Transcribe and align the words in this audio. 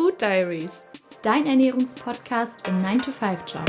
Food 0.00 0.22
Diaries, 0.22 0.72
dein 1.20 1.44
Ernährungspodcast 1.44 2.66
im 2.66 2.82
9-to-5-Job. 2.82 3.68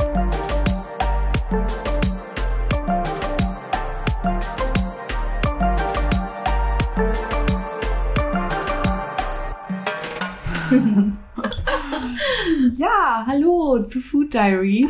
ja, 12.77 13.25
hallo 13.27 13.83
zu 13.83 13.99
Food 13.99 14.33
Diaries, 14.33 14.89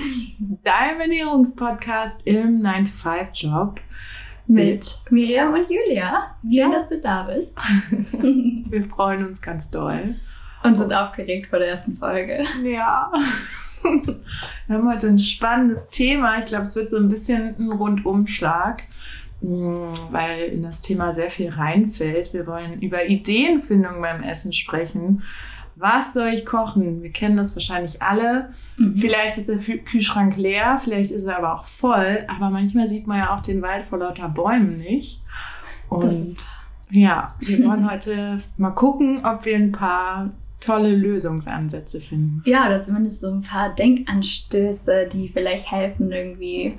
deinem 0.63 1.01
Ernährungspodcast 1.01 2.21
im 2.27 2.61
9-to-5-Job. 2.61 3.79
Mit 4.45 4.99
Miriam 5.09 5.53
und 5.53 5.67
Julia. 5.67 6.35
Schön, 6.43 6.51
Ja. 6.51 6.69
dass 6.69 6.87
du 6.87 7.01
da 7.01 7.23
bist. 7.23 7.57
Wir 8.11 8.83
freuen 8.83 9.25
uns 9.25 9.41
ganz 9.41 9.71
doll. 9.71 10.17
Und 10.63 10.75
sind 10.75 10.93
aufgeregt 10.93 11.47
vor 11.47 11.59
der 11.59 11.69
ersten 11.69 11.95
Folge. 11.95 12.43
Ja. 12.63 13.11
Wir 14.67 14.77
haben 14.77 14.87
heute 14.87 15.07
ein 15.07 15.19
spannendes 15.19 15.89
Thema. 15.89 16.37
Ich 16.39 16.45
glaube, 16.45 16.63
es 16.63 16.75
wird 16.75 16.89
so 16.89 16.97
ein 16.97 17.09
bisschen 17.09 17.55
ein 17.57 17.71
Rundumschlag, 17.71 18.83
mh, 19.41 19.91
weil 20.11 20.43
in 20.49 20.61
das 20.61 20.81
Thema 20.81 21.13
sehr 21.13 21.31
viel 21.31 21.49
reinfällt. 21.49 22.33
Wir 22.33 22.45
wollen 22.45 22.81
über 22.81 23.05
Ideenfindung 23.05 24.01
beim 24.01 24.21
Essen 24.21 24.53
sprechen. 24.53 25.23
Was 25.75 26.13
soll 26.13 26.27
ich 26.27 26.45
kochen? 26.45 27.01
Wir 27.01 27.11
kennen 27.11 27.37
das 27.37 27.55
wahrscheinlich 27.55 28.03
alle. 28.03 28.49
Mhm. 28.77 28.95
Vielleicht 28.95 29.37
ist 29.39 29.49
der 29.49 29.57
Kühlschrank 29.57 30.37
leer, 30.37 30.77
vielleicht 30.77 31.11
ist 31.11 31.23
er 31.23 31.37
aber 31.37 31.55
auch 31.55 31.65
voll. 31.65 32.23
Aber 32.27 32.51
manchmal 32.51 32.87
sieht 32.87 33.07
man 33.07 33.17
ja 33.17 33.35
auch 33.35 33.39
den 33.39 33.63
Wald 33.63 33.85
vor 33.85 33.97
lauter 33.97 34.29
Bäumen 34.29 34.77
nicht. 34.77 35.23
Und 35.89 36.03
Das 36.03 36.19
ist 36.19 36.45
ja, 36.91 37.33
wir 37.39 37.65
wollen 37.65 37.89
heute 37.89 38.43
mal 38.57 38.71
gucken, 38.71 39.25
ob 39.25 39.45
wir 39.45 39.55
ein 39.55 39.71
paar 39.71 40.29
tolle 40.61 40.95
Lösungsansätze 40.95 41.99
finden. 41.99 42.41
Ja, 42.45 42.67
oder 42.67 42.81
zumindest 42.81 43.21
so 43.21 43.31
ein 43.31 43.41
paar 43.41 43.75
Denkanstöße, 43.75 45.09
die 45.11 45.27
vielleicht 45.27 45.69
helfen, 45.71 46.11
irgendwie 46.11 46.77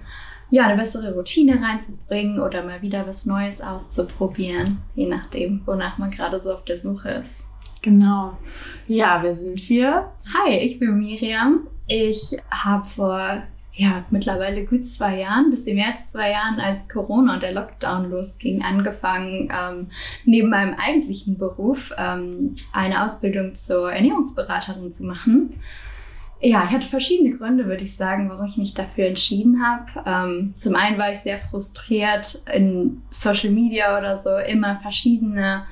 ja, 0.50 0.66
eine 0.66 0.76
bessere 0.76 1.14
Routine 1.14 1.60
reinzubringen 1.62 2.38
oder 2.38 2.62
mal 2.62 2.82
wieder 2.82 3.06
was 3.06 3.26
Neues 3.26 3.60
auszuprobieren, 3.60 4.78
je 4.94 5.06
nachdem, 5.06 5.62
wonach 5.66 5.98
man 5.98 6.10
gerade 6.10 6.38
so 6.38 6.52
auf 6.52 6.64
der 6.64 6.76
Suche 6.76 7.10
ist. 7.10 7.46
Genau. 7.80 8.36
Ja, 8.86 9.22
wer 9.22 9.34
sind 9.34 9.68
wir? 9.68 10.12
Hi, 10.34 10.56
ich 10.58 10.78
bin 10.78 10.98
Miriam. 10.98 11.66
Ich 11.88 12.36
habe 12.50 12.84
vor 12.84 13.42
ja, 13.74 14.04
mittlerweile 14.10 14.66
gut 14.66 14.84
zwei 14.84 15.20
Jahren, 15.20 15.50
bisschen 15.50 15.76
mehr 15.76 15.92
als 15.92 16.12
zwei 16.12 16.30
Jahren, 16.30 16.60
als 16.60 16.88
Corona 16.88 17.34
und 17.34 17.42
der 17.42 17.52
Lockdown 17.52 18.10
losging, 18.10 18.62
angefangen, 18.62 19.50
ähm, 19.50 19.88
neben 20.24 20.50
meinem 20.50 20.74
eigentlichen 20.74 21.38
Beruf 21.38 21.92
ähm, 21.96 22.54
eine 22.72 23.02
Ausbildung 23.02 23.54
zur 23.54 23.90
Ernährungsberaterin 23.90 24.92
zu 24.92 25.04
machen. 25.04 25.54
Ja, 26.44 26.64
ich 26.64 26.74
hatte 26.74 26.86
verschiedene 26.86 27.36
Gründe, 27.36 27.66
würde 27.66 27.84
ich 27.84 27.96
sagen, 27.96 28.28
warum 28.28 28.44
ich 28.44 28.58
mich 28.58 28.74
dafür 28.74 29.06
entschieden 29.06 29.62
habe. 29.64 30.02
Ähm, 30.04 30.52
zum 30.54 30.74
einen 30.74 30.98
war 30.98 31.10
ich 31.10 31.18
sehr 31.18 31.38
frustriert 31.38 32.42
in 32.52 33.00
Social 33.10 33.50
Media 33.50 33.96
oder 33.96 34.16
so, 34.16 34.36
immer 34.36 34.76
verschiedene 34.76 35.62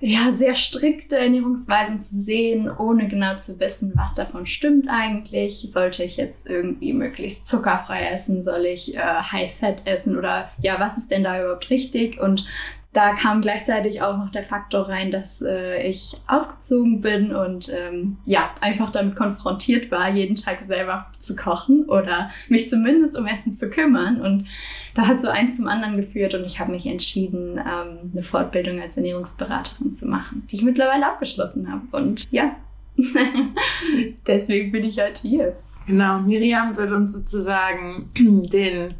ja, 0.00 0.32
sehr 0.32 0.54
strikte 0.54 1.18
Ernährungsweisen 1.18 1.98
zu 1.98 2.14
sehen, 2.14 2.70
ohne 2.70 3.06
genau 3.08 3.36
zu 3.36 3.60
wissen, 3.60 3.92
was 3.94 4.14
davon 4.14 4.46
stimmt 4.46 4.88
eigentlich. 4.88 5.70
Sollte 5.70 6.04
ich 6.04 6.16
jetzt 6.16 6.48
irgendwie 6.48 6.94
möglichst 6.94 7.46
zuckerfrei 7.46 8.08
essen? 8.08 8.42
Soll 8.42 8.64
ich 8.64 8.96
äh, 8.96 9.00
High-Fat 9.00 9.86
essen? 9.86 10.16
Oder 10.16 10.50
ja, 10.62 10.80
was 10.80 10.96
ist 10.96 11.10
denn 11.10 11.24
da 11.24 11.40
überhaupt 11.40 11.68
richtig? 11.68 12.18
Und 12.18 12.46
da 12.92 13.14
kam 13.14 13.40
gleichzeitig 13.40 14.02
auch 14.02 14.16
noch 14.16 14.30
der 14.30 14.42
Faktor 14.42 14.88
rein, 14.88 15.10
dass 15.10 15.42
äh, 15.42 15.82
ich 15.86 16.16
ausgezogen 16.26 17.00
bin 17.02 17.34
und 17.34 17.72
ähm, 17.72 18.16
ja, 18.24 18.50
einfach 18.60 18.90
damit 18.90 19.14
konfrontiert 19.14 19.92
war, 19.92 20.10
jeden 20.10 20.34
Tag 20.34 20.60
selber 20.60 21.06
zu 21.18 21.36
kochen 21.36 21.84
oder 21.84 22.30
mich 22.48 22.68
zumindest 22.68 23.16
um 23.16 23.26
Essen 23.26 23.52
zu 23.52 23.70
kümmern. 23.70 24.20
Und 24.20 24.46
da 24.94 25.06
hat 25.06 25.20
so 25.20 25.28
eins 25.28 25.56
zum 25.56 25.68
anderen 25.68 25.96
geführt 25.96 26.34
und 26.34 26.44
ich 26.44 26.60
habe 26.60 26.72
mich 26.72 26.86
entschieden, 26.86 27.58
ähm, 27.58 28.10
eine 28.12 28.22
Fortbildung 28.22 28.80
als 28.80 28.96
Ernährungsberaterin 28.96 29.92
zu 29.92 30.06
machen, 30.06 30.46
die 30.50 30.56
ich 30.56 30.62
mittlerweile 30.62 31.06
abgeschlossen 31.06 31.70
habe. 31.70 31.82
Und 31.92 32.30
ja, 32.30 32.56
deswegen 34.26 34.72
bin 34.72 34.84
ich 34.84 35.00
heute 35.00 35.26
hier. 35.26 35.56
Genau, 35.86 36.20
Miriam 36.20 36.76
wird 36.76 36.92
uns 36.92 37.12
sozusagen 37.12 38.10
den 38.16 38.94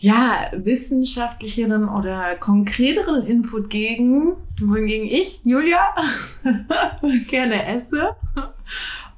ja, 0.00 0.50
wissenschaftlicheren 0.52 1.88
oder 1.88 2.36
konkreteren 2.36 3.26
Input 3.26 3.68
geben, 3.68 4.34
wohingegen 4.60 5.08
ich, 5.08 5.40
Julia, 5.44 5.92
gerne 7.28 7.66
esse. 7.66 8.10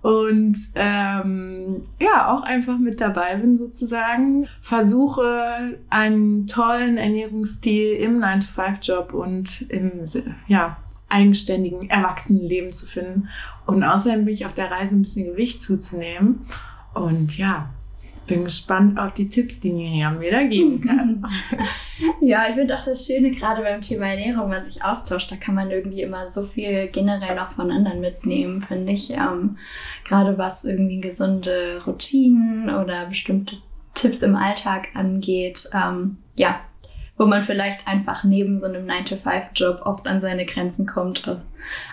Und 0.02 0.56
ähm, 0.76 1.82
ja, 2.00 2.32
auch 2.32 2.42
einfach 2.42 2.78
mit 2.78 3.00
dabei 3.00 3.36
bin 3.36 3.56
sozusagen. 3.56 4.48
Versuche 4.60 5.78
einen 5.90 6.46
tollen 6.46 6.96
Ernährungsstil 6.96 7.92
im 7.96 8.18
9-to-5-Job 8.18 9.12
und 9.12 9.62
im 9.70 10.04
ja, 10.46 10.78
eigenständigen 11.10 11.90
Erwachsenenleben 11.90 12.72
zu 12.72 12.86
finden. 12.86 13.28
Und 13.66 13.84
außerdem 13.84 14.24
bin 14.24 14.34
ich 14.34 14.46
auf 14.46 14.54
der 14.54 14.70
Reise 14.70 14.96
ein 14.96 15.02
bisschen 15.02 15.26
Gewicht 15.26 15.62
zuzunehmen. 15.62 16.40
Und 16.94 17.36
ja, 17.36 17.68
bin 18.30 18.44
gespannt 18.44 18.98
auf 18.98 19.12
die 19.12 19.28
Tipps, 19.28 19.60
die 19.60 19.72
Miriam 19.72 20.18
mir 20.18 20.30
da 20.30 20.42
geben 20.44 20.80
kann. 20.86 21.26
Ja, 22.20 22.48
ich 22.48 22.54
finde 22.54 22.76
auch 22.76 22.82
das 22.82 23.06
Schöne, 23.06 23.32
gerade 23.32 23.62
beim 23.62 23.82
Thema 23.82 24.06
Ernährung, 24.06 24.44
wenn 24.44 24.58
man 24.60 24.64
sich 24.64 24.82
austauscht, 24.82 25.30
da 25.30 25.36
kann 25.36 25.54
man 25.54 25.70
irgendwie 25.70 26.02
immer 26.02 26.26
so 26.26 26.44
viel 26.44 26.88
generell 26.88 27.34
noch 27.36 27.50
von 27.50 27.70
anderen 27.70 28.00
mitnehmen, 28.00 28.62
finde 28.62 28.92
ich. 28.92 29.10
Ähm, 29.10 29.56
gerade 30.04 30.38
was 30.38 30.64
irgendwie 30.64 31.00
gesunde 31.00 31.82
Routinen 31.86 32.74
oder 32.74 33.06
bestimmte 33.06 33.56
Tipps 33.94 34.22
im 34.22 34.36
Alltag 34.36 34.88
angeht. 34.94 35.68
Ähm, 35.74 36.18
ja, 36.36 36.60
wo 37.18 37.26
man 37.26 37.42
vielleicht 37.42 37.86
einfach 37.86 38.24
neben 38.24 38.58
so 38.58 38.66
einem 38.66 38.86
9-to-5-Job 38.86 39.82
oft 39.84 40.06
an 40.06 40.22
seine 40.22 40.46
Grenzen 40.46 40.86
kommt, 40.86 41.26
äh, 41.26 41.36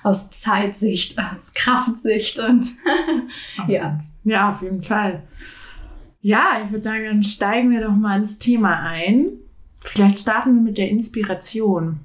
aus 0.04 0.31
Zeitsicht, 0.31 1.19
aus 1.19 1.54
Kraftsicht 1.54 2.40
und 2.40 2.68
ja. 3.68 4.00
Ja, 4.24 4.50
auf 4.50 4.62
jeden 4.62 4.84
Fall. 4.84 5.24
Ja, 6.22 6.62
ich 6.66 6.72
würde 6.72 6.84
sagen, 6.84 7.06
dann 7.06 7.24
steigen 7.24 7.72
wir 7.72 7.82
doch 7.82 7.96
mal 7.96 8.20
ins 8.20 8.38
Thema 8.40 8.80
ein. 8.82 9.28
Vielleicht 9.82 10.20
starten 10.20 10.56
wir 10.56 10.62
mit 10.62 10.78
der 10.78 10.90
Inspiration. 10.90 12.00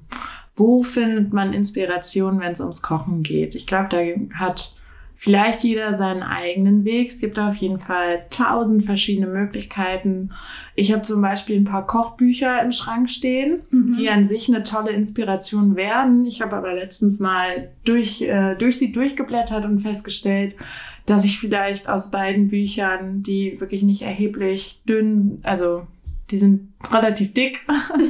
Wo 0.55 0.83
findet 0.83 1.33
man 1.33 1.53
Inspiration, 1.53 2.39
wenn 2.39 2.51
es 2.53 2.59
ums 2.61 2.81
Kochen 2.81 3.23
geht? 3.23 3.55
Ich 3.55 3.65
glaube, 3.67 3.89
da 3.89 4.37
hat 4.39 4.75
vielleicht 5.15 5.63
jeder 5.63 5.93
seinen 5.93 6.21
eigenen 6.21 6.85
Weg. 6.85 7.07
Es 7.09 7.19
gibt 7.19 7.39
auf 7.39 7.55
jeden 7.55 7.79
Fall 7.79 8.25
tausend 8.29 8.83
verschiedene 8.83 9.27
Möglichkeiten. 9.27 10.29
Ich 10.75 10.91
habe 10.91 11.01
zum 11.03 11.21
Beispiel 11.21 11.57
ein 11.59 11.63
paar 11.65 11.87
Kochbücher 11.87 12.61
im 12.61 12.71
Schrank 12.71 13.09
stehen, 13.09 13.61
Mhm. 13.71 13.95
die 13.97 14.09
an 14.09 14.27
sich 14.27 14.47
eine 14.49 14.63
tolle 14.63 14.91
Inspiration 14.91 15.75
werden. 15.75 16.25
Ich 16.25 16.41
habe 16.41 16.55
aber 16.55 16.73
letztens 16.73 17.19
mal 17.19 17.69
durch, 17.85 18.21
äh, 18.21 18.55
durch 18.55 18.77
sie 18.77 18.91
durchgeblättert 18.91 19.65
und 19.65 19.79
festgestellt, 19.79 20.55
dass 21.05 21.25
ich 21.25 21.39
vielleicht 21.39 21.89
aus 21.89 22.11
beiden 22.11 22.47
Büchern, 22.49 23.23
die 23.23 23.59
wirklich 23.59 23.83
nicht 23.83 24.03
erheblich 24.03 24.81
dünn, 24.87 25.39
also 25.43 25.87
die 26.31 26.37
sind 26.37 26.73
relativ 26.91 27.33
dick 27.33 27.59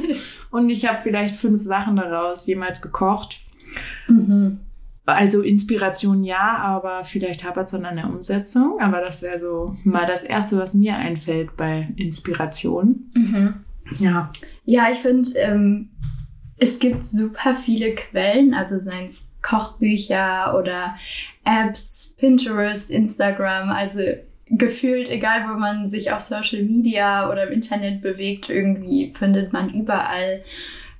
und 0.50 0.70
ich 0.70 0.86
habe 0.86 1.00
vielleicht 1.00 1.36
fünf 1.36 1.60
Sachen 1.60 1.96
daraus 1.96 2.46
jemals 2.46 2.80
gekocht. 2.80 3.40
Mhm. 4.08 4.60
Also 5.06 5.42
Inspiration 5.42 6.24
ja, 6.24 6.56
aber 6.56 7.04
vielleicht 7.04 7.44
hapert 7.44 7.66
es 7.66 7.72
dann 7.72 7.84
an 7.84 7.96
der 7.96 8.06
Umsetzung. 8.06 8.80
Aber 8.80 9.00
das 9.00 9.20
wäre 9.20 9.38
so 9.38 9.76
mal 9.84 10.06
das 10.06 10.22
Erste, 10.22 10.56
was 10.56 10.72
mir 10.72 10.96
einfällt 10.96 11.56
bei 11.56 11.88
Inspiration. 11.96 13.10
Mhm. 13.14 13.54
Ja. 13.98 14.32
Ja, 14.64 14.90
ich 14.90 14.98
finde, 14.98 15.28
ähm, 15.36 15.90
es 16.56 16.78
gibt 16.78 17.04
super 17.04 17.56
viele 17.62 17.94
Quellen, 17.94 18.54
also 18.54 18.78
seien 18.78 19.08
es 19.08 19.28
Kochbücher 19.42 20.58
oder 20.58 20.94
Apps, 21.44 22.14
Pinterest, 22.18 22.90
Instagram, 22.90 23.70
also 23.70 24.00
gefühlt, 24.46 25.08
egal 25.10 25.48
wo 25.48 25.58
man 25.58 25.86
sich 25.86 26.12
auf 26.12 26.20
Social 26.20 26.62
Media 26.62 27.30
oder 27.30 27.46
im 27.46 27.52
Internet 27.52 28.02
bewegt, 28.02 28.50
irgendwie 28.50 29.12
findet 29.14 29.52
man 29.52 29.70
überall 29.70 30.42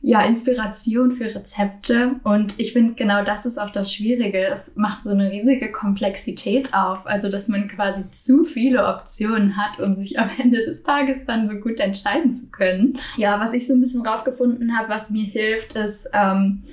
ja, 0.06 0.20
Inspiration 0.20 1.16
für 1.16 1.34
Rezepte. 1.34 2.16
Und 2.24 2.60
ich 2.60 2.74
finde, 2.74 2.92
genau 2.92 3.24
das 3.24 3.46
ist 3.46 3.56
auch 3.56 3.70
das 3.70 3.90
Schwierige. 3.90 4.46
Es 4.48 4.76
macht 4.76 5.02
so 5.02 5.08
eine 5.08 5.30
riesige 5.30 5.72
Komplexität 5.72 6.74
auf. 6.74 7.06
Also, 7.06 7.30
dass 7.30 7.48
man 7.48 7.68
quasi 7.68 8.10
zu 8.10 8.44
viele 8.44 8.86
Optionen 8.86 9.56
hat, 9.56 9.80
um 9.80 9.94
sich 9.94 10.18
am 10.18 10.28
Ende 10.38 10.60
des 10.60 10.82
Tages 10.82 11.24
dann 11.24 11.48
so 11.48 11.56
gut 11.56 11.80
entscheiden 11.80 12.30
zu 12.32 12.50
können. 12.50 12.98
Ja, 13.16 13.40
was 13.40 13.54
ich 13.54 13.66
so 13.66 13.72
ein 13.72 13.80
bisschen 13.80 14.06
rausgefunden 14.06 14.76
habe, 14.76 14.90
was 14.90 15.08
mir 15.08 15.24
hilft, 15.24 15.74
ist, 15.74 16.10
ähm, 16.12 16.64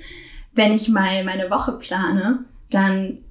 wenn 0.52 0.72
ich 0.72 0.90
mal 0.90 1.24
meine 1.24 1.48
Woche 1.48 1.78
plane, 1.78 2.44
dann 2.68 3.21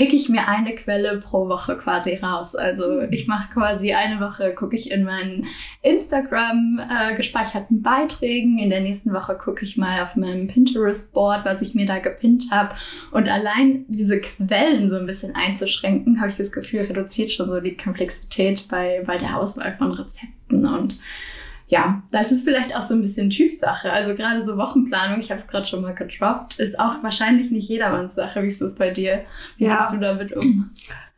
pick 0.00 0.14
ich 0.14 0.30
mir 0.30 0.48
eine 0.48 0.74
Quelle 0.74 1.18
pro 1.18 1.46
Woche 1.50 1.76
quasi 1.76 2.14
raus. 2.14 2.56
Also 2.56 3.02
ich 3.10 3.26
mache 3.26 3.52
quasi 3.52 3.92
eine 3.92 4.18
Woche, 4.18 4.54
gucke 4.54 4.74
ich 4.74 4.90
in 4.90 5.04
meinen 5.04 5.46
Instagram 5.82 6.80
äh, 6.80 7.14
gespeicherten 7.16 7.82
Beiträgen. 7.82 8.58
In 8.58 8.70
der 8.70 8.80
nächsten 8.80 9.12
Woche 9.12 9.36
gucke 9.36 9.62
ich 9.62 9.76
mal 9.76 10.02
auf 10.02 10.16
meinem 10.16 10.46
Pinterest-Board, 10.46 11.44
was 11.44 11.60
ich 11.60 11.74
mir 11.74 11.84
da 11.84 11.98
gepinnt 11.98 12.46
habe. 12.50 12.74
Und 13.10 13.28
allein 13.28 13.84
diese 13.88 14.22
Quellen 14.22 14.88
so 14.88 14.96
ein 14.96 15.04
bisschen 15.04 15.34
einzuschränken, 15.34 16.18
habe 16.18 16.30
ich 16.30 16.36
das 16.36 16.50
Gefühl, 16.50 16.80
reduziert 16.80 17.30
schon 17.30 17.50
so 17.50 17.60
die 17.60 17.76
Komplexität 17.76 18.68
bei, 18.70 19.02
bei 19.06 19.18
der 19.18 19.36
Auswahl 19.36 19.76
von 19.76 19.92
Rezepten. 19.92 20.64
Und 20.64 20.98
ja, 21.70 22.02
das 22.10 22.32
ist 22.32 22.42
vielleicht 22.42 22.74
auch 22.74 22.82
so 22.82 22.94
ein 22.94 23.00
bisschen 23.00 23.30
Typsache. 23.30 23.92
Also 23.92 24.16
gerade 24.16 24.40
so 24.40 24.56
Wochenplanung, 24.56 25.20
ich 25.20 25.30
habe 25.30 25.40
es 25.40 25.46
gerade 25.46 25.66
schon 25.66 25.82
mal 25.82 25.94
gedroppt, 25.94 26.58
ist 26.58 26.80
auch 26.80 27.00
wahrscheinlich 27.04 27.52
nicht 27.52 27.68
jedermanns 27.68 28.16
Sache. 28.16 28.42
Wie 28.42 28.48
ist 28.48 28.60
das 28.60 28.74
bei 28.74 28.90
dir? 28.90 29.22
Wie 29.56 29.66
ja. 29.66 29.76
gehst 29.76 29.94
du 29.94 29.98
damit 29.98 30.32
um? 30.32 30.68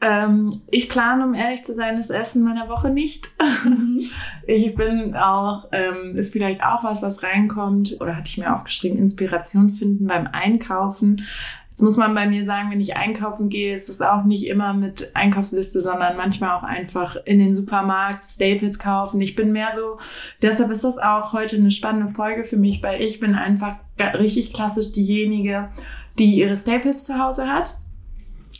Ähm, 0.02 0.52
ich 0.70 0.90
plane, 0.90 1.24
um 1.24 1.32
ehrlich 1.32 1.64
zu 1.64 1.74
sein, 1.74 1.96
das 1.96 2.10
Essen 2.10 2.42
meiner 2.42 2.68
Woche 2.68 2.90
nicht. 2.90 3.30
Mhm. 3.64 4.02
Ich 4.44 4.74
bin 4.74 5.14
auch, 5.14 5.68
ähm, 5.70 6.16
ist 6.16 6.32
vielleicht 6.32 6.64
auch 6.64 6.82
was, 6.82 7.00
was 7.00 7.22
reinkommt, 7.22 7.98
oder 8.00 8.16
hatte 8.16 8.26
ich 8.26 8.38
mir 8.38 8.52
aufgeschrieben, 8.52 8.98
Inspiration 8.98 9.68
finden 9.68 10.08
beim 10.08 10.26
Einkaufen. 10.26 11.24
Jetzt 11.72 11.80
muss 11.80 11.96
man 11.96 12.14
bei 12.14 12.28
mir 12.28 12.44
sagen, 12.44 12.70
wenn 12.70 12.82
ich 12.82 12.98
einkaufen 12.98 13.48
gehe, 13.48 13.74
ist 13.74 13.88
das 13.88 14.02
auch 14.02 14.24
nicht 14.24 14.46
immer 14.46 14.74
mit 14.74 15.16
Einkaufsliste, 15.16 15.80
sondern 15.80 16.18
manchmal 16.18 16.50
auch 16.50 16.64
einfach 16.64 17.16
in 17.24 17.38
den 17.38 17.54
Supermarkt 17.54 18.26
Staples 18.26 18.78
kaufen. 18.78 19.22
Ich 19.22 19.36
bin 19.36 19.52
mehr 19.52 19.70
so, 19.74 19.96
deshalb 20.42 20.70
ist 20.70 20.84
das 20.84 20.98
auch 20.98 21.32
heute 21.32 21.56
eine 21.56 21.70
spannende 21.70 22.12
Folge 22.12 22.44
für 22.44 22.58
mich, 22.58 22.82
weil 22.82 23.00
ich 23.00 23.20
bin 23.20 23.34
einfach 23.34 23.76
richtig 23.98 24.52
klassisch 24.52 24.92
diejenige, 24.92 25.70
die 26.18 26.36
ihre 26.36 26.56
Staples 26.56 27.04
zu 27.04 27.18
Hause 27.18 27.48
hat 27.48 27.78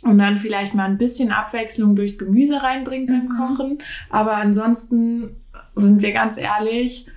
und 0.05 0.17
dann 0.17 0.38
vielleicht 0.38 0.75
mal 0.75 0.87
ein 0.87 0.97
bisschen 0.97 1.32
Abwechslung 1.32 1.94
durchs 1.94 2.17
Gemüse 2.17 2.62
reinbringt 2.62 3.08
beim 3.08 3.25
mhm. 3.25 3.29
Kochen. 3.29 3.79
Aber 4.08 4.37
ansonsten 4.37 5.37
sind 5.75 6.00
wir 6.00 6.12
ganz 6.12 6.38
ehrlich, 6.38 7.08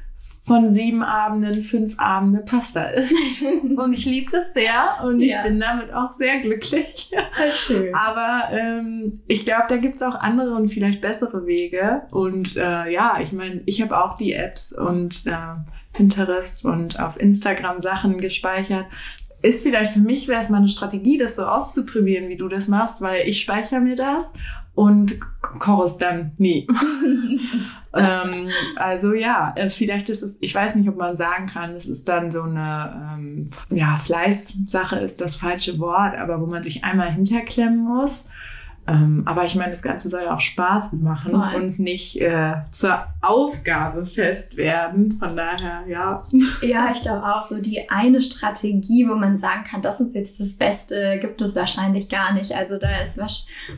von 0.45 0.69
sieben 0.69 1.01
Abenden 1.01 1.61
fünf 1.61 1.99
Abende 1.99 2.41
Pasta 2.41 2.83
isst. 2.89 3.43
und 3.75 3.93
ich 3.93 4.05
liebe 4.05 4.31
das 4.31 4.53
sehr 4.53 5.03
und 5.03 5.19
ja. 5.19 5.37
ich 5.37 5.43
bin 5.43 5.59
damit 5.59 5.91
auch 5.91 6.11
sehr 6.11 6.39
glücklich. 6.39 7.11
Schön. 7.55 7.95
Aber 7.95 8.49
ähm, 8.51 9.11
ich 9.27 9.43
glaube, 9.45 9.65
da 9.69 9.77
gibt's 9.77 10.03
auch 10.03 10.15
andere 10.15 10.53
und 10.53 10.67
vielleicht 10.67 11.01
bessere 11.01 11.47
Wege. 11.47 12.03
Und 12.11 12.57
äh, 12.57 12.91
ja, 12.91 13.17
ich 13.21 13.31
meine, 13.31 13.61
ich 13.65 13.81
habe 13.81 13.97
auch 13.97 14.17
die 14.17 14.33
Apps 14.33 14.71
und 14.71 15.25
äh, 15.25 15.31
Pinterest 15.93 16.63
und 16.63 16.99
auf 16.99 17.19
Instagram 17.19 17.79
Sachen 17.79 18.19
gespeichert. 18.19 18.85
Ist 19.41 19.63
vielleicht 19.63 19.91
für 19.91 19.99
mich 19.99 20.27
wäre 20.27 20.41
es 20.41 20.49
mal 20.49 20.57
eine 20.57 20.69
Strategie, 20.69 21.17
das 21.17 21.35
so 21.35 21.43
auszuprobieren, 21.43 22.29
wie 22.29 22.37
du 22.37 22.47
das 22.47 22.67
machst, 22.67 23.01
weil 23.01 23.27
ich 23.27 23.41
speichere 23.41 23.79
mir 23.79 23.95
das 23.95 24.33
und 24.75 25.17
es 25.85 25.97
dann 25.97 26.33
nie. 26.37 26.67
ähm, 27.93 28.49
also 28.75 29.13
ja, 29.13 29.53
äh, 29.55 29.69
vielleicht 29.69 30.09
ist 30.09 30.21
es, 30.21 30.37
ich 30.41 30.53
weiß 30.53 30.75
nicht, 30.75 30.89
ob 30.89 30.97
man 30.97 31.15
sagen 31.15 31.47
kann, 31.47 31.71
es 31.71 31.85
ist 31.85 32.07
dann 32.07 32.29
so 32.29 32.43
eine, 32.43 33.13
ähm, 33.15 33.49
ja, 33.69 33.95
Fleißsache 33.95 34.97
ist 34.99 35.21
das 35.21 35.35
falsche 35.35 35.79
Wort, 35.79 36.15
aber 36.17 36.41
wo 36.41 36.45
man 36.45 36.61
sich 36.61 36.83
einmal 36.83 37.11
hinterklemmen 37.11 37.83
muss 37.83 38.29
ähm, 38.87 39.23
aber 39.25 39.45
ich 39.45 39.55
meine, 39.55 39.71
das 39.71 39.81
Ganze 39.81 40.09
soll 40.09 40.23
ja 40.23 40.35
auch 40.35 40.39
Spaß 40.39 40.93
machen 40.93 41.31
Voll. 41.31 41.55
und 41.55 41.79
nicht 41.79 42.21
äh, 42.21 42.53
zur 42.69 43.07
Aufgabe 43.21 44.05
fest 44.05 44.57
werden. 44.57 45.17
Von 45.19 45.35
daher, 45.35 45.83
ja. 45.87 46.19
Ja, 46.61 46.91
ich 46.93 47.01
glaube 47.01 47.25
auch 47.25 47.43
so 47.43 47.59
die 47.59 47.89
eine 47.89 48.21
Strategie, 48.21 49.07
wo 49.09 49.15
man 49.15 49.37
sagen 49.37 49.63
kann, 49.63 49.81
das 49.81 50.01
ist 50.01 50.13
jetzt 50.13 50.39
das 50.39 50.53
Beste, 50.53 51.17
gibt 51.19 51.41
es 51.41 51.55
wahrscheinlich 51.55 52.09
gar 52.09 52.33
nicht. 52.33 52.53
Also 52.53 52.77
da 52.77 53.01
ist 53.01 53.19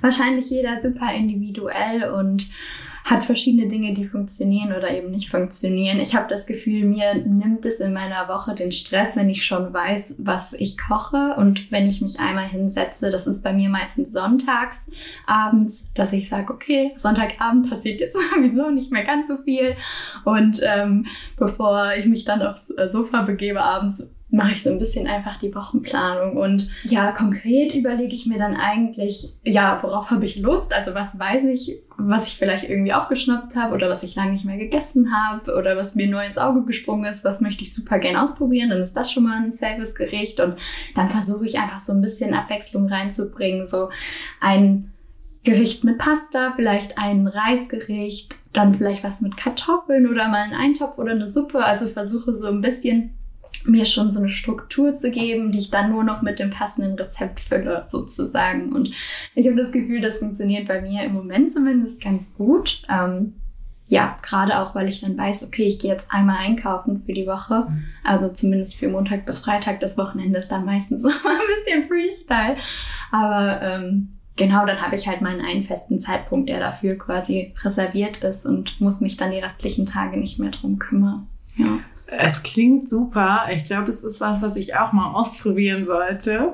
wahrscheinlich 0.01 0.49
jeder 0.49 0.79
super 0.79 1.13
individuell 1.13 2.09
und 2.11 2.49
hat 3.07 3.23
verschiedene 3.23 3.69
Dinge, 3.69 3.93
die 3.93 4.03
funktionieren 4.03 4.73
oder 4.73 4.91
eben 4.91 5.11
nicht 5.11 5.29
funktionieren. 5.29 5.99
Ich 5.99 6.13
habe 6.13 6.27
das 6.27 6.45
Gefühl, 6.45 6.83
mir 6.83 7.15
nimmt 7.15 7.65
es 7.65 7.79
in 7.79 7.93
meiner 7.93 8.27
Woche 8.27 8.53
den 8.53 8.73
Stress, 8.73 9.15
wenn 9.15 9.29
ich 9.29 9.45
schon 9.45 9.73
weiß, 9.73 10.15
was 10.19 10.51
ich 10.51 10.77
koche 10.77 11.35
und 11.37 11.71
wenn 11.71 11.87
ich 11.87 12.01
mich 12.01 12.19
einmal 12.19 12.49
hinsetze. 12.49 13.09
Das 13.09 13.25
ist 13.25 13.41
bei 13.41 13.53
mir 13.53 13.69
meistens 13.69 14.11
sonntags 14.11 14.91
abends, 15.25 15.89
dass 15.95 16.11
ich 16.11 16.27
sage, 16.27 16.53
okay, 16.53 16.91
Sonntagabend 16.97 17.69
passiert 17.69 18.01
jetzt 18.01 18.17
sowieso 18.35 18.71
nicht 18.71 18.91
mehr 18.91 19.03
ganz 19.03 19.29
so 19.29 19.37
viel. 19.37 19.77
Und 20.25 20.59
ähm, 20.65 21.05
bevor 21.37 21.93
ich 21.97 22.07
mich 22.07 22.25
dann 22.25 22.41
aufs 22.41 22.67
Sofa 22.91 23.21
begebe 23.21 23.61
abends, 23.61 24.16
mache 24.29 24.51
ich 24.51 24.63
so 24.63 24.69
ein 24.69 24.77
bisschen 24.77 25.07
einfach 25.07 25.39
die 25.39 25.55
Wochenplanung 25.55 26.35
und 26.35 26.69
ja, 26.83 27.11
konkret 27.13 27.73
überlege 27.73 28.13
ich 28.13 28.25
mir 28.25 28.37
dann 28.37 28.57
eigentlich, 28.57 29.37
ja, 29.45 29.79
worauf 29.81 30.11
habe 30.11 30.25
ich 30.25 30.35
Lust? 30.35 30.75
Also 30.75 30.93
was 30.93 31.17
weiß 31.17 31.45
ich, 31.45 31.81
was 31.97 32.27
ich 32.27 32.37
vielleicht 32.37 32.69
irgendwie 32.69 32.93
aufgeschnappt 32.93 33.55
habe 33.55 33.73
oder 33.73 33.89
was 33.89 34.03
ich 34.03 34.15
lange 34.15 34.33
nicht 34.33 34.43
mehr 34.43 34.57
gegessen 34.57 35.13
habe 35.15 35.55
oder 35.55 35.77
was 35.77 35.95
mir 35.95 36.07
neu 36.07 36.25
ins 36.25 36.37
Auge 36.37 36.63
gesprungen 36.63 37.05
ist, 37.05 37.23
was 37.23 37.39
möchte 37.39 37.63
ich 37.63 37.73
super 37.73 37.99
gern 37.99 38.17
ausprobieren, 38.17 38.69
dann 38.69 38.81
ist 38.81 38.97
das 38.97 39.11
schon 39.11 39.23
mal 39.23 39.37
ein 39.37 39.51
Servicegericht 39.51 40.41
und 40.41 40.57
dann 40.93 41.07
versuche 41.07 41.45
ich 41.45 41.57
einfach 41.57 41.79
so 41.79 41.93
ein 41.93 42.01
bisschen 42.01 42.33
Abwechslung 42.33 42.87
reinzubringen, 42.89 43.65
so 43.65 43.89
ein 44.41 44.91
Gericht 45.45 45.85
mit 45.85 45.97
Pasta, 45.97 46.51
vielleicht 46.57 46.97
ein 46.97 47.27
Reisgericht, 47.27 48.35
dann 48.51 48.73
vielleicht 48.73 49.05
was 49.05 49.21
mit 49.21 49.37
Kartoffeln 49.37 50.05
oder 50.05 50.27
mal 50.27 50.43
einen 50.43 50.53
Eintopf 50.53 50.97
oder 50.97 51.11
eine 51.11 51.27
Suppe, 51.27 51.63
also 51.63 51.87
versuche 51.87 52.33
so 52.33 52.49
ein 52.49 52.59
bisschen 52.59 53.16
mir 53.67 53.85
schon 53.85 54.11
so 54.11 54.19
eine 54.19 54.29
Struktur 54.29 54.95
zu 54.95 55.11
geben, 55.11 55.51
die 55.51 55.59
ich 55.59 55.71
dann 55.71 55.91
nur 55.91 56.03
noch 56.03 56.21
mit 56.21 56.39
dem 56.39 56.49
passenden 56.49 56.97
Rezept 56.97 57.39
fülle, 57.39 57.85
sozusagen. 57.87 58.71
Und 58.71 58.91
ich 59.35 59.45
habe 59.45 59.57
das 59.57 59.71
Gefühl, 59.71 60.01
das 60.01 60.19
funktioniert 60.19 60.67
bei 60.67 60.81
mir 60.81 61.03
im 61.03 61.13
Moment 61.13 61.51
zumindest 61.51 62.01
ganz 62.01 62.33
gut. 62.33 62.83
Ähm, 62.89 63.33
ja, 63.89 64.17
gerade 64.21 64.59
auch, 64.59 64.75
weil 64.75 64.89
ich 64.89 65.01
dann 65.01 65.17
weiß, 65.17 65.47
okay, 65.47 65.63
ich 65.63 65.79
gehe 65.79 65.91
jetzt 65.91 66.11
einmal 66.11 66.37
einkaufen 66.37 67.03
für 67.05 67.13
die 67.13 67.27
Woche. 67.27 67.67
Mhm. 67.69 67.83
Also 68.03 68.29
zumindest 68.29 68.75
für 68.75 68.89
Montag 68.89 69.25
bis 69.25 69.39
Freitag. 69.39 69.79
Das 69.79 69.97
Wochenende 69.97 70.39
ist 70.39 70.49
dann 70.49 70.65
meistens 70.65 71.01
so 71.03 71.09
ein 71.09 71.15
bisschen 71.55 71.87
Freestyle. 71.87 72.57
Aber 73.11 73.61
ähm, 73.61 74.09
genau, 74.35 74.65
dann 74.65 74.81
habe 74.81 74.95
ich 74.95 75.07
halt 75.07 75.21
meinen 75.21 75.41
einen 75.41 75.63
festen 75.63 75.99
Zeitpunkt, 75.99 76.49
der 76.49 76.59
dafür 76.59 76.97
quasi 76.97 77.53
reserviert 77.63 78.23
ist 78.23 78.45
und 78.45 78.79
muss 78.81 79.01
mich 79.01 79.15
dann 79.17 79.31
die 79.31 79.39
restlichen 79.39 79.85
Tage 79.85 80.17
nicht 80.17 80.37
mehr 80.37 80.51
drum 80.51 80.79
kümmern. 80.79 81.27
Ja. 81.55 81.79
Es 82.07 82.43
klingt 82.43 82.89
super. 82.89 83.47
Ich 83.51 83.65
glaube, 83.65 83.89
es 83.89 84.03
ist 84.03 84.21
was, 84.21 84.41
was 84.41 84.55
ich 84.55 84.75
auch 84.75 84.93
mal 84.93 85.13
ausprobieren 85.13 85.85
sollte. 85.85 86.53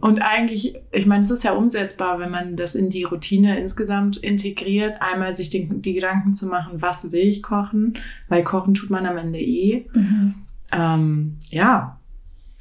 Und 0.00 0.20
eigentlich, 0.20 0.76
ich 0.92 1.06
meine, 1.06 1.22
es 1.22 1.30
ist 1.30 1.44
ja 1.44 1.52
umsetzbar, 1.52 2.18
wenn 2.18 2.30
man 2.30 2.56
das 2.56 2.74
in 2.74 2.90
die 2.90 3.04
Routine 3.04 3.58
insgesamt 3.58 4.18
integriert, 4.18 5.00
einmal 5.00 5.34
sich 5.34 5.50
den, 5.50 5.80
die 5.80 5.94
Gedanken 5.94 6.34
zu 6.34 6.46
machen, 6.46 6.82
was 6.82 7.10
will 7.10 7.26
ich 7.26 7.42
kochen, 7.42 7.94
weil 8.28 8.44
kochen 8.44 8.74
tut 8.74 8.90
man 8.90 9.06
am 9.06 9.16
Ende 9.16 9.40
eh. 9.40 9.86
Mhm. 9.94 10.34
Ähm, 10.72 11.36
ja, 11.48 11.97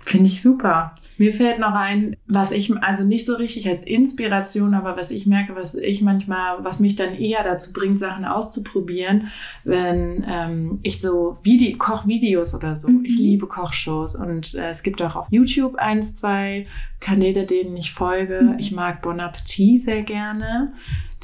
Finde 0.08 0.28
ich 0.28 0.42
super. 0.42 0.96
Mir 1.18 1.34
fällt 1.34 1.60
noch 1.60 1.74
ein, 1.74 2.16
was 2.28 2.52
ich, 2.52 2.74
also 2.82 3.04
nicht 3.04 3.26
so 3.26 3.36
richtig 3.36 3.68
als 3.68 3.84
Inspiration, 3.84 4.74
aber 4.74 4.96
was 4.96 5.12
ich 5.12 5.26
merke, 5.26 5.54
was 5.54 5.76
ich 5.76 6.02
manchmal, 6.02 6.64
was 6.64 6.80
mich 6.80 6.96
dann 6.96 7.14
eher 7.14 7.44
dazu 7.44 7.74
bringt, 7.74 8.00
Sachen 8.00 8.24
auszuprobieren, 8.24 9.28
wenn 9.66 10.26
ähm, 10.26 10.80
ich 10.84 11.02
so 11.02 11.40
Vide 11.44 11.78
Kochvideos 11.78 12.56
oder 12.56 12.78
so, 12.78 12.88
mhm. 12.88 13.04
ich 13.04 13.18
liebe 13.18 13.48
Kochshows 13.48 14.16
und 14.16 14.56
äh, 14.56 14.70
es 14.70 14.82
gibt 14.82 15.02
auch 15.02 15.18
auf 15.18 15.28
YouTube 15.30 15.76
eins, 15.76 16.16
zwei 16.16 16.68
Kanäle, 17.02 17.46
denen 17.46 17.76
ich 17.76 17.92
folge. 17.92 18.42
Mhm. 18.42 18.60
Ich 18.60 18.72
mag 18.72 19.02
Bon 19.02 19.20
Appetit 19.20 19.82
sehr 19.82 20.04
gerne. 20.04 20.72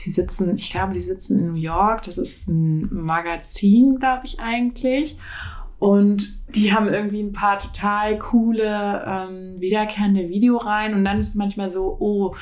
Die 0.03 0.11
sitzen, 0.11 0.57
ich 0.57 0.69
glaube, 0.69 0.91
die 0.91 0.99
sitzen 0.99 1.39
in 1.39 1.47
New 1.47 1.57
York. 1.57 2.03
Das 2.03 2.17
ist 2.17 2.49
ein 2.49 2.93
Magazin, 2.93 3.95
glaube 3.97 4.25
ich 4.25 4.41
eigentlich. 4.41 5.17
Und 5.83 6.39
die 6.55 6.71
haben 6.71 6.87
irgendwie 6.87 7.21
ein 7.21 7.33
paar 7.33 7.59
total 7.59 8.17
coole, 8.17 9.03
ähm, 9.05 9.59
wiederkehrende 9.59 10.29
Videoreihen. 10.29 10.93
Und 10.93 11.03
dann 11.03 11.17
ist 11.17 11.27
es 11.27 11.35
manchmal 11.35 11.69
so, 11.69 11.97
oh, 11.99 12.35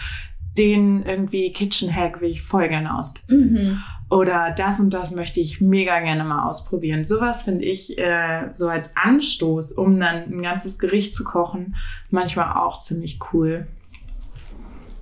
den 0.60 1.02
irgendwie 1.02 1.52
Kitchen 1.52 1.92
Hack 1.92 2.22
will 2.22 2.30
ich 2.30 2.44
voll 2.44 2.70
gerne 2.70 2.96
ausprobieren. 2.96 3.52
Mhm. 3.52 3.84
Oder 4.12 4.54
das 4.56 4.80
und 4.80 4.94
das 4.94 5.16
möchte 5.16 5.40
ich 5.40 5.60
mega 5.60 6.02
gerne 6.02 6.24
mal 6.24 6.48
ausprobieren. 6.48 7.04
Sowas 7.04 7.42
finde 7.42 7.66
ich 7.66 7.98
äh, 7.98 8.50
so 8.52 8.68
als 8.68 8.96
Anstoß, 8.96 9.72
um 9.72 10.00
dann 10.00 10.32
ein 10.32 10.44
ganzes 10.44 10.78
Gericht 10.78 11.16
zu 11.16 11.24
kochen, 11.24 11.76
manchmal 12.12 12.58
auch 12.58 12.78
ziemlich 12.80 13.18
cool. 13.34 13.66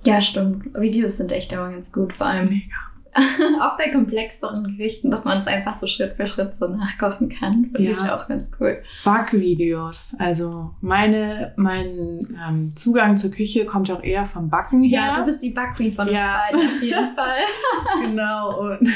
Ja, 0.02 0.22
stimmt. 0.22 0.80
Videos 0.80 1.18
sind 1.18 1.30
echt 1.30 1.52
immer 1.52 1.70
ganz 1.70 1.92
gut, 1.92 2.14
vor 2.14 2.28
allem. 2.28 2.48
Mega 2.48 2.89
auch 3.60 3.76
bei 3.76 3.88
komplexeren 3.90 4.76
Gerichten, 4.76 5.10
dass 5.10 5.24
man 5.24 5.38
es 5.38 5.46
einfach 5.46 5.74
so 5.74 5.86
Schritt 5.86 6.14
für 6.16 6.26
Schritt 6.26 6.56
so 6.56 6.68
nachkochen 6.68 7.28
kann. 7.28 7.64
Finde 7.74 7.82
Ja. 7.82 7.92
ich 7.92 8.10
auch 8.10 8.28
ganz 8.28 8.52
cool. 8.60 8.82
Backvideos. 9.04 10.14
Also 10.18 10.70
meine, 10.80 11.52
mein 11.56 12.20
ähm, 12.48 12.74
Zugang 12.76 13.16
zur 13.16 13.30
Küche 13.30 13.64
kommt 13.66 13.90
auch 13.90 14.02
eher 14.02 14.24
vom 14.24 14.48
Backen 14.50 14.82
her. 14.82 15.00
Ja, 15.12 15.18
du 15.18 15.24
bist 15.24 15.42
die 15.42 15.50
Backqueen 15.50 15.92
von 15.92 16.06
uns 16.06 16.16
Ja. 16.16 16.38
beiden 16.46 16.60
auf 16.66 16.82
jeden 16.82 17.10
Fall. 17.16 18.04
genau. 18.04 18.60
Und 18.60 18.88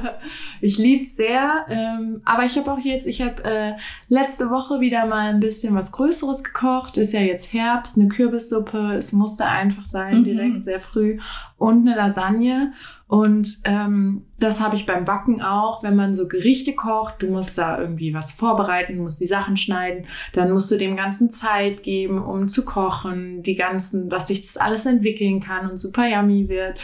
ich 0.60 0.78
liebe 0.78 1.02
es 1.02 1.16
sehr. 1.16 1.66
Ähm, 1.68 2.20
aber 2.24 2.44
ich 2.44 2.56
habe 2.56 2.72
auch 2.72 2.78
jetzt, 2.78 3.06
ich 3.06 3.20
habe 3.22 3.44
äh, 3.44 3.72
letzte 4.08 4.50
Woche 4.50 4.80
wieder 4.80 5.06
mal 5.06 5.28
ein 5.28 5.40
bisschen 5.40 5.74
was 5.74 5.92
Größeres 5.92 6.42
gekocht. 6.44 6.96
Ist 6.96 7.12
ja 7.12 7.20
jetzt 7.20 7.52
Herbst, 7.52 7.98
eine 7.98 8.08
Kürbissuppe. 8.08 8.94
Es 8.94 9.12
musste 9.12 9.44
einfach 9.44 9.84
sein, 9.86 10.20
Mhm. 10.20 10.24
direkt 10.24 10.64
sehr 10.64 10.80
früh. 10.80 11.18
Und 11.56 11.86
eine 11.86 11.96
Lasagne. 11.96 12.72
Und 13.08 13.60
ähm, 13.64 14.26
das 14.38 14.60
habe 14.60 14.76
ich 14.76 14.84
beim 14.84 15.06
Backen 15.06 15.40
auch, 15.40 15.82
wenn 15.82 15.96
man 15.96 16.12
so 16.12 16.28
Gerichte 16.28 16.74
kocht, 16.74 17.22
du 17.22 17.28
musst 17.28 17.56
da 17.56 17.80
irgendwie 17.80 18.12
was 18.12 18.34
vorbereiten, 18.34 18.98
musst 18.98 19.20
die 19.20 19.26
Sachen 19.26 19.56
schneiden, 19.56 20.04
dann 20.34 20.52
musst 20.52 20.70
du 20.70 20.76
dem 20.76 20.94
Ganzen 20.94 21.30
Zeit 21.30 21.82
geben, 21.82 22.22
um 22.22 22.48
zu 22.48 22.66
kochen, 22.66 23.42
die 23.42 23.56
ganzen, 23.56 24.10
was 24.12 24.28
sich 24.28 24.42
das 24.42 24.58
alles 24.58 24.84
entwickeln 24.84 25.40
kann 25.40 25.70
und 25.70 25.78
super 25.78 26.06
yummy 26.06 26.50
wird. 26.50 26.78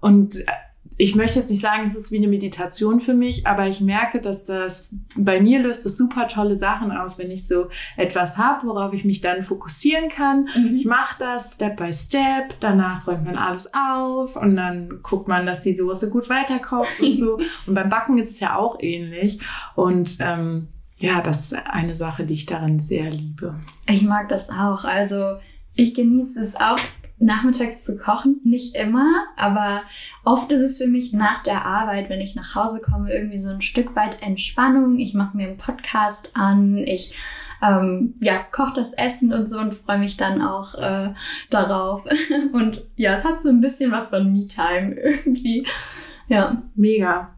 Und 0.00 0.36
äh, 0.36 0.46
ich 1.00 1.14
möchte 1.14 1.38
jetzt 1.38 1.48
nicht 1.48 1.60
sagen, 1.60 1.84
es 1.84 1.94
ist 1.94 2.10
wie 2.10 2.16
eine 2.16 2.26
Meditation 2.26 2.98
für 2.98 3.14
mich, 3.14 3.46
aber 3.46 3.68
ich 3.68 3.80
merke, 3.80 4.20
dass 4.20 4.44
das 4.44 4.90
bei 5.16 5.40
mir 5.40 5.60
löst 5.60 5.86
es 5.86 5.96
super 5.96 6.26
tolle 6.26 6.56
Sachen 6.56 6.90
aus, 6.90 7.20
wenn 7.20 7.30
ich 7.30 7.46
so 7.46 7.68
etwas 7.96 8.36
habe, 8.36 8.66
worauf 8.66 8.92
ich 8.92 9.04
mich 9.04 9.20
dann 9.20 9.44
fokussieren 9.44 10.08
kann. 10.08 10.48
Ich 10.74 10.84
mache 10.84 11.16
das 11.20 11.54
Step 11.54 11.76
by 11.76 11.92
Step, 11.92 12.58
danach 12.58 13.06
räumt 13.06 13.24
man 13.24 13.36
alles 13.36 13.70
auf 13.72 14.34
und 14.34 14.56
dann 14.56 14.98
guckt 15.02 15.28
man, 15.28 15.46
dass 15.46 15.60
die 15.60 15.74
Soße 15.74 16.10
gut 16.10 16.28
weiterkocht 16.28 17.00
und 17.00 17.16
so. 17.16 17.38
Und 17.66 17.74
beim 17.74 17.88
Backen 17.88 18.18
ist 18.18 18.30
es 18.30 18.40
ja 18.40 18.56
auch 18.56 18.78
ähnlich. 18.80 19.38
Und 19.76 20.16
ähm, 20.20 20.68
ja, 20.98 21.20
das 21.20 21.40
ist 21.40 21.54
eine 21.54 21.94
Sache, 21.94 22.24
die 22.24 22.34
ich 22.34 22.46
daran 22.46 22.78
sehr 22.78 23.10
liebe. 23.10 23.54
Ich 23.86 24.02
mag 24.02 24.28
das 24.28 24.50
auch. 24.50 24.84
Also 24.84 25.36
ich 25.74 25.94
genieße 25.94 26.40
es 26.40 26.56
auch, 26.56 26.78
nachmittags 27.18 27.84
zu 27.84 27.98
kochen. 27.98 28.40
Nicht 28.44 28.74
immer, 28.74 29.26
aber 29.36 29.82
oft 30.24 30.50
ist 30.52 30.60
es 30.60 30.78
für 30.78 30.86
mich 30.86 31.12
nach 31.12 31.42
der 31.42 31.64
Arbeit, 31.64 32.08
wenn 32.08 32.20
ich 32.20 32.34
nach 32.34 32.54
Hause 32.54 32.80
komme, 32.80 33.12
irgendwie 33.12 33.38
so 33.38 33.50
ein 33.50 33.60
Stück 33.60 33.96
weit 33.96 34.22
Entspannung. 34.22 34.98
Ich 34.98 35.14
mache 35.14 35.36
mir 35.36 35.48
einen 35.48 35.56
Podcast 35.56 36.32
an, 36.34 36.78
ich 36.78 37.14
ähm, 37.62 38.14
ja, 38.20 38.38
koche 38.52 38.74
das 38.76 38.92
Essen 38.92 39.32
und 39.32 39.50
so 39.50 39.58
und 39.58 39.74
freue 39.74 39.98
mich 39.98 40.16
dann 40.16 40.42
auch 40.42 40.74
äh, 40.74 41.12
darauf. 41.50 42.06
Und 42.52 42.84
ja, 42.96 43.14
es 43.14 43.24
hat 43.24 43.40
so 43.40 43.48
ein 43.48 43.60
bisschen 43.60 43.90
was 43.90 44.10
von 44.10 44.32
Me-Time 44.32 44.94
irgendwie. 44.94 45.66
Ja. 46.28 46.62
Mega. 46.76 47.34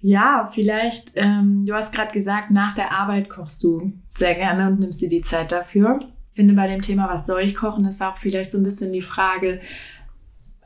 Ja, 0.00 0.46
vielleicht, 0.46 1.12
ähm, 1.16 1.64
du 1.66 1.74
hast 1.74 1.92
gerade 1.92 2.12
gesagt, 2.12 2.52
nach 2.52 2.74
der 2.74 2.92
Arbeit 2.92 3.28
kochst 3.28 3.64
du 3.64 3.92
sehr 4.10 4.36
gerne 4.36 4.68
und 4.68 4.78
nimmst 4.78 5.02
dir 5.02 5.08
die 5.08 5.22
Zeit 5.22 5.50
dafür. 5.50 5.98
Ich 6.38 6.40
finde, 6.40 6.54
bei 6.54 6.68
dem 6.68 6.82
Thema, 6.82 7.08
was 7.10 7.26
soll 7.26 7.40
ich 7.40 7.56
kochen, 7.56 7.84
ist 7.84 8.00
auch 8.00 8.16
vielleicht 8.16 8.52
so 8.52 8.58
ein 8.58 8.62
bisschen 8.62 8.92
die 8.92 9.02
Frage, 9.02 9.58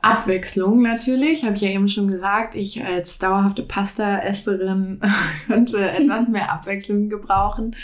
Abwechslung 0.03 0.81
natürlich, 0.81 1.45
habe 1.45 1.55
ich 1.55 1.61
ja 1.61 1.69
eben 1.69 1.87
schon 1.87 2.09
gesagt. 2.09 2.55
Ich 2.55 2.83
als 2.83 3.19
dauerhafte 3.19 3.63
Pasta-Esserin 3.63 4.99
könnte 5.47 5.79
etwas 5.97 6.27
mehr 6.27 6.51
Abwechslung 6.51 7.09
gebrauchen. 7.09 7.75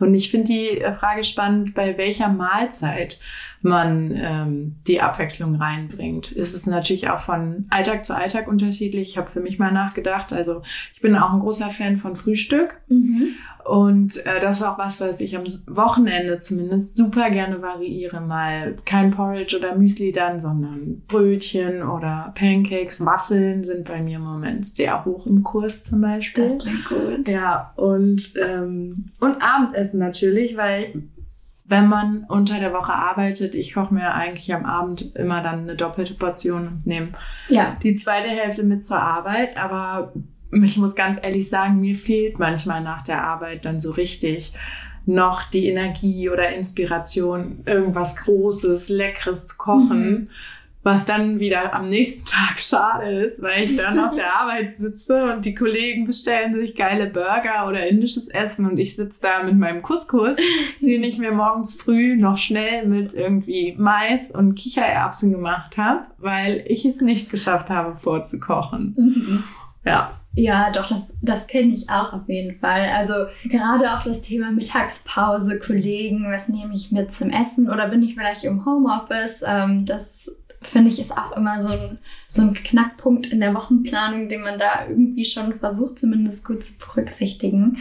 Und 0.00 0.12
ich 0.14 0.30
finde 0.30 0.48
die 0.48 0.82
Frage 0.92 1.22
spannend, 1.22 1.74
bei 1.74 1.96
welcher 1.96 2.28
Mahlzeit 2.28 3.18
man 3.60 4.12
ähm, 4.14 4.76
die 4.86 5.00
Abwechslung 5.00 5.56
reinbringt. 5.56 6.30
Es 6.32 6.54
ist 6.54 6.66
natürlich 6.66 7.10
auch 7.10 7.18
von 7.18 7.66
Alltag 7.70 8.04
zu 8.04 8.16
Alltag 8.16 8.48
unterschiedlich. 8.48 9.10
Ich 9.10 9.18
habe 9.18 9.30
für 9.30 9.40
mich 9.40 9.58
mal 9.58 9.72
nachgedacht. 9.72 10.32
Also 10.32 10.62
ich 10.94 11.00
bin 11.00 11.16
auch 11.16 11.32
ein 11.32 11.40
großer 11.40 11.70
Fan 11.70 11.96
von 11.96 12.16
Frühstück. 12.16 12.80
Mhm. 12.88 13.34
Und 13.68 14.24
äh, 14.24 14.40
das 14.40 14.58
ist 14.58 14.62
auch 14.62 14.78
was, 14.78 14.98
was 15.00 15.20
ich 15.20 15.36
am 15.36 15.44
Wochenende 15.66 16.38
zumindest 16.38 16.96
super 16.96 17.30
gerne 17.30 17.60
variiere. 17.60 18.20
Mal 18.22 18.74
kein 18.86 19.10
Porridge 19.10 19.58
oder 19.58 19.76
Müsli 19.76 20.10
dann, 20.10 20.40
sondern 20.40 21.02
Brötchen 21.06 21.67
oder 21.82 22.32
Pancakes, 22.34 23.04
Waffeln 23.04 23.62
sind 23.62 23.84
bei 23.86 24.00
mir 24.02 24.16
im 24.16 24.24
Moment 24.24 24.66
sehr 24.66 25.04
hoch 25.04 25.26
im 25.26 25.42
Kurs 25.42 25.84
zum 25.84 26.00
Beispiel. 26.00 26.44
Das 26.44 26.58
klingt 26.58 26.84
gut. 26.88 27.28
Ja, 27.28 27.72
und, 27.76 28.32
ähm, 28.40 29.06
und 29.20 29.36
Abendessen 29.42 29.98
natürlich, 30.00 30.56
weil 30.56 31.02
wenn 31.64 31.86
man 31.88 32.24
unter 32.28 32.58
der 32.60 32.72
Woche 32.72 32.94
arbeitet, 32.94 33.54
ich 33.54 33.74
koche 33.74 33.92
mir 33.92 34.14
eigentlich 34.14 34.54
am 34.54 34.64
Abend 34.64 35.14
immer 35.16 35.42
dann 35.42 35.60
eine 35.60 35.76
doppelte 35.76 36.14
Portion 36.14 36.66
und 36.68 36.86
nehme 36.86 37.08
Ja. 37.48 37.76
die 37.82 37.94
zweite 37.94 38.28
Hälfte 38.28 38.62
mit 38.62 38.82
zur 38.84 39.00
Arbeit, 39.00 39.56
aber 39.58 40.12
ich 40.50 40.78
muss 40.78 40.94
ganz 40.96 41.18
ehrlich 41.22 41.48
sagen, 41.50 41.78
mir 41.80 41.94
fehlt 41.94 42.38
manchmal 42.38 42.80
nach 42.82 43.02
der 43.02 43.22
Arbeit 43.22 43.66
dann 43.66 43.80
so 43.80 43.90
richtig 43.90 44.54
noch 45.04 45.42
die 45.42 45.66
Energie 45.68 46.28
oder 46.30 46.50
Inspiration, 46.54 47.62
irgendwas 47.66 48.16
Großes, 48.16 48.88
Leckeres 48.88 49.46
zu 49.46 49.56
kochen, 49.58 50.10
Mhm. 50.10 50.28
Was 50.82 51.04
dann 51.04 51.40
wieder 51.40 51.74
am 51.74 51.88
nächsten 51.88 52.24
Tag 52.26 52.60
schade 52.60 53.24
ist, 53.24 53.42
weil 53.42 53.64
ich 53.64 53.76
dann 53.76 53.98
auf 53.98 54.14
der 54.14 54.34
Arbeit 54.40 54.76
sitze 54.76 55.32
und 55.32 55.44
die 55.44 55.54
Kollegen 55.54 56.04
bestellen 56.04 56.54
sich 56.54 56.74
geile 56.74 57.06
Burger 57.06 57.66
oder 57.66 57.86
indisches 57.86 58.28
Essen 58.28 58.66
und 58.66 58.78
ich 58.78 58.96
sitze 58.96 59.20
da 59.22 59.42
mit 59.42 59.56
meinem 59.56 59.82
Couscous, 59.82 60.36
den 60.80 61.02
ich 61.02 61.18
mir 61.18 61.32
morgens 61.32 61.74
früh 61.74 62.16
noch 62.16 62.36
schnell 62.36 62.86
mit 62.86 63.14
irgendwie 63.14 63.74
Mais 63.78 64.30
und 64.30 64.54
Kichererbsen 64.54 65.32
gemacht 65.32 65.76
habe, 65.76 66.06
weil 66.18 66.64
ich 66.66 66.84
es 66.84 67.00
nicht 67.00 67.30
geschafft 67.30 67.70
habe 67.70 67.96
vorzukochen. 67.96 68.94
Mhm. 68.96 69.44
Ja. 69.84 70.12
Ja, 70.34 70.70
doch, 70.70 70.86
das, 70.86 71.16
das 71.20 71.48
kenne 71.48 71.72
ich 71.72 71.90
auch 71.90 72.12
auf 72.12 72.28
jeden 72.28 72.56
Fall. 72.58 72.90
Also 72.94 73.14
gerade 73.44 73.92
auch 73.92 74.04
das 74.04 74.22
Thema 74.22 74.52
Mittagspause, 74.52 75.58
Kollegen, 75.58 76.30
was 76.30 76.48
nehme 76.48 76.74
ich 76.74 76.92
mit 76.92 77.10
zum 77.10 77.30
Essen 77.30 77.68
oder 77.68 77.88
bin 77.88 78.02
ich 78.02 78.14
vielleicht 78.14 78.44
im 78.44 78.64
Homeoffice? 78.64 79.42
Ähm, 79.44 79.84
das 79.84 80.30
finde 80.62 80.90
ich 80.90 81.00
ist 81.00 81.16
auch 81.16 81.36
immer 81.36 81.60
so 81.60 81.72
ein, 81.72 81.98
so 82.26 82.42
ein 82.42 82.54
Knackpunkt 82.54 83.26
in 83.26 83.40
der 83.40 83.54
Wochenplanung, 83.54 84.28
den 84.28 84.42
man 84.42 84.58
da 84.58 84.86
irgendwie 84.88 85.24
schon 85.24 85.58
versucht, 85.58 85.98
zumindest 85.98 86.44
gut 86.44 86.64
zu 86.64 86.78
berücksichtigen. 86.78 87.78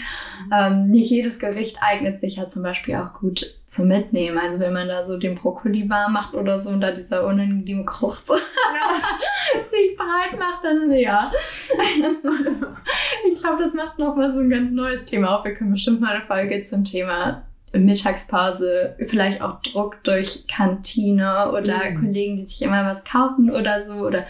Ähm, 0.53 0.83
nicht 0.83 1.09
jedes 1.09 1.39
Gericht 1.39 1.77
eignet 1.81 2.19
sich 2.19 2.35
ja 2.35 2.47
zum 2.47 2.63
Beispiel 2.63 2.95
auch 2.95 3.13
gut 3.13 3.57
zum 3.65 3.87
Mitnehmen. 3.87 4.37
Also 4.37 4.59
wenn 4.59 4.73
man 4.73 4.87
da 4.87 5.05
so 5.05 5.17
den 5.17 5.35
Brokkoli 5.35 5.89
warm 5.89 6.13
macht 6.13 6.35
oder 6.35 6.59
so 6.59 6.69
und 6.69 6.81
da 6.81 6.91
dieser 6.91 7.25
unangenehme 7.25 7.83
Geruch 7.83 8.15
so 8.15 8.35
sich 8.35 9.97
breit 9.97 10.39
macht, 10.39 10.63
dann 10.63 10.91
ja. 10.91 11.31
ich 13.31 13.41
glaube, 13.41 13.63
das 13.63 13.73
macht 13.73 13.97
nochmal 13.97 14.31
so 14.31 14.39
ein 14.39 14.49
ganz 14.49 14.71
neues 14.71 15.05
Thema 15.05 15.37
auf. 15.37 15.45
Wir 15.45 15.55
können 15.55 15.71
bestimmt 15.71 15.99
mal 15.99 16.15
eine 16.15 16.25
Folge 16.25 16.61
zum 16.61 16.85
Thema 16.85 17.46
Mittagspause, 17.73 18.95
vielleicht 19.07 19.41
auch 19.41 19.61
Druck 19.61 20.03
durch 20.03 20.47
Kantine 20.47 21.51
oder 21.51 21.91
Mhm. 21.91 21.99
Kollegen, 21.99 22.37
die 22.37 22.45
sich 22.45 22.61
immer 22.61 22.85
was 22.85 23.03
kaufen 23.03 23.49
oder 23.51 23.81
so. 23.81 23.95
Oder 23.95 24.25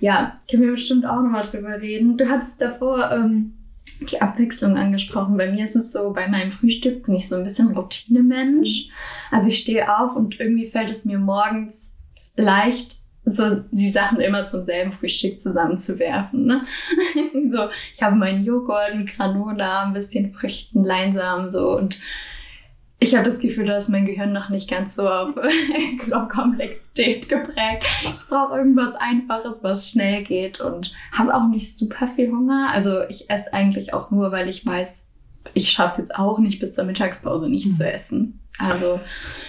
ja, 0.00 0.38
können 0.50 0.62
wir 0.62 0.72
bestimmt 0.72 1.06
auch 1.06 1.22
nochmal 1.22 1.42
drüber 1.42 1.80
reden. 1.80 2.16
Du 2.16 2.28
hattest 2.28 2.60
davor 2.60 3.10
ähm, 3.12 3.54
die 4.10 4.20
Abwechslung 4.20 4.76
angesprochen. 4.76 5.36
Bei 5.36 5.50
mir 5.50 5.64
ist 5.64 5.76
es 5.76 5.92
so, 5.92 6.12
bei 6.12 6.26
meinem 6.28 6.50
Frühstück 6.50 7.04
bin 7.04 7.14
ich 7.14 7.28
so 7.28 7.36
ein 7.36 7.44
bisschen 7.44 7.76
Routinemensch. 7.76 8.88
Also 9.30 9.48
ich 9.48 9.58
stehe 9.58 9.96
auf 9.98 10.16
und 10.16 10.40
irgendwie 10.40 10.66
fällt 10.66 10.90
es 10.90 11.04
mir 11.04 11.18
morgens 11.18 11.96
leicht, 12.36 12.96
so 13.24 13.62
die 13.70 13.90
Sachen 13.90 14.20
immer 14.20 14.46
zum 14.46 14.62
selben 14.62 14.90
Frühstück 14.90 15.38
zusammenzuwerfen. 15.38 16.44
Ne? 16.44 16.62
so, 17.52 17.68
ich 17.94 18.02
habe 18.02 18.16
meinen 18.16 18.44
Joghurt 18.44 18.96
mit 18.96 19.14
Granola, 19.16 19.84
ein 19.84 19.92
bisschen 19.92 20.34
Früchten, 20.34 20.82
Leinsamen 20.82 21.48
so 21.48 21.76
und 21.76 22.00
ich 23.02 23.14
habe 23.14 23.24
das 23.24 23.40
Gefühl, 23.40 23.66
da 23.66 23.76
ist 23.76 23.88
mein 23.88 24.04
Gehirn 24.06 24.32
noch 24.32 24.48
nicht 24.48 24.70
ganz 24.70 24.94
so 24.94 25.08
auf 25.08 25.34
Komplexität 26.28 27.28
geprägt. 27.28 27.84
Ich 28.02 28.26
brauche 28.28 28.56
irgendwas 28.56 28.94
Einfaches, 28.94 29.62
was 29.62 29.90
schnell 29.90 30.22
geht 30.24 30.60
und 30.60 30.92
habe 31.16 31.34
auch 31.34 31.48
nicht 31.48 31.76
super 31.78 32.08
viel 32.08 32.30
Hunger. 32.30 32.70
Also 32.72 33.02
ich 33.08 33.28
esse 33.30 33.52
eigentlich 33.52 33.92
auch 33.94 34.10
nur, 34.10 34.32
weil 34.32 34.48
ich 34.48 34.64
weiß, 34.64 35.10
ich 35.54 35.70
schaffe 35.70 35.92
es 35.92 35.98
jetzt 35.98 36.14
auch 36.16 36.38
nicht 36.38 36.60
bis 36.60 36.74
zur 36.74 36.84
Mittagspause 36.84 37.48
nicht 37.48 37.66
Mhm. 37.66 37.72
zu 37.72 37.92
essen. 37.92 38.40
Also 38.58 39.00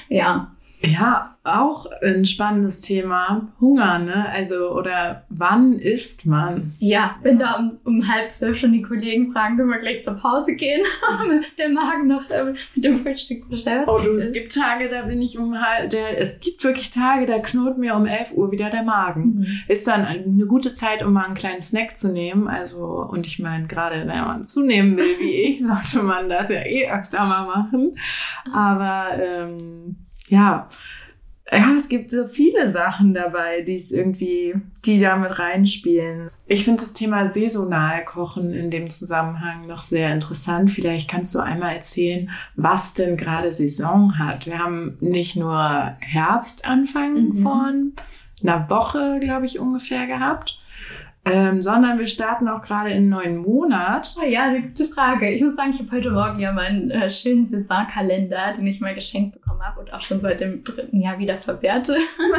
ja, 0.10 0.52
Ja, 0.86 1.38
auch 1.44 1.86
ein 2.02 2.26
spannendes 2.26 2.80
Thema. 2.80 3.54
Hunger, 3.60 4.00
ne? 4.00 4.30
Also, 4.30 4.72
oder 4.72 5.24
wann 5.30 5.78
isst 5.80 6.26
man? 6.26 6.72
ja, 6.80 7.16
wenn 7.22 7.38
da 7.38 7.56
um, 7.56 7.80
um 7.84 8.08
halb 8.08 8.32
zwölf 8.32 8.58
schon 8.58 8.72
die 8.74 8.82
Kollegen 8.82 9.32
fragen, 9.32 9.58
können 9.58 9.70
wir 9.70 9.78
gleich 9.78 10.04
zur 10.04 10.16
Pause 10.16 10.56
gehen, 10.56 10.82
der 11.58 11.70
Magen 11.70 12.08
noch 12.08 12.24
ähm, 12.32 12.56
mit 12.76 12.86
dem 12.86 12.98
Frühstück 12.98 13.50
beschäftigt 13.50 13.88
Oh, 13.88 13.98
du, 13.98 14.16
es 14.16 14.32
gibt 14.32 14.54
Tage, 14.54 14.90
da 14.90 15.04
bin 15.04 15.22
ich 15.22 15.38
um 15.38 15.60
halb, 15.60 15.90
der, 15.90 16.20
es 16.20 16.40
gibt 16.40 16.64
wirklich 16.64 16.92
Tage, 16.92 17.26
da 17.26 17.40
knurrt 17.40 17.78
mir 17.78 17.96
um 17.96 18.06
11 18.06 18.34
Uhr 18.34 18.52
wieder 18.52 18.70
der 18.70 18.84
Magen. 18.84 19.40
Mhm. 19.40 19.48
Ist 19.68 19.88
dann 19.88 20.06
eine 20.06 20.46
gute 20.46 20.74
Zeit, 20.74 21.04
um 21.04 21.14
mal 21.14 21.26
einen 21.26 21.36
kleinen 21.36 21.62
Snack 21.62 21.98
zu 21.98 22.12
nehmen. 22.12 22.48
Also, 22.48 23.08
und 23.10 23.26
ich 23.26 23.40
meine, 23.40 23.68
gerade 23.68 24.00
wenn 24.08 24.08
man 24.08 24.44
zunehmen 24.44 24.98
will, 24.98 25.20
wie 25.20 25.44
ich, 25.44 25.62
sollte 25.66 26.04
man 26.06 26.30
das 26.30 26.50
ja 26.50 26.62
eh 26.62 26.90
öfter 26.90 27.26
mal 27.26 27.46
machen. 27.46 27.96
Aber 28.52 29.08
ähm, 29.22 29.98
ja, 30.34 30.68
ja, 31.52 31.74
es 31.78 31.90
gibt 31.90 32.10
so 32.10 32.26
viele 32.26 32.70
Sachen 32.70 33.14
dabei, 33.14 33.62
die 33.62 33.76
es 33.76 33.92
irgendwie, 33.92 34.56
die 34.86 35.00
da 35.00 35.18
mit 35.18 35.38
reinspielen. 35.38 36.30
Ich 36.48 36.64
finde 36.64 36.82
das 36.82 36.94
Thema 36.94 37.32
saisonal 37.32 38.04
kochen 38.06 38.54
in 38.54 38.72
dem 38.72 38.90
Zusammenhang 38.90 39.68
noch 39.68 39.82
sehr 39.82 40.12
interessant. 40.12 40.72
Vielleicht 40.72 41.10
kannst 41.10 41.36
du 41.36 41.40
einmal 41.40 41.76
erzählen, 41.76 42.32
was 42.56 42.94
denn 42.94 43.18
gerade 43.18 43.52
Saison 43.52 44.18
hat. 44.18 44.48
Wir 44.48 44.58
haben 44.58 44.98
nicht 45.02 45.36
nur 45.36 45.96
Herbstanfang 46.00 47.14
mhm. 47.14 47.36
von 47.36 47.94
einer 48.42 48.70
Woche, 48.70 49.20
glaube 49.22 49.46
ich, 49.46 49.60
ungefähr 49.60 50.08
gehabt, 50.08 50.60
ähm, 51.26 51.64
sondern 51.64 52.00
wir 52.00 52.08
starten 52.08 52.50
auch 52.50 52.62
gerade 52.62 52.90
in 52.90 52.98
einen 52.98 53.10
neuen 53.10 53.38
Monat. 53.38 54.14
Oh 54.22 54.28
ja, 54.28 54.44
eine 54.44 54.62
gute 54.62 54.84
Frage. 54.84 55.30
Ich 55.30 55.42
muss 55.42 55.56
sagen, 55.56 55.72
ich 55.72 55.80
habe 55.80 55.92
heute 55.92 56.12
Morgen 56.12 56.38
ja 56.40 56.52
meinen 56.52 56.92
äh, 56.92 57.10
schönen 57.10 57.46
Saisonkalender, 57.46 58.52
den 58.58 58.68
ich 58.68 58.82
mal 58.82 58.94
geschenkt 58.94 59.36
bekommen 59.36 59.62
habe 59.62 59.80
und 59.80 59.94
auch 59.94 60.02
schon 60.02 60.20
seit 60.20 60.42
dem 60.42 60.66
dritten 60.66 61.00
Jahr 61.00 61.20
wieder 61.20 61.38
verwerte, 61.38 61.96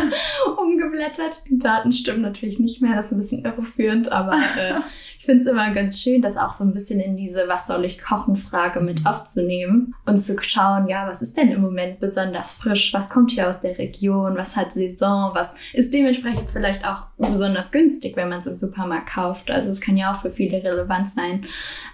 umgeblättert. 0.59 1.45
Die 1.49 1.59
Daten 1.59 1.93
stimmen 1.93 2.21
natürlich 2.21 2.59
nicht 2.59 2.83
mehr, 2.83 2.95
das 2.95 3.07
ist 3.07 3.13
ein 3.13 3.19
bisschen 3.19 3.45
irreführend, 3.47 4.13
aber 4.13 4.35
äh, 4.35 4.81
ich 5.19 5.25
finde 5.25 5.41
es 5.41 5.51
immer 5.51 5.73
ganz 5.73 6.03
schön, 6.03 6.21
das 6.21 6.37
auch 6.37 6.53
so 6.53 6.65
ein 6.65 6.75
bisschen 6.75 7.01
in 7.01 7.17
diese 7.17 7.49
Was 7.49 7.67
soll 7.67 7.87
ich 7.87 8.03
kochen 8.03 8.37
Frage 8.37 8.81
mit 8.81 9.07
aufzunehmen 9.07 9.95
und 10.05 10.19
zu 10.19 10.37
schauen, 10.43 10.89
ja, 10.89 11.07
was 11.09 11.23
ist 11.23 11.39
denn 11.39 11.51
im 11.51 11.63
Moment 11.63 12.01
besonders 12.01 12.53
frisch? 12.53 12.93
Was 12.93 13.09
kommt 13.09 13.31
hier 13.31 13.49
aus 13.49 13.63
der 13.63 13.79
Region? 13.79 14.37
Was 14.37 14.57
hat 14.57 14.73
Saison? 14.73 15.31
Was 15.33 15.57
ist 15.73 15.95
dementsprechend 15.95 16.51
vielleicht 16.51 16.85
auch 16.85 17.05
besonders 17.17 17.73
günstig, 17.73 18.15
wenn 18.17 18.29
man 18.29 18.41
es 18.41 18.47
im 18.47 18.57
Supermarkt 18.57 18.74
kauft? 19.07 19.51
Also 19.51 19.71
es 19.71 19.81
kann 19.81 19.97
ja 19.97 20.13
auch 20.13 20.23
für 20.23 20.31
viele 20.31 20.63
relevant 20.63 21.09
sein, 21.09 21.47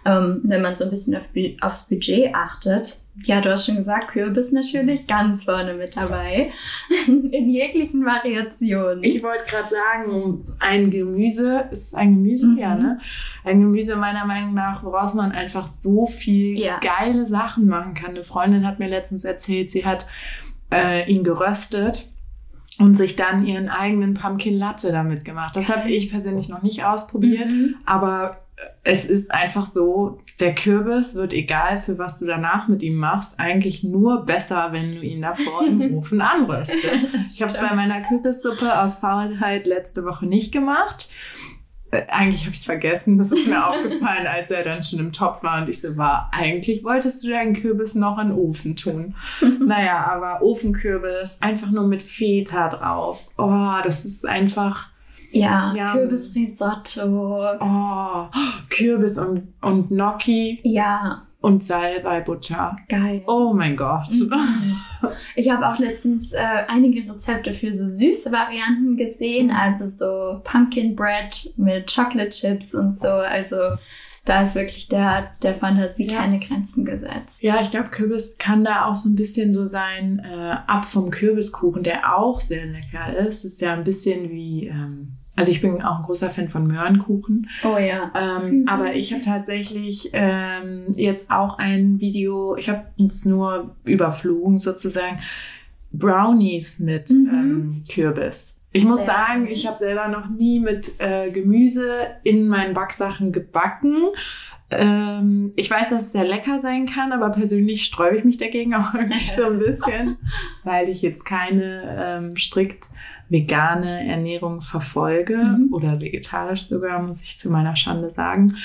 ähm, 0.04 0.40
wenn 0.44 0.62
man 0.62 0.76
so 0.76 0.84
ein 0.84 0.90
bisschen 0.90 1.16
auf, 1.16 1.28
aufs 1.60 1.88
Budget 1.88 2.34
achtet. 2.34 3.00
Ja, 3.24 3.40
du 3.40 3.50
hast 3.50 3.66
schon 3.66 3.76
gesagt, 3.76 4.08
Kürbis 4.08 4.52
natürlich 4.52 5.06
ganz 5.06 5.44
vorne 5.44 5.74
mit 5.74 5.96
dabei. 5.96 6.52
In 7.06 7.50
jeglichen 7.50 8.04
Variationen. 8.04 9.04
Ich 9.04 9.22
wollte 9.22 9.44
gerade 9.44 9.68
sagen, 9.68 10.44
ein 10.58 10.90
Gemüse, 10.90 11.68
ist 11.70 11.94
ein 11.94 12.14
Gemüse? 12.14 12.46
Mhm. 12.46 12.58
Ja, 12.58 12.74
ne? 12.74 12.98
Ein 13.44 13.60
Gemüse 13.60 13.96
meiner 13.96 14.24
Meinung 14.24 14.54
nach, 14.54 14.84
woraus 14.84 15.14
man 15.14 15.32
einfach 15.32 15.68
so 15.68 16.06
viel 16.06 16.58
ja. 16.58 16.78
geile 16.78 17.26
Sachen 17.26 17.66
machen 17.66 17.94
kann. 17.94 18.10
Eine 18.10 18.22
Freundin 18.22 18.66
hat 18.66 18.78
mir 18.78 18.88
letztens 18.88 19.24
erzählt, 19.24 19.70
sie 19.70 19.84
hat 19.84 20.06
äh, 20.72 21.10
ihn 21.10 21.24
geröstet 21.24 22.06
und 22.80 22.96
sich 22.96 23.14
dann 23.14 23.44
ihren 23.44 23.68
eigenen 23.68 24.14
Pumpkin 24.14 24.58
Latte 24.58 24.90
damit 24.90 25.24
gemacht. 25.24 25.54
Das 25.54 25.68
habe 25.68 25.90
ich 25.90 26.10
persönlich 26.10 26.48
noch 26.48 26.62
nicht 26.62 26.84
ausprobiert, 26.84 27.48
mhm. 27.48 27.76
aber 27.84 28.38
es 28.82 29.04
ist 29.04 29.30
einfach 29.30 29.66
so, 29.66 30.20
der 30.38 30.54
Kürbis 30.54 31.14
wird, 31.14 31.32
egal 31.32 31.78
für 31.78 31.98
was 31.98 32.18
du 32.18 32.26
danach 32.26 32.68
mit 32.68 32.82
ihm 32.82 32.96
machst, 32.96 33.38
eigentlich 33.38 33.84
nur 33.84 34.24
besser, 34.24 34.68
wenn 34.72 34.94
du 34.94 35.02
ihn 35.02 35.22
davor 35.22 35.66
im 35.66 35.94
Ofen 35.98 36.20
anröstest. 36.20 36.84
Ich 37.28 37.42
habe 37.42 37.52
es 37.52 37.58
bei 37.58 37.74
meiner 37.74 38.00
Kürbissuppe 38.02 38.78
aus 38.80 38.96
Faulheit 38.96 39.66
letzte 39.66 40.04
Woche 40.04 40.26
nicht 40.26 40.52
gemacht. 40.52 41.08
Äh, 41.90 42.02
eigentlich 42.08 42.42
habe 42.42 42.52
ich 42.52 42.58
es 42.58 42.64
vergessen. 42.64 43.18
Das 43.18 43.32
ist 43.32 43.46
mir 43.46 43.66
aufgefallen, 43.68 44.26
als 44.26 44.50
er 44.50 44.62
dann 44.62 44.82
schon 44.82 44.98
im 44.98 45.12
Topf 45.12 45.42
war 45.42 45.60
und 45.60 45.68
ich 45.68 45.80
so 45.80 45.96
war, 45.96 46.30
eigentlich 46.32 46.84
wolltest 46.84 47.24
du 47.24 47.28
deinen 47.28 47.54
Kürbis 47.54 47.94
noch 47.94 48.18
in 48.18 48.28
den 48.28 48.36
Ofen 48.36 48.76
tun. 48.76 49.14
naja, 49.66 50.06
aber 50.06 50.42
Ofenkürbis, 50.42 51.38
einfach 51.40 51.70
nur 51.70 51.86
mit 51.86 52.02
Feta 52.02 52.68
drauf. 52.68 53.28
Oh, 53.36 53.74
das 53.82 54.04
ist 54.04 54.26
einfach 54.26 54.90
ja, 55.32 55.74
ja. 55.76 55.92
Kürbisrisotto. 55.92 57.58
Oh, 57.60 58.26
Kürbis 58.68 59.18
und, 59.18 59.54
und 59.60 59.88
Gnocchi. 59.88 60.60
Ja. 60.64 61.26
Und 61.40 61.62
Salbei-Butter. 61.64 62.76
Geil. 62.88 63.22
Oh 63.26 63.52
mein 63.54 63.76
Gott. 63.76 64.10
Mhm. 64.10 64.32
Ich 65.36 65.50
habe 65.50 65.68
auch 65.68 65.78
letztens 65.78 66.32
äh, 66.32 66.38
einige 66.38 67.10
Rezepte 67.10 67.52
für 67.54 67.72
so 67.72 67.88
süße 67.88 68.32
Varianten 68.32 68.96
gesehen, 68.96 69.46
mhm. 69.46 69.52
also 69.52 69.86
so 69.86 70.40
Pumpkin 70.44 70.96
Bread 70.96 71.54
mit 71.56 71.92
Chocolate 71.94 72.30
Chips 72.30 72.74
und 72.74 72.94
so. 72.94 73.08
Also 73.08 73.56
da 74.24 74.42
ist 74.42 74.54
wirklich 74.54 74.88
der, 74.88 75.32
der 75.42 75.54
Fantasie 75.54 76.08
ja. 76.08 76.20
keine 76.20 76.38
Grenzen 76.38 76.84
gesetzt. 76.84 77.42
Ja, 77.42 77.60
ich 77.62 77.70
glaube, 77.70 77.88
Kürbis 77.88 78.36
kann 78.38 78.64
da 78.64 78.86
auch 78.86 78.94
so 78.94 79.08
ein 79.08 79.16
bisschen 79.16 79.52
so 79.52 79.66
sein, 79.66 80.20
äh, 80.24 80.56
ab 80.66 80.84
vom 80.84 81.10
Kürbiskuchen, 81.10 81.82
der 81.82 82.16
auch 82.16 82.40
sehr 82.40 82.66
lecker 82.66 83.16
ist. 83.16 83.44
Ist 83.44 83.60
ja 83.60 83.72
ein 83.72 83.84
bisschen 83.84 84.30
wie 84.30 84.66
ähm, 84.66 85.16
also 85.40 85.52
ich 85.52 85.62
bin 85.62 85.80
auch 85.80 85.96
ein 85.96 86.02
großer 86.02 86.28
Fan 86.28 86.50
von 86.50 86.66
Möhrenkuchen. 86.66 87.48
Oh 87.64 87.78
ja. 87.78 88.12
Ähm, 88.14 88.58
mhm. 88.58 88.68
Aber 88.68 88.94
ich 88.94 89.12
habe 89.12 89.24
tatsächlich 89.24 90.10
ähm, 90.12 90.84
jetzt 90.96 91.30
auch 91.30 91.58
ein 91.58 91.98
Video, 91.98 92.56
ich 92.56 92.68
habe 92.68 92.84
es 93.02 93.24
nur 93.24 93.74
überflogen 93.84 94.58
sozusagen, 94.58 95.20
Brownies 95.92 96.78
mit 96.78 97.10
mhm. 97.10 97.30
ähm, 97.32 97.84
Kürbis. 97.90 98.60
Ich 98.72 98.84
muss 98.84 99.04
sagen, 99.04 99.48
ich 99.48 99.66
habe 99.66 99.76
selber 99.76 100.06
noch 100.08 100.28
nie 100.28 100.60
mit 100.60 101.00
äh, 101.00 101.30
Gemüse 101.30 102.06
in 102.22 102.46
meinen 102.46 102.74
Backsachen 102.74 103.32
gebacken. 103.32 103.96
Ähm, 104.70 105.52
ich 105.56 105.70
weiß, 105.70 105.90
dass 105.90 106.04
es 106.04 106.12
sehr 106.12 106.24
lecker 106.24 106.58
sein 106.58 106.86
kann, 106.86 107.12
aber 107.12 107.30
persönlich 107.30 107.84
sträube 107.84 108.16
ich 108.16 108.24
mich 108.24 108.38
dagegen 108.38 108.74
auch 108.76 108.94
irgendwie 108.94 109.18
so 109.18 109.46
ein 109.46 109.58
bisschen, 109.58 110.18
weil 110.64 110.88
ich 110.88 111.02
jetzt 111.02 111.24
keine 111.24 111.96
ähm, 111.98 112.36
strikt 112.36 112.88
vegane 113.30 114.08
Ernährung 114.08 114.60
verfolge 114.60 115.36
mhm. 115.36 115.68
oder 115.72 116.00
vegetarisch 116.00 116.66
sogar, 116.66 117.00
muss 117.00 117.22
ich 117.22 117.38
zu 117.38 117.48
meiner 117.48 117.76
Schande 117.76 118.10
sagen. 118.10 118.56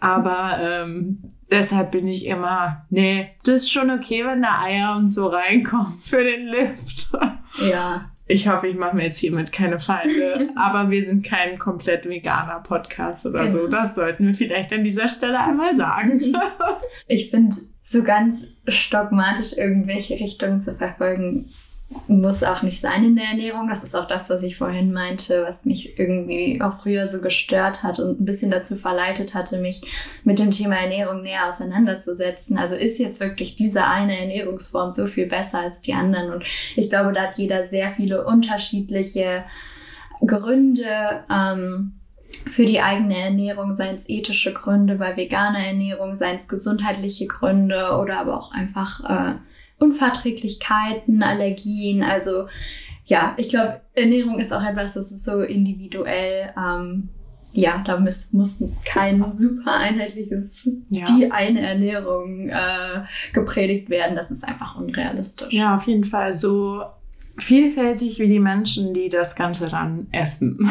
Aber 0.00 0.58
ähm, 0.60 1.22
deshalb 1.50 1.92
bin 1.92 2.08
ich 2.08 2.24
immer, 2.24 2.86
nee, 2.88 3.30
das 3.44 3.56
ist 3.56 3.70
schon 3.70 3.90
okay, 3.90 4.24
wenn 4.24 4.42
da 4.42 4.62
Eier 4.62 4.96
und 4.96 5.08
so 5.08 5.26
reinkommen 5.26 5.92
für 6.02 6.24
den 6.24 6.46
Lift. 6.48 7.12
Ja. 7.70 8.10
Ich 8.26 8.48
hoffe, 8.48 8.68
ich 8.68 8.76
mache 8.76 8.96
mir 8.96 9.04
jetzt 9.04 9.18
hiermit 9.18 9.52
keine 9.52 9.78
Feinde, 9.78 10.50
aber 10.56 10.90
wir 10.90 11.04
sind 11.04 11.26
kein 11.26 11.58
komplett 11.58 12.08
veganer 12.08 12.60
Podcast 12.60 13.26
oder 13.26 13.40
genau. 13.40 13.52
so. 13.52 13.68
Das 13.68 13.94
sollten 13.94 14.26
wir 14.26 14.34
vielleicht 14.34 14.72
an 14.72 14.84
dieser 14.84 15.08
Stelle 15.08 15.40
einmal 15.40 15.74
sagen. 15.74 16.20
Ich 17.06 17.30
finde, 17.30 17.54
so 17.82 18.02
ganz 18.02 18.46
dogmatisch 18.90 19.58
irgendwelche 19.58 20.14
Richtungen 20.14 20.60
zu 20.60 20.72
verfolgen, 20.74 21.50
muss 22.08 22.42
auch 22.42 22.62
nicht 22.62 22.80
sein 22.80 23.04
in 23.04 23.16
der 23.16 23.26
Ernährung. 23.26 23.68
Das 23.68 23.84
ist 23.84 23.94
auch 23.94 24.06
das, 24.06 24.30
was 24.30 24.42
ich 24.42 24.56
vorhin 24.56 24.92
meinte, 24.92 25.44
was 25.46 25.64
mich 25.64 25.98
irgendwie 25.98 26.60
auch 26.60 26.80
früher 26.80 27.06
so 27.06 27.20
gestört 27.20 27.82
hat 27.82 27.98
und 28.00 28.20
ein 28.20 28.24
bisschen 28.24 28.50
dazu 28.50 28.76
verleitet 28.76 29.34
hatte, 29.34 29.58
mich 29.58 29.82
mit 30.24 30.38
dem 30.38 30.50
Thema 30.50 30.76
Ernährung 30.76 31.22
näher 31.22 31.46
auseinanderzusetzen. 31.46 32.58
Also 32.58 32.74
ist 32.74 32.98
jetzt 32.98 33.20
wirklich 33.20 33.56
diese 33.56 33.84
eine 33.84 34.18
Ernährungsform 34.18 34.92
so 34.92 35.06
viel 35.06 35.26
besser 35.26 35.60
als 35.60 35.80
die 35.80 35.94
anderen. 35.94 36.32
Und 36.32 36.44
ich 36.76 36.88
glaube, 36.88 37.12
da 37.12 37.22
hat 37.24 37.38
jeder 37.38 37.64
sehr 37.64 37.90
viele 37.90 38.24
unterschiedliche 38.24 39.44
Gründe. 40.26 41.24
Ähm, 41.30 42.00
für 42.46 42.66
die 42.66 42.80
eigene 42.80 43.16
Ernährung, 43.16 43.74
seien 43.74 43.94
es 43.94 44.08
ethische 44.08 44.52
Gründe 44.52 44.96
bei 44.96 45.16
veganer 45.16 45.60
Ernährung, 45.60 46.14
seien 46.16 46.38
es 46.38 46.48
gesundheitliche 46.48 47.26
Gründe 47.26 47.96
oder 48.02 48.18
aber 48.18 48.36
auch 48.36 48.52
einfach 48.52 49.04
äh, 49.08 49.34
Unverträglichkeiten, 49.78 51.22
Allergien. 51.22 52.02
Also 52.02 52.46
ja, 53.04 53.34
ich 53.36 53.48
glaube, 53.48 53.80
Ernährung 53.94 54.38
ist 54.38 54.52
auch 54.52 54.62
etwas, 54.62 54.94
das 54.94 55.12
ist 55.12 55.24
so 55.24 55.40
individuell. 55.40 56.52
Ähm, 56.56 57.10
ja, 57.52 57.82
da 57.86 58.00
muss, 58.00 58.32
muss 58.32 58.64
kein 58.84 59.32
super 59.32 59.74
einheitliches, 59.74 60.68
ja. 60.88 61.04
die 61.06 61.30
eine 61.30 61.60
Ernährung 61.60 62.48
äh, 62.48 63.04
gepredigt 63.32 63.90
werden. 63.90 64.16
Das 64.16 64.30
ist 64.30 64.42
einfach 64.44 64.76
unrealistisch. 64.76 65.52
Ja, 65.52 65.76
auf 65.76 65.86
jeden 65.86 66.04
Fall. 66.04 66.32
So 66.32 66.82
vielfältig 67.38 68.18
wie 68.18 68.28
die 68.28 68.40
Menschen, 68.40 68.94
die 68.94 69.08
das 69.08 69.36
Ganze 69.36 69.68
dann 69.68 70.08
essen. 70.10 70.58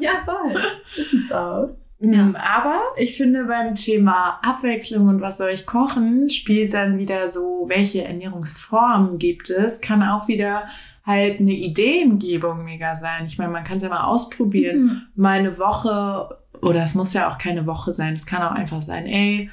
ja, 0.00 0.12
voll. 0.24 0.52
Das 0.52 1.12
ist 1.12 1.32
auch. 1.32 1.70
Ja. 1.98 2.34
Aber 2.36 2.80
ich 2.98 3.16
finde 3.16 3.44
beim 3.44 3.74
Thema 3.74 4.38
Abwechslung 4.42 5.08
und 5.08 5.20
was 5.22 5.38
soll 5.38 5.50
ich 5.50 5.64
kochen, 5.64 6.28
spielt 6.28 6.74
dann 6.74 6.98
wieder 6.98 7.28
so, 7.28 7.64
welche 7.68 8.04
Ernährungsformen 8.04 9.18
gibt 9.18 9.48
es, 9.48 9.80
kann 9.80 10.02
auch 10.02 10.28
wieder 10.28 10.64
halt 11.04 11.40
eine 11.40 11.52
Ideengebung 11.52 12.64
mega 12.64 12.96
sein. 12.96 13.24
Ich 13.26 13.38
meine, 13.38 13.52
man 13.52 13.64
kann 13.64 13.76
es 13.76 13.82
ja 13.82 13.88
mal 13.88 14.04
ausprobieren. 14.04 14.82
Mhm. 14.82 15.02
Mal 15.14 15.38
eine 15.38 15.58
Woche, 15.58 16.28
oder 16.60 16.82
es 16.82 16.94
muss 16.94 17.14
ja 17.14 17.30
auch 17.30 17.38
keine 17.38 17.66
Woche 17.66 17.94
sein, 17.94 18.12
es 18.12 18.26
kann 18.26 18.42
auch 18.42 18.52
einfach 18.52 18.82
sein, 18.82 19.06
ey, 19.06 19.50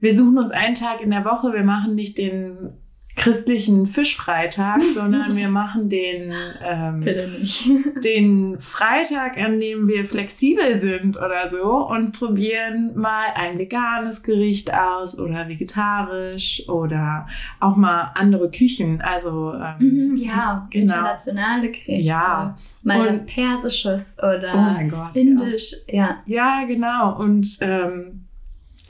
wir 0.00 0.16
suchen 0.16 0.38
uns 0.38 0.50
einen 0.50 0.74
Tag 0.74 1.00
in 1.00 1.10
der 1.10 1.24
Woche, 1.24 1.52
wir 1.52 1.62
machen 1.62 1.94
nicht 1.94 2.18
den 2.18 2.72
christlichen 3.16 3.86
Fischfreitag, 3.86 4.82
sondern 4.94 5.36
wir 5.36 5.48
machen 5.48 5.88
den, 5.88 6.32
ähm, 6.64 7.00
den 8.04 8.58
Freitag, 8.58 9.38
an 9.38 9.60
dem 9.60 9.86
wir 9.86 10.04
flexibel 10.04 10.80
sind 10.80 11.16
oder 11.16 11.46
so 11.48 11.86
und 11.88 12.18
probieren 12.18 12.92
mal 12.94 13.26
ein 13.34 13.58
veganes 13.58 14.22
Gericht 14.22 14.72
aus 14.72 15.18
oder 15.18 15.48
vegetarisch 15.48 16.68
oder 16.68 17.26
auch 17.60 17.76
mal 17.76 18.12
andere 18.14 18.50
Küchen. 18.50 19.00
Also 19.02 19.54
ähm, 19.54 19.76
mhm, 19.78 20.16
ja, 20.16 20.66
genau. 20.70 20.94
internationale 20.94 21.70
Gerichte. 21.70 21.92
Ja. 21.92 22.56
Mal 22.82 23.00
und, 23.00 23.08
was 23.08 23.26
Persisches 23.26 24.16
oder 24.18 24.52
oh 24.54 24.88
Gott, 24.88 25.16
Indisch. 25.16 25.72
Ja. 25.88 26.22
ja. 26.26 26.60
ja, 26.60 26.66
genau. 26.66 27.18
Und 27.18 27.58
ähm, 27.60 28.26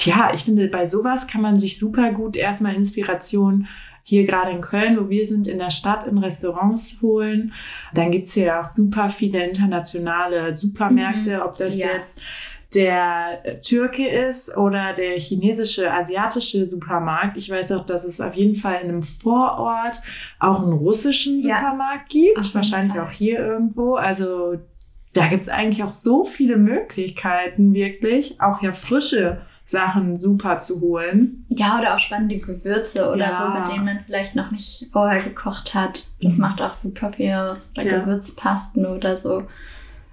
ja, 0.01 0.33
ich 0.35 0.43
finde, 0.43 0.69
bei 0.69 0.87
sowas 0.87 1.27
kann 1.27 1.43
man 1.43 1.59
sich 1.59 1.79
super 1.79 2.13
gut 2.13 2.37
erstmal 2.37 2.75
Inspiration 2.75 3.67
hier 4.05 4.25
gerade 4.27 4.51
in 4.51 4.61
Köln, 4.61 4.99
wo 5.01 5.09
wir 5.09 5.25
sind, 5.27 5.47
in 5.47 5.59
der 5.59 5.71
Stadt 5.71 6.05
in 6.05 6.19
Restaurants 6.19 6.99
holen. 7.03 7.53
Dann 7.95 8.11
gibt's 8.11 8.35
hier 8.35 8.61
auch 8.61 8.73
super 8.73 9.09
viele 9.11 9.45
internationale 9.47 10.55
Supermärkte, 10.55 11.37
Mhm. 11.37 11.43
ob 11.43 11.57
das 11.57 11.79
Ja. 11.79 11.87
jetzt 11.97 12.21
der 12.75 13.61
Türke 13.61 14.09
ist 14.09 14.57
oder 14.57 14.95
der 14.95 15.19
chinesische, 15.21 15.93
asiatische 15.93 16.67
Supermarkt. 16.67 17.37
Ich 17.37 17.51
weiß 17.51 17.73
auch, 17.73 17.85
dass 17.85 18.05
es 18.05 18.19
auf 18.21 18.35
jeden 18.35 18.55
Fall 18.55 18.81
in 18.83 18.89
einem 18.89 19.03
Vorort 19.03 20.01
auch 20.39 20.63
einen 20.63 20.73
russischen 20.73 21.41
Ja. 21.41 21.59
Supermarkt 21.59 22.09
gibt. 22.09 22.39
Auf 22.39 22.45
jeden 22.47 22.55
Wahrscheinlich 22.55 22.95
Fall. 22.95 23.03
auch 23.05 23.11
hier 23.11 23.39
irgendwo. 23.41 23.97
Also 23.97 24.55
da 25.13 25.27
gibt's 25.29 25.51
eigentlich 25.51 25.85
auch 25.85 25.91
so 25.91 26.25
viele 26.25 26.57
Möglichkeiten, 26.57 27.75
wirklich. 27.75 28.41
Auch 28.41 28.63
ja 28.63 28.73
frische 28.73 29.43
Sachen 29.73 30.17
super 30.17 30.59
zu 30.59 30.81
holen. 30.81 31.45
Ja, 31.49 31.81
oder 31.81 31.95
auch 31.97 31.99
spannende 31.99 32.39
Gewürze 32.39 33.11
oder 33.11 33.27
Ja. 33.31 33.39
so, 33.53 33.59
mit 33.59 33.69
denen 33.73 33.85
man 33.85 33.99
vielleicht 34.07 34.37
noch 34.37 34.53
nicht 34.53 34.89
vorher 34.93 35.23
gekocht 35.25 35.75
hat. 35.75 36.05
Das 36.23 36.35
Mhm. 36.37 36.43
macht 36.43 36.63
auch 36.63 36.73
super 36.73 37.13
viel 37.13 37.33
aus. 37.33 37.73
Oder 37.77 37.87
Ja. 37.87 37.99
Gewürzpasten 38.05 38.87
oder 38.87 39.17
so. 39.17 39.49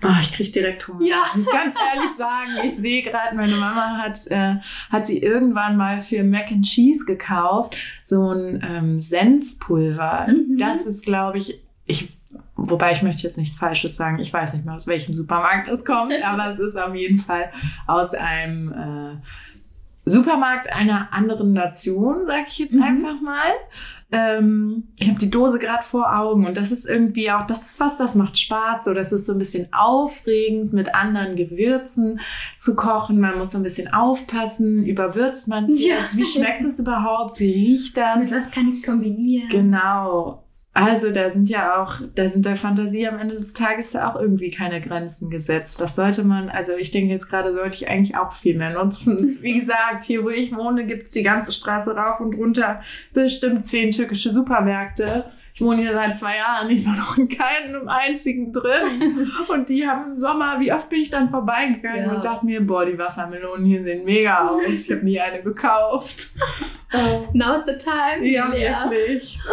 Ah, 0.01 0.17
ich 0.21 0.31
krieg 0.31 0.51
direkt 0.53 0.87
Hunger. 0.87 1.05
Ja. 1.05 1.21
Ich 1.37 1.45
ganz 1.45 1.75
ehrlich 1.93 2.09
sagen, 2.17 2.51
ich 2.65 2.73
sehe 2.73 3.03
gerade, 3.03 3.35
meine 3.35 3.57
Mama 3.57 3.97
hat, 4.01 4.17
äh, 4.27 4.55
hat 4.89 5.05
sie 5.05 5.19
irgendwann 5.19 5.75
mal 5.75 6.01
für 6.01 6.23
Mac 6.23 6.51
and 6.53 6.63
Cheese 6.65 7.03
gekauft, 7.05 7.75
so 8.01 8.29
ein 8.31 8.65
ähm, 8.65 8.97
Senfpulver. 8.97 10.25
Mhm. 10.29 10.57
Das 10.57 10.85
ist, 10.85 11.03
glaube 11.03 11.37
ich, 11.39 11.59
ich, 11.85 12.17
wobei 12.55 12.91
ich 12.93 13.01
möchte 13.03 13.23
jetzt 13.23 13.37
nichts 13.37 13.57
Falsches 13.57 13.97
sagen. 13.97 14.19
Ich 14.19 14.31
weiß 14.31 14.53
nicht 14.53 14.65
mehr, 14.65 14.75
aus 14.75 14.87
welchem 14.87 15.13
Supermarkt 15.13 15.67
es 15.69 15.83
kommt, 15.83 16.13
aber 16.23 16.47
es 16.47 16.59
ist 16.59 16.77
auf 16.77 16.95
jeden 16.95 17.17
Fall 17.17 17.49
aus 17.87 18.13
einem 18.13 18.71
äh, 18.71 19.48
Supermarkt 20.09 20.71
einer 20.73 21.09
anderen 21.13 21.53
Nation, 21.53 22.25
sage 22.27 22.45
ich 22.47 22.59
jetzt 22.59 22.75
Mhm. 22.75 22.83
einfach 22.83 23.21
mal. 23.21 23.51
Ähm, 24.11 24.87
ich 24.97 25.07
habe 25.07 25.19
die 25.19 25.29
Dose 25.29 25.59
gerade 25.59 25.83
vor 25.83 26.15
Augen 26.17 26.47
und 26.47 26.57
das 26.57 26.71
ist 26.71 26.85
irgendwie 26.87 27.29
auch, 27.31 27.45
das 27.45 27.69
ist 27.69 27.79
was, 27.79 27.97
das 27.97 28.15
macht 28.15 28.37
Spaß. 28.39 28.85
So, 28.85 28.93
das 28.95 29.11
ist 29.11 29.27
so 29.27 29.33
ein 29.33 29.37
bisschen 29.37 29.67
aufregend, 29.71 30.73
mit 30.73 30.95
anderen 30.95 31.35
Gewürzen 31.35 32.19
zu 32.57 32.75
kochen. 32.75 33.19
Man 33.19 33.37
muss 33.37 33.51
so 33.51 33.57
ein 33.59 33.63
bisschen 33.63 33.93
aufpassen, 33.93 34.83
überwürzt 34.83 35.47
man 35.47 35.69
es 35.69 35.85
Ja. 35.85 35.99
jetzt, 35.99 36.17
wie 36.17 36.25
schmeckt 36.25 36.65
es 36.65 36.79
überhaupt, 36.79 37.39
wie 37.39 37.51
riecht 37.51 37.97
Mit 37.97 38.05
das? 38.05 38.31
was 38.31 38.51
kann 38.51 38.67
ich 38.67 38.75
es 38.75 38.83
kombinieren? 38.83 39.49
Genau. 39.49 40.43
Also 40.85 41.11
da 41.11 41.29
sind 41.29 41.49
ja 41.49 41.81
auch, 41.81 41.95
da 42.15 42.27
sind 42.29 42.45
der 42.45 42.55
Fantasie 42.55 43.07
am 43.07 43.19
Ende 43.19 43.35
des 43.35 43.53
Tages 43.53 43.93
ja 43.93 44.09
auch 44.11 44.19
irgendwie 44.19 44.49
keine 44.51 44.79
Grenzen 44.81 45.29
gesetzt. 45.29 45.79
Das 45.81 45.95
sollte 45.95 46.23
man, 46.23 46.49
also 46.49 46.73
ich 46.75 46.91
denke 46.91 47.11
jetzt 47.13 47.29
gerade 47.29 47.53
sollte 47.53 47.75
ich 47.75 47.89
eigentlich 47.89 48.15
auch 48.17 48.31
viel 48.31 48.57
mehr 48.57 48.71
nutzen. 48.71 49.37
Wie 49.41 49.59
gesagt, 49.59 50.03
hier 50.03 50.23
wo 50.23 50.29
ich 50.29 50.55
wohne, 50.55 50.85
gibt's 50.85 51.11
die 51.11 51.23
ganze 51.23 51.51
Straße 51.53 51.91
rauf 51.95 52.19
und 52.19 52.35
runter 52.37 52.81
bestimmt 53.13 53.63
zehn 53.65 53.91
türkische 53.91 54.33
Supermärkte. 54.33 55.25
Ich 55.53 55.61
wohne 55.61 55.81
hier 55.81 55.91
seit 55.93 56.15
zwei 56.15 56.37
Jahren, 56.37 56.69
ich 56.69 56.85
war 56.85 56.95
noch 56.95 57.17
in 57.17 57.27
keinem 57.27 57.89
einzigen 57.89 58.53
drin. 58.53 59.27
Und 59.49 59.67
die 59.67 59.85
haben 59.85 60.11
im 60.11 60.17
Sommer, 60.17 60.57
wie 60.61 60.71
oft 60.71 60.89
bin 60.89 61.01
ich 61.01 61.09
dann 61.09 61.29
vorbeigegangen 61.29 62.05
Ja. 62.05 62.13
und 62.13 62.23
dachte 62.23 62.45
mir, 62.45 62.65
boah, 62.65 62.85
die 62.85 62.97
Wassermelonen 62.97 63.65
hier 63.65 63.83
sehen 63.83 64.05
mega 64.05 64.47
aus. 64.47 64.61
Ich 64.67 64.89
habe 64.89 65.03
nie 65.03 65.19
eine 65.19 65.41
gekauft. 65.41 66.29
Now's 67.33 67.65
the 67.65 67.77
time. 67.77 68.25
ja, 68.25 68.53
ja. 68.55 68.89
wirklich. 68.89 69.39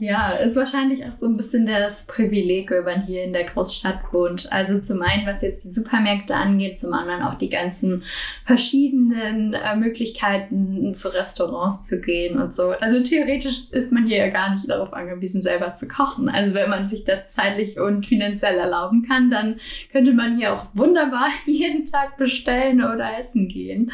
Ja, 0.00 0.30
ist 0.44 0.56
wahrscheinlich 0.56 1.04
auch 1.04 1.10
so 1.10 1.26
ein 1.26 1.36
bisschen 1.36 1.66
das 1.66 2.06
Privileg, 2.06 2.70
wenn 2.70 2.84
man 2.84 3.02
hier 3.02 3.24
in 3.24 3.32
der 3.32 3.44
Großstadt 3.44 4.12
wohnt. 4.12 4.50
Also 4.52 4.80
zum 4.80 5.02
einen, 5.02 5.26
was 5.26 5.42
jetzt 5.42 5.64
die 5.64 5.70
Supermärkte 5.70 6.36
angeht, 6.36 6.78
zum 6.78 6.92
anderen 6.92 7.22
auch 7.22 7.34
die 7.34 7.48
ganzen 7.48 8.04
verschiedenen 8.44 9.54
äh, 9.54 9.76
Möglichkeiten, 9.76 10.94
zu 10.94 11.12
Restaurants 11.12 11.86
zu 11.88 12.00
gehen 12.00 12.38
und 12.40 12.54
so. 12.54 12.70
Also 12.70 13.02
theoretisch 13.02 13.70
ist 13.70 13.92
man 13.92 14.06
hier 14.06 14.18
ja 14.18 14.28
gar 14.28 14.52
nicht 14.52 14.68
darauf 14.68 14.92
angewiesen, 14.92 15.42
selber 15.42 15.74
zu 15.74 15.88
kochen. 15.88 16.28
Also 16.28 16.54
wenn 16.54 16.70
man 16.70 16.86
sich 16.86 17.04
das 17.04 17.28
zeitlich 17.30 17.80
und 17.80 18.06
finanziell 18.06 18.58
erlauben 18.58 19.02
kann, 19.02 19.30
dann 19.30 19.56
könnte 19.90 20.12
man 20.12 20.36
hier 20.36 20.52
auch 20.52 20.66
wunderbar 20.74 21.28
jeden 21.46 21.86
Tag 21.86 22.16
bestellen 22.16 22.84
oder 22.84 23.18
essen 23.18 23.48
gehen. 23.48 23.90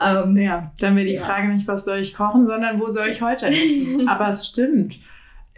Ähm, 0.00 0.36
Ja, 0.36 0.70
dann 0.80 0.96
wäre 0.96 1.06
die 1.06 1.14
Ja. 1.14 1.22
Frage 1.24 1.48
nicht, 1.48 1.66
was 1.68 1.84
soll 1.84 1.98
ich 1.98 2.14
kochen, 2.14 2.46
sondern 2.46 2.78
wo 2.80 2.88
soll 2.88 3.08
ich 3.08 3.22
heute 3.22 3.46
essen? 3.46 4.08
Aber 4.08 4.28
es 4.28 4.46
stimmt. 4.46 4.98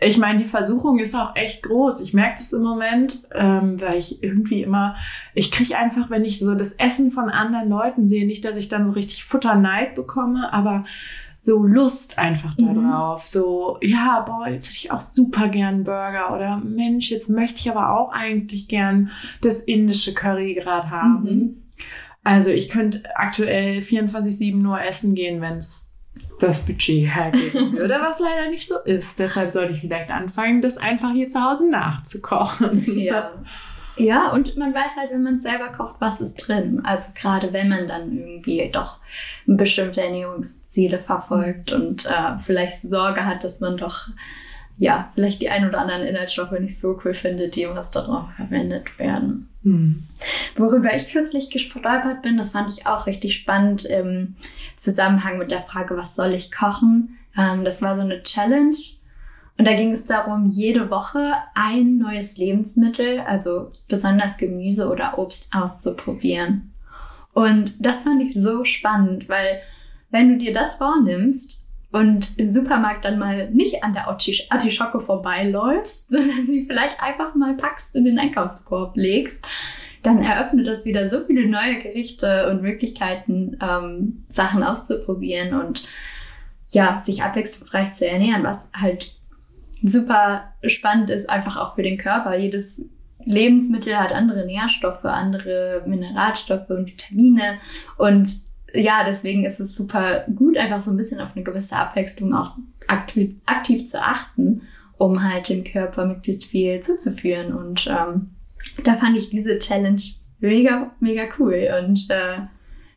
Ich 0.03 0.16
meine, 0.16 0.38
die 0.38 0.46
Versuchung 0.46 0.98
ist 0.98 1.14
auch 1.14 1.37
echt 1.37 1.62
groß. 1.62 2.00
Ich 2.00 2.14
merke 2.14 2.37
das 2.38 2.55
im 2.55 2.62
Moment, 2.62 3.29
ähm, 3.35 3.79
weil 3.83 3.98
ich 3.98 4.22
irgendwie 4.22 4.62
immer, 4.62 4.94
ich 5.35 5.50
kriege 5.53 5.76
einfach, 5.76 6.09
wenn 6.09 6.24
ich 6.24 6.38
so 6.38 6.55
das 6.55 6.72
Essen 6.72 7.11
von 7.11 7.29
anderen 7.29 7.68
Leuten 7.68 8.03
sehe, 8.03 8.26
nicht, 8.26 8.42
dass 8.46 8.57
ich 8.57 8.68
dann 8.68 8.87
so 8.87 8.92
richtig 8.92 9.24
Futterneid 9.24 9.94
bekomme, 9.94 10.50
aber 10.55 10.85
so 11.37 11.66
Lust 11.66 12.16
einfach 12.18 12.57
Mhm. 12.57 12.83
darauf. 12.83 13.26
So, 13.26 13.76
ja, 13.83 14.20
boah, 14.20 14.48
jetzt 14.48 14.68
hätte 14.68 14.76
ich 14.79 14.90
auch 14.90 15.00
super 15.00 15.48
gern 15.48 15.74
einen 15.74 15.85
Burger 15.85 16.35
oder 16.35 16.57
Mensch, 16.64 17.11
jetzt 17.11 17.29
möchte 17.29 17.59
ich 17.59 17.70
aber 17.70 17.94
auch 17.98 18.11
eigentlich 18.12 18.68
gern 18.68 19.11
das 19.42 19.61
indische 19.61 20.14
Curry 20.14 20.55
gerade 20.55 20.90
haben. 20.90 21.22
Mhm. 21.24 21.55
Also 22.22 22.50
ich 22.50 22.68
könnte 22.68 23.02
aktuell 23.14 23.78
24-7 23.78 24.56
nur 24.56 24.80
essen 24.80 25.14
gehen, 25.14 25.40
wenn 25.40 25.54
es 25.54 25.90
das 26.38 26.62
Budget 26.64 27.14
hergeben 27.14 27.72
würde, 27.72 27.94
was 28.00 28.20
leider 28.20 28.50
nicht 28.50 28.66
so 28.66 28.78
ist. 28.78 29.18
Deshalb 29.18 29.50
sollte 29.50 29.74
ich 29.74 29.80
vielleicht 29.80 30.11
anfangen, 30.11 30.62
das 30.62 30.78
einfach 30.78 31.12
hier 31.12 31.28
zu 31.28 31.42
Hause 31.42 31.70
nachzukochen. 31.70 32.98
Ja. 32.98 33.33
Ja, 33.96 34.30
und 34.30 34.56
man 34.56 34.72
weiß 34.72 34.96
halt, 34.96 35.11
wenn 35.11 35.24
man 35.24 35.35
es 35.35 35.42
selber 35.42 35.68
kocht, 35.68 35.96
was 36.00 36.22
ist 36.22 36.37
drin. 36.37 36.80
Also 36.85 37.11
gerade 37.14 37.52
wenn 37.52 37.68
man 37.68 37.87
dann 37.87 38.16
irgendwie 38.16 38.70
doch 38.72 38.98
bestimmte 39.44 40.00
Ernährungsziele 40.00 40.98
verfolgt 40.98 41.72
und 41.72 42.06
äh, 42.06 42.38
vielleicht 42.38 42.80
Sorge 42.80 43.26
hat, 43.26 43.44
dass 43.44 43.61
man 43.61 43.76
doch 43.76 44.06
ja 44.80 45.10
vielleicht 45.14 45.42
die 45.42 45.50
ein 45.50 45.68
oder 45.68 45.78
anderen 45.78 46.02
Inhaltsstoffe 46.02 46.58
nicht 46.58 46.80
so 46.80 46.98
cool 47.04 47.12
findet, 47.12 47.54
die 47.54 47.62
im 47.62 47.72
Restaurant 47.72 48.34
verwendet 48.34 48.98
werden. 48.98 49.48
Hm. 49.62 50.02
Worüber 50.56 50.96
ich 50.96 51.12
kürzlich 51.12 51.50
gestolpert 51.50 52.22
bin, 52.22 52.38
das 52.38 52.52
fand 52.52 52.70
ich 52.70 52.86
auch 52.86 53.06
richtig 53.06 53.36
spannend 53.36 53.84
im 53.84 54.36
Zusammenhang 54.78 55.36
mit 55.36 55.50
der 55.50 55.60
Frage, 55.60 55.98
was 55.98 56.16
soll 56.16 56.32
ich 56.32 56.50
kochen? 56.50 57.18
Ähm, 57.36 57.62
das 57.62 57.82
war 57.82 57.94
so 57.94 58.00
eine 58.00 58.22
Challenge. 58.22 58.74
Und 59.58 59.66
da 59.66 59.74
ging 59.74 59.92
es 59.92 60.06
darum, 60.06 60.48
jede 60.48 60.90
Woche 60.90 61.34
ein 61.54 61.98
neues 61.98 62.38
Lebensmittel, 62.38 63.20
also 63.20 63.68
besonders 63.86 64.38
Gemüse 64.38 64.88
oder 64.88 65.18
Obst 65.18 65.54
auszuprobieren. 65.54 66.72
Und 67.34 67.74
das 67.84 68.04
fand 68.04 68.22
ich 68.22 68.32
so 68.32 68.64
spannend, 68.64 69.28
weil 69.28 69.60
wenn 70.10 70.30
du 70.30 70.38
dir 70.38 70.54
das 70.54 70.76
vornimmst 70.76 71.66
und 71.92 72.38
im 72.38 72.50
Supermarkt 72.50 73.05
dann 73.05 73.18
mal 73.18 73.50
nicht 73.50 73.83
an 73.83 73.92
der 73.92 74.09
Artisch- 74.09 74.46
Artischocke 74.50 75.00
vorbeiläufst, 75.00 76.09
sondern 76.11 76.46
sie 76.46 76.64
vielleicht 76.64 77.03
einfach 77.03 77.35
mal 77.35 77.55
packst 77.55 77.96
in 77.96 78.05
den 78.05 78.18
Einkaufskorb 78.18 78.96
legst, 78.96 79.46
dann 80.03 80.22
eröffnet 80.22 80.66
das 80.66 80.85
wieder 80.85 81.09
so 81.09 81.20
viele 81.20 81.46
neue 81.46 81.79
Gerichte 81.79 82.48
und 82.50 82.62
Möglichkeiten, 82.62 83.59
ähm, 83.61 84.24
Sachen 84.29 84.62
auszuprobieren 84.62 85.61
und 85.61 85.87
ja, 86.70 87.00
sich 87.00 87.22
abwechslungsreich 87.22 87.92
zu 87.92 88.09
ernähren, 88.09 88.44
was 88.44 88.70
halt 88.74 89.12
super 89.83 90.53
spannend 90.64 91.11
ist, 91.11 91.29
einfach 91.29 91.57
auch 91.57 91.74
für 91.74 91.83
den 91.83 91.98
Körper. 91.98 92.37
Jedes 92.37 92.88
Lebensmittel 93.24 93.98
hat 93.98 94.12
andere 94.12 94.46
Nährstoffe, 94.46 95.05
andere 95.05 95.83
Mineralstoffe 95.87 96.70
und 96.70 96.88
Vitamine 96.88 97.59
und 97.98 98.31
ja, 98.74 99.04
deswegen 99.04 99.44
ist 99.44 99.61
es 99.61 99.74
super 99.74 100.24
gut, 100.35 100.56
einfach 100.56 100.80
so 100.80 100.90
ein 100.90 100.96
bisschen 100.96 101.20
auf 101.20 101.30
eine 101.35 101.44
gewisse 101.44 101.76
Abwechslung 101.76 102.35
auch 102.35 102.56
aktiv, 102.87 103.37
aktiv 103.46 103.87
zu 103.87 104.02
achten, 104.02 104.62
um 104.98 105.22
halt 105.22 105.48
dem 105.48 105.64
Körper 105.64 106.06
möglichst 106.06 106.44
viel 106.44 106.80
zuzuführen. 106.80 107.54
Und 107.54 107.87
ähm, 107.87 108.30
da 108.85 108.96
fand 108.96 109.16
ich 109.16 109.30
diese 109.30 109.59
Challenge 109.59 110.02
mega, 110.40 110.90
mega 111.00 111.24
cool. 111.38 111.68
Und 111.83 112.09
äh, 112.11 112.40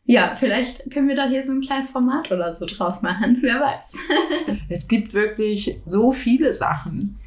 ja, 0.04 0.34
vielleicht 0.34 0.90
können 0.90 1.08
wir 1.08 1.16
da 1.16 1.28
hier 1.28 1.42
so 1.42 1.52
ein 1.52 1.60
kleines 1.60 1.90
Format 1.90 2.30
oder 2.30 2.52
so 2.52 2.66
draus 2.66 3.02
machen. 3.02 3.38
Wer 3.42 3.60
weiß. 3.60 3.96
Es 4.68 4.88
gibt 4.88 5.14
wirklich 5.14 5.78
so 5.86 6.12
viele 6.12 6.52
Sachen, 6.52 7.18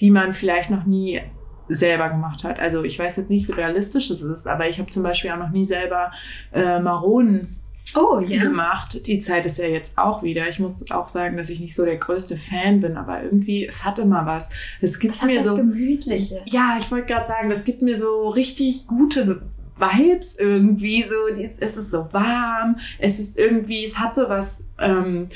die 0.00 0.10
man 0.10 0.32
vielleicht 0.32 0.70
noch 0.70 0.84
nie 0.84 1.20
selber 1.68 2.08
gemacht 2.08 2.44
hat. 2.44 2.60
Also 2.60 2.84
ich 2.84 2.98
weiß 2.98 3.16
jetzt 3.16 3.30
nicht, 3.30 3.48
wie 3.48 3.52
realistisch 3.52 4.10
es 4.10 4.22
ist, 4.22 4.46
aber 4.46 4.68
ich 4.68 4.78
habe 4.78 4.88
zum 4.88 5.02
Beispiel 5.02 5.30
auch 5.30 5.38
noch 5.38 5.50
nie 5.50 5.64
selber 5.64 6.12
äh, 6.52 6.78
Maronen 6.78 7.56
Oh 7.94 8.18
ja. 8.18 8.42
gemacht. 8.42 9.06
Die 9.06 9.18
Zeit 9.20 9.46
ist 9.46 9.58
ja 9.58 9.66
jetzt 9.66 9.96
auch 9.96 10.22
wieder. 10.22 10.48
Ich 10.48 10.58
muss 10.58 10.90
auch 10.90 11.08
sagen, 11.08 11.36
dass 11.36 11.48
ich 11.50 11.60
nicht 11.60 11.74
so 11.74 11.84
der 11.84 11.96
größte 11.96 12.36
Fan 12.36 12.80
bin, 12.80 12.96
aber 12.96 13.22
irgendwie, 13.22 13.64
es 13.66 13.84
hat 13.84 13.98
immer 13.98 14.26
was. 14.26 14.48
Es 14.80 14.98
gibt 14.98 15.14
Das 15.14 15.22
mir 15.22 15.44
so. 15.44 15.54
Gemütliche. 15.54 16.42
Ja, 16.46 16.76
ich 16.80 16.90
wollte 16.90 17.06
gerade 17.06 17.26
sagen, 17.26 17.48
das 17.48 17.64
gibt 17.64 17.82
mir 17.82 17.96
so 17.96 18.28
richtig 18.28 18.86
gute 18.86 19.40
Vibes 19.78 20.36
irgendwie. 20.36 21.02
So, 21.02 21.14
es 21.60 21.76
ist 21.76 21.90
so 21.90 22.08
warm. 22.12 22.76
Es 22.98 23.18
ist 23.20 23.38
irgendwie, 23.38 23.84
es 23.84 23.98
hat 23.98 24.14
so 24.14 24.28
was. 24.28 24.64
Ähm, 24.78 25.26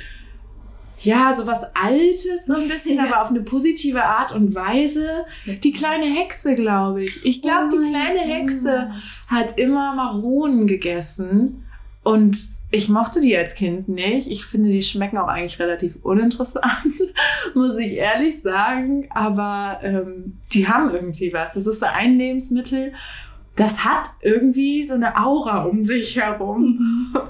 ja, 1.03 1.35
so 1.35 1.47
was 1.47 1.65
Altes, 1.75 2.45
so 2.47 2.53
ein 2.55 2.69
bisschen, 2.69 2.99
Ja. 2.99 3.05
aber 3.07 3.23
auf 3.23 3.31
eine 3.31 3.41
positive 3.41 4.05
Art 4.05 4.33
und 4.35 4.55
Weise. 4.55 5.25
Die 5.47 5.73
kleine 5.73 6.05
Hexe, 6.05 6.55
glaube 6.57 7.05
ich. 7.05 7.25
Ich 7.25 7.41
glaube, 7.41 7.69
Oh 7.75 7.79
die 7.81 7.91
kleine 7.91 8.19
Gott. 8.19 8.29
Hexe 8.29 8.91
hat 9.29 9.57
immer 9.57 9.95
Maronen 9.95 10.67
gegessen 10.67 11.65
und 12.03 12.37
ich 12.73 12.89
mochte 12.89 13.21
die 13.21 13.37
als 13.37 13.57
Kind 13.57 13.89
nicht. 13.89 14.31
Ich 14.31 14.45
finde, 14.45 14.71
die 14.71 14.83
schmecken 14.83 15.19
auch 15.19 15.27
eigentlich 15.27 15.59
relativ 15.59 15.97
uninteressant, 16.03 16.65
muss 17.55 17.77
ich 17.79 17.95
ehrlich 17.95 18.41
sagen. 18.41 19.09
Aber 19.11 19.81
ähm, 19.83 20.39
die 20.53 20.69
haben 20.69 20.91
irgendwie 20.91 21.33
was. 21.33 21.55
Das 21.55 21.67
ist 21.67 21.81
so 21.81 21.87
ein 21.87 22.17
Lebensmittel, 22.17 22.93
das 23.57 23.85
hat 23.85 24.09
irgendwie 24.21 24.85
so 24.85 24.95
eine 24.95 25.17
Aura 25.17 25.65
um 25.65 25.83
sich 25.83 26.17
herum. 26.17 27.15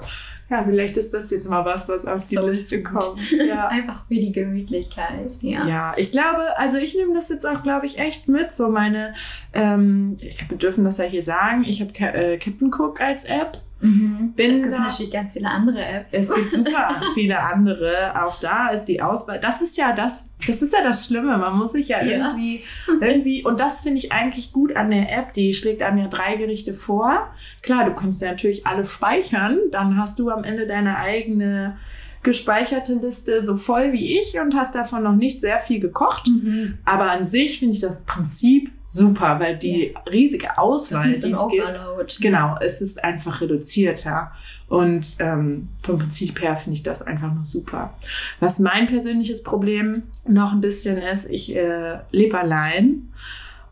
Ja, 0.49 0.65
vielleicht 0.65 0.97
ist 0.97 1.13
das 1.13 1.31
jetzt 1.31 1.47
mal 1.47 1.63
was, 1.63 1.87
was 1.87 2.05
auf 2.05 2.27
die 2.27 2.35
so 2.35 2.45
Liste 2.45 2.83
kommt. 2.83 3.15
Ja. 3.31 3.69
Einfach 3.69 4.05
für 4.05 4.15
die 4.15 4.33
Gemütlichkeit. 4.33 5.31
Ja. 5.39 5.65
ja, 5.65 5.93
ich 5.95 6.11
glaube, 6.11 6.57
also 6.57 6.77
ich 6.77 6.93
nehme 6.93 7.13
das 7.13 7.29
jetzt 7.29 7.45
auch, 7.47 7.63
glaube 7.63 7.85
ich, 7.85 7.97
echt 7.97 8.27
mit. 8.27 8.51
So 8.51 8.67
meine, 8.69 9.13
ähm, 9.53 10.17
ich 10.19 10.37
glaube, 10.37 10.51
wir 10.51 10.57
dürfen 10.57 10.83
das 10.83 10.97
ja 10.97 11.05
hier 11.05 11.23
sagen. 11.23 11.63
Ich 11.63 11.79
habe 11.79 11.97
äh, 11.97 12.37
Captain 12.37 12.69
Cook 12.69 12.99
als 12.99 13.23
App. 13.23 13.61
Mhm. 13.81 14.33
Bin 14.35 14.51
es 14.51 14.61
gibt 14.61 14.73
da, 14.73 14.79
natürlich 14.79 15.11
ganz 15.11 15.33
viele 15.33 15.49
andere 15.49 15.83
Apps. 15.83 16.13
Es 16.13 16.33
gibt 16.33 16.53
super 16.53 17.01
viele 17.13 17.39
andere. 17.39 18.13
Auch 18.23 18.39
da 18.39 18.69
ist 18.69 18.85
die 18.85 19.01
Auswahl. 19.01 19.39
Das 19.39 19.61
ist 19.61 19.77
ja 19.77 19.93
das, 19.93 20.31
das 20.45 20.61
ist 20.61 20.73
ja 20.73 20.83
das 20.83 21.07
Schlimme. 21.07 21.37
Man 21.37 21.57
muss 21.57 21.73
sich 21.73 21.87
ja, 21.87 22.01
ja. 22.03 22.11
irgendwie, 22.11 22.61
irgendwie, 23.01 23.43
und 23.43 23.59
das 23.59 23.81
finde 23.81 23.99
ich 23.99 24.11
eigentlich 24.11 24.53
gut 24.53 24.75
an 24.75 24.91
der 24.91 25.11
App. 25.11 25.33
Die 25.33 25.53
schlägt 25.53 25.81
einem 25.81 25.97
ja 25.97 26.07
drei 26.07 26.35
Gerichte 26.35 26.73
vor. 26.73 27.33
Klar, 27.61 27.85
du 27.85 27.93
kannst 27.93 28.21
ja 28.21 28.29
natürlich 28.29 28.67
alle 28.67 28.85
speichern. 28.85 29.57
Dann 29.71 29.97
hast 29.97 30.19
du 30.19 30.29
am 30.29 30.43
Ende 30.43 30.67
deine 30.67 30.97
eigene 30.97 31.77
gespeicherte 32.23 32.95
Liste 32.95 33.43
so 33.43 33.57
voll 33.57 33.93
wie 33.93 34.19
ich 34.19 34.39
und 34.39 34.55
hast 34.55 34.75
davon 34.75 35.03
noch 35.03 35.15
nicht 35.15 35.41
sehr 35.41 35.59
viel 35.59 35.79
gekocht. 35.79 36.27
Mhm. 36.27 36.77
Aber 36.85 37.11
an 37.11 37.25
sich 37.25 37.59
finde 37.59 37.75
ich 37.75 37.81
das 37.81 38.03
Prinzip 38.03 38.71
super, 38.85 39.39
weil 39.39 39.57
die 39.57 39.93
ja. 39.93 39.99
riesige 40.11 40.57
Auswahl, 40.57 41.05
die 41.05 41.11
es 41.11 41.21
gibt, 41.23 42.21
genau, 42.21 42.55
es 42.59 42.81
ist 42.81 43.03
einfach 43.03 43.41
reduzierter. 43.41 44.31
Und 44.67 45.05
ähm, 45.19 45.69
vom 45.81 45.97
Prinzip 45.97 46.41
her 46.41 46.57
finde 46.57 46.75
ich 46.75 46.83
das 46.83 47.01
einfach 47.01 47.33
nur 47.33 47.45
super. 47.45 47.93
Was 48.39 48.59
mein 48.59 48.87
persönliches 48.87 49.43
Problem 49.43 50.03
noch 50.27 50.51
ein 50.51 50.61
bisschen 50.61 50.97
ist, 50.97 51.27
ich 51.29 51.55
äh, 51.55 51.99
lebe 52.11 52.37
allein 52.37 53.07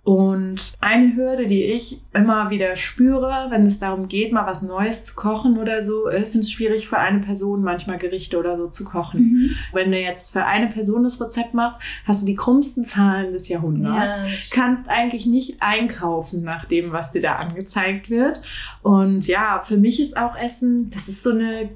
und 0.04 0.74
eine 0.80 1.16
Hürde, 1.16 1.46
die 1.46 1.64
ich 1.66 2.02
immer 2.14 2.50
wieder 2.50 2.76
spüre, 2.76 3.48
wenn 3.50 3.66
es 3.66 3.80
darum 3.80 4.08
geht, 4.08 4.32
mal 4.32 4.48
was 4.48 4.62
Neues 4.62 5.04
zu 5.04 5.14
kochen 5.14 5.58
oder 5.58 5.86
so, 5.86 6.08
ist 6.08 6.36
es 6.36 6.52
schwierig 6.52 6.88
für 6.88 6.98
eine 6.98 7.20
Person 7.20 7.62
manchmal 7.62 7.98
Gerichte 7.98 8.40
oder 8.40 8.58
so 8.58 8.68
zu 8.68 8.86
kochen. 8.86 9.22
Mhm. 9.22 9.56
Wenn 9.74 9.92
du 9.92 10.00
jetzt 10.00 10.32
für 10.32 10.46
eine 10.46 10.68
Person 10.68 11.04
das 11.04 11.22
Rezept 11.22 11.54
machst, 11.54 11.78
hast 12.06 12.22
du 12.22 12.26
die 12.26 12.36
krummsten 12.36 12.86
Zahlen 12.86 13.34
des 13.34 13.50
Jahrhunderts. 13.50 14.50
Ja. 14.50 14.62
Kannst 14.62 14.90
eigentlich 14.90 15.26
nicht 15.26 15.62
einkaufen 15.62 16.44
nach 16.44 16.66
dem, 16.66 16.92
was 16.92 17.12
dir 17.12 17.22
da 17.22 17.36
angezeigt 17.36 18.10
wird. 18.10 18.42
Und 18.82 19.28
ja, 19.28 19.62
für 19.62 19.78
mich 19.78 20.00
ist 20.00 20.18
auch 20.18 20.36
Essen, 20.36 20.90
das 20.92 21.08
ist 21.08 21.24
so 21.24 21.32
eine 21.32 21.70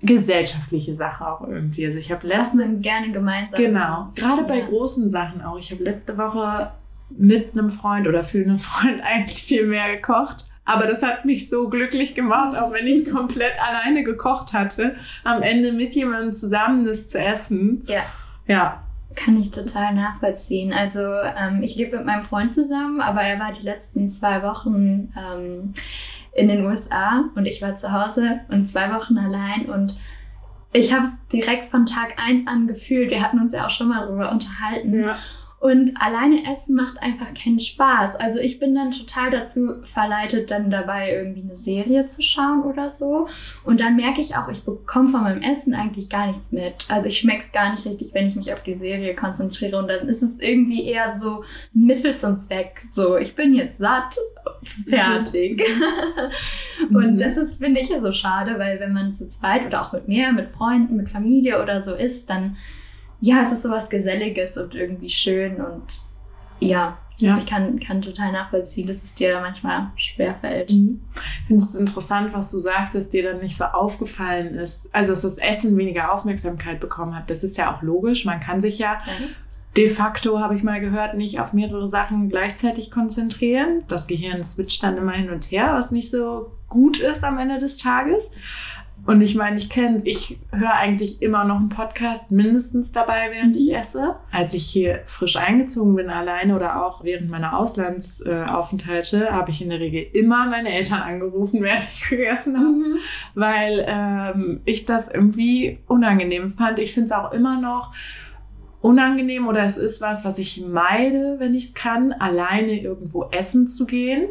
gesellschaftliche 0.00 0.94
Sache 0.94 1.26
auch 1.26 1.46
irgendwie. 1.46 1.84
Also 1.86 1.98
ich 1.98 2.12
habe 2.12 2.26
letzte 2.26 2.58
man 2.58 2.82
gerne 2.82 3.10
gemeinsam. 3.10 3.60
Genau, 3.60 4.08
gerade 4.14 4.42
ja. 4.42 4.46
bei 4.46 4.60
großen 4.60 5.08
Sachen 5.08 5.42
auch. 5.42 5.58
Ich 5.58 5.72
habe 5.72 5.82
letzte 5.82 6.16
Woche 6.16 6.70
mit 7.10 7.52
einem 7.52 7.70
Freund 7.70 8.06
oder 8.06 8.24
für 8.24 8.38
einen 8.38 8.58
Freund 8.58 9.00
eigentlich 9.04 9.42
viel 9.42 9.66
mehr 9.66 9.94
gekocht. 9.96 10.46
Aber 10.64 10.86
das 10.86 11.02
hat 11.02 11.24
mich 11.24 11.48
so 11.48 11.70
glücklich 11.70 12.14
gemacht, 12.14 12.58
auch 12.58 12.72
wenn 12.74 12.86
ich 12.86 13.10
komplett 13.10 13.54
alleine 13.58 14.04
gekocht 14.04 14.52
hatte, 14.52 14.96
am 15.24 15.40
Ende 15.40 15.72
mit 15.72 15.94
jemandem 15.94 16.34
zusammen 16.34 16.84
das 16.84 17.08
zu 17.08 17.18
essen. 17.18 17.84
Ja. 17.86 18.02
Ja. 18.46 18.82
Kann 19.14 19.40
ich 19.40 19.50
total 19.50 19.94
nachvollziehen. 19.94 20.74
Also 20.74 21.00
ähm, 21.00 21.62
ich 21.62 21.76
lebe 21.76 21.96
mit 21.96 22.04
meinem 22.04 22.22
Freund 22.22 22.50
zusammen, 22.50 23.00
aber 23.00 23.22
er 23.22 23.40
war 23.40 23.50
die 23.50 23.64
letzten 23.64 24.10
zwei 24.10 24.42
Wochen 24.42 25.10
ähm, 25.16 25.72
in 26.34 26.48
den 26.48 26.66
USA 26.66 27.24
und 27.34 27.46
ich 27.46 27.62
war 27.62 27.74
zu 27.74 27.90
Hause 27.90 28.40
und 28.48 28.66
zwei 28.66 28.92
Wochen 28.94 29.16
allein 29.16 29.70
und 29.70 29.98
ich 30.72 30.92
habe 30.92 31.02
es 31.02 31.26
direkt 31.28 31.70
von 31.70 31.86
Tag 31.86 32.16
eins 32.22 32.46
an 32.46 32.66
gefühlt. 32.66 33.10
Wir 33.10 33.22
hatten 33.22 33.38
uns 33.38 33.54
ja 33.54 33.64
auch 33.66 33.70
schon 33.70 33.88
mal 33.88 34.06
darüber 34.06 34.30
unterhalten. 34.30 35.00
Ja. 35.00 35.16
Und 35.60 35.96
alleine 35.96 36.48
essen 36.48 36.76
macht 36.76 37.02
einfach 37.02 37.34
keinen 37.34 37.58
Spaß. 37.58 38.14
Also 38.14 38.38
ich 38.38 38.60
bin 38.60 38.76
dann 38.76 38.92
total 38.92 39.32
dazu 39.32 39.82
verleitet, 39.82 40.52
dann 40.52 40.70
dabei 40.70 41.12
irgendwie 41.12 41.42
eine 41.42 41.56
Serie 41.56 42.06
zu 42.06 42.22
schauen 42.22 42.62
oder 42.62 42.90
so. 42.90 43.26
Und 43.64 43.80
dann 43.80 43.96
merke 43.96 44.20
ich 44.20 44.36
auch, 44.36 44.48
ich 44.48 44.62
bekomme 44.62 45.08
von 45.08 45.24
meinem 45.24 45.42
Essen 45.42 45.74
eigentlich 45.74 46.08
gar 46.08 46.28
nichts 46.28 46.52
mit. 46.52 46.86
Also 46.88 47.08
ich 47.08 47.18
schmecke 47.18 47.40
es 47.40 47.50
gar 47.50 47.72
nicht 47.72 47.84
richtig, 47.86 48.14
wenn 48.14 48.28
ich 48.28 48.36
mich 48.36 48.52
auf 48.52 48.62
die 48.62 48.72
Serie 48.72 49.16
konzentriere. 49.16 49.78
Und 49.78 49.88
dann 49.88 50.06
ist 50.06 50.22
es 50.22 50.38
irgendwie 50.38 50.84
eher 50.84 51.18
so 51.18 51.42
Mittel 51.72 52.14
zum 52.14 52.38
Zweck. 52.38 52.80
So, 52.84 53.16
ich 53.16 53.34
bin 53.34 53.52
jetzt 53.52 53.78
satt, 53.78 54.16
fertig. 54.88 55.60
und 56.90 57.12
mhm. 57.12 57.16
das 57.16 57.36
ist, 57.36 57.58
finde 57.58 57.80
ich, 57.80 57.88
ja 57.88 58.00
so 58.00 58.12
schade, 58.12 58.60
weil 58.60 58.78
wenn 58.78 58.92
man 58.92 59.10
zu 59.10 59.28
zweit 59.28 59.66
oder 59.66 59.82
auch 59.82 59.92
mit 59.92 60.06
mir, 60.06 60.30
mit 60.32 60.48
Freunden, 60.48 60.94
mit 60.96 61.08
Familie 61.08 61.60
oder 61.60 61.80
so 61.80 61.94
ist, 61.94 62.30
dann 62.30 62.56
ja, 63.20 63.42
es 63.42 63.52
ist 63.52 63.62
sowas 63.62 63.88
Geselliges 63.88 64.56
und 64.56 64.74
irgendwie 64.74 65.10
schön 65.10 65.56
und 65.56 65.82
ja, 66.60 66.98
ja. 67.18 67.38
ich 67.38 67.46
kann, 67.46 67.80
kann 67.80 68.00
total 68.02 68.32
nachvollziehen, 68.32 68.86
dass 68.86 69.02
es 69.02 69.14
dir 69.14 69.40
manchmal 69.40 69.88
schwerfällt. 69.96 70.70
Mhm. 70.70 71.00
Ich 71.14 71.46
finde 71.46 71.64
es 71.64 71.74
interessant, 71.74 72.32
was 72.32 72.50
du 72.50 72.58
sagst, 72.58 72.94
dass 72.94 73.08
dir 73.08 73.24
dann 73.24 73.40
nicht 73.40 73.56
so 73.56 73.64
aufgefallen 73.64 74.54
ist. 74.54 74.88
Also, 74.92 75.12
dass 75.12 75.22
das 75.22 75.38
Essen 75.38 75.76
weniger 75.76 76.12
Aufmerksamkeit 76.12 76.80
bekommen 76.80 77.16
hat. 77.16 77.30
Das 77.30 77.42
ist 77.42 77.56
ja 77.56 77.74
auch 77.74 77.82
logisch. 77.82 78.24
Man 78.24 78.40
kann 78.40 78.60
sich 78.60 78.78
ja 78.78 78.94
mhm. 78.94 79.34
de 79.76 79.88
facto, 79.88 80.38
habe 80.38 80.54
ich 80.54 80.62
mal 80.62 80.80
gehört, 80.80 81.16
nicht 81.16 81.40
auf 81.40 81.52
mehrere 81.52 81.88
Sachen 81.88 82.28
gleichzeitig 82.28 82.90
konzentrieren. 82.90 83.82
Das 83.88 84.06
Gehirn 84.06 84.44
switcht 84.44 84.82
dann 84.82 84.96
immer 84.96 85.12
hin 85.12 85.30
und 85.30 85.50
her, 85.50 85.74
was 85.74 85.90
nicht 85.90 86.10
so 86.10 86.52
gut 86.68 87.00
ist 87.00 87.24
am 87.24 87.38
Ende 87.38 87.58
des 87.58 87.78
Tages. 87.78 88.30
Und 89.08 89.22
ich 89.22 89.34
meine, 89.34 89.56
ich 89.56 89.70
kenne 89.70 89.96
es. 89.96 90.04
Ich 90.04 90.38
höre 90.52 90.74
eigentlich 90.74 91.22
immer 91.22 91.42
noch 91.44 91.56
einen 91.56 91.70
Podcast 91.70 92.30
mindestens 92.30 92.92
dabei, 92.92 93.30
während 93.30 93.54
mhm. 93.54 93.62
ich 93.62 93.74
esse. 93.74 94.16
Als 94.30 94.52
ich 94.52 94.66
hier 94.66 95.00
frisch 95.06 95.36
eingezogen 95.36 95.94
bin, 95.94 96.10
alleine 96.10 96.54
oder 96.54 96.84
auch 96.84 97.04
während 97.04 97.30
meiner 97.30 97.58
Auslandsaufenthalte, 97.58 99.32
habe 99.32 99.50
ich 99.50 99.62
in 99.62 99.70
der 99.70 99.80
Regel 99.80 100.04
immer 100.12 100.44
meine 100.44 100.70
Eltern 100.74 101.00
angerufen, 101.00 101.62
während 101.62 101.84
ich 101.84 102.06
gegessen 102.06 102.58
habe, 102.58 102.68
mhm. 102.68 102.98
weil 103.34 103.86
ähm, 103.88 104.60
ich 104.66 104.84
das 104.84 105.08
irgendwie 105.08 105.78
unangenehm 105.86 106.50
fand. 106.50 106.78
Ich 106.78 106.92
finde 106.92 107.06
es 107.06 107.12
auch 107.12 107.32
immer 107.32 107.58
noch 107.58 107.94
unangenehm 108.82 109.48
oder 109.48 109.62
es 109.62 109.78
ist 109.78 110.02
was, 110.02 110.26
was 110.26 110.36
ich 110.36 110.62
meide, 110.66 111.36
wenn 111.38 111.54
ich 111.54 111.74
kann, 111.74 112.12
alleine 112.12 112.78
irgendwo 112.78 113.24
essen 113.30 113.66
zu 113.68 113.86
gehen 113.86 114.28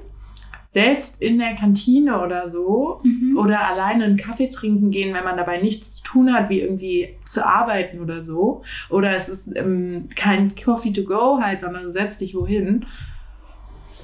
selbst 0.78 1.24
in 1.24 1.40
der 1.40 1.56
Kantine 1.56 2.22
oder 2.22 2.48
so 2.48 3.02
mhm. 3.04 3.36
oder 3.36 3.68
alleine 3.68 4.04
einen 4.04 4.16
Kaffee 4.18 4.48
trinken 4.48 4.92
gehen, 4.92 5.12
wenn 5.16 5.24
man 5.24 5.36
dabei 5.36 5.60
nichts 5.60 5.96
zu 5.96 6.04
tun 6.04 6.32
hat, 6.32 6.52
wie 6.52 6.62
irgendwie 6.62 7.16
zu 7.26 7.44
arbeiten 7.44 8.00
oder 8.00 8.24
so. 8.24 8.62
Oder 8.92 9.16
es 9.16 9.28
ist 9.28 9.50
ähm, 9.56 10.08
kein 10.16 10.54
Coffee 10.56 10.94
to 10.94 11.02
go 11.02 11.40
halt, 11.42 11.60
sondern 11.60 11.86
du 11.86 11.92
setzt 11.92 12.22
dich 12.22 12.36
wohin. 12.36 12.86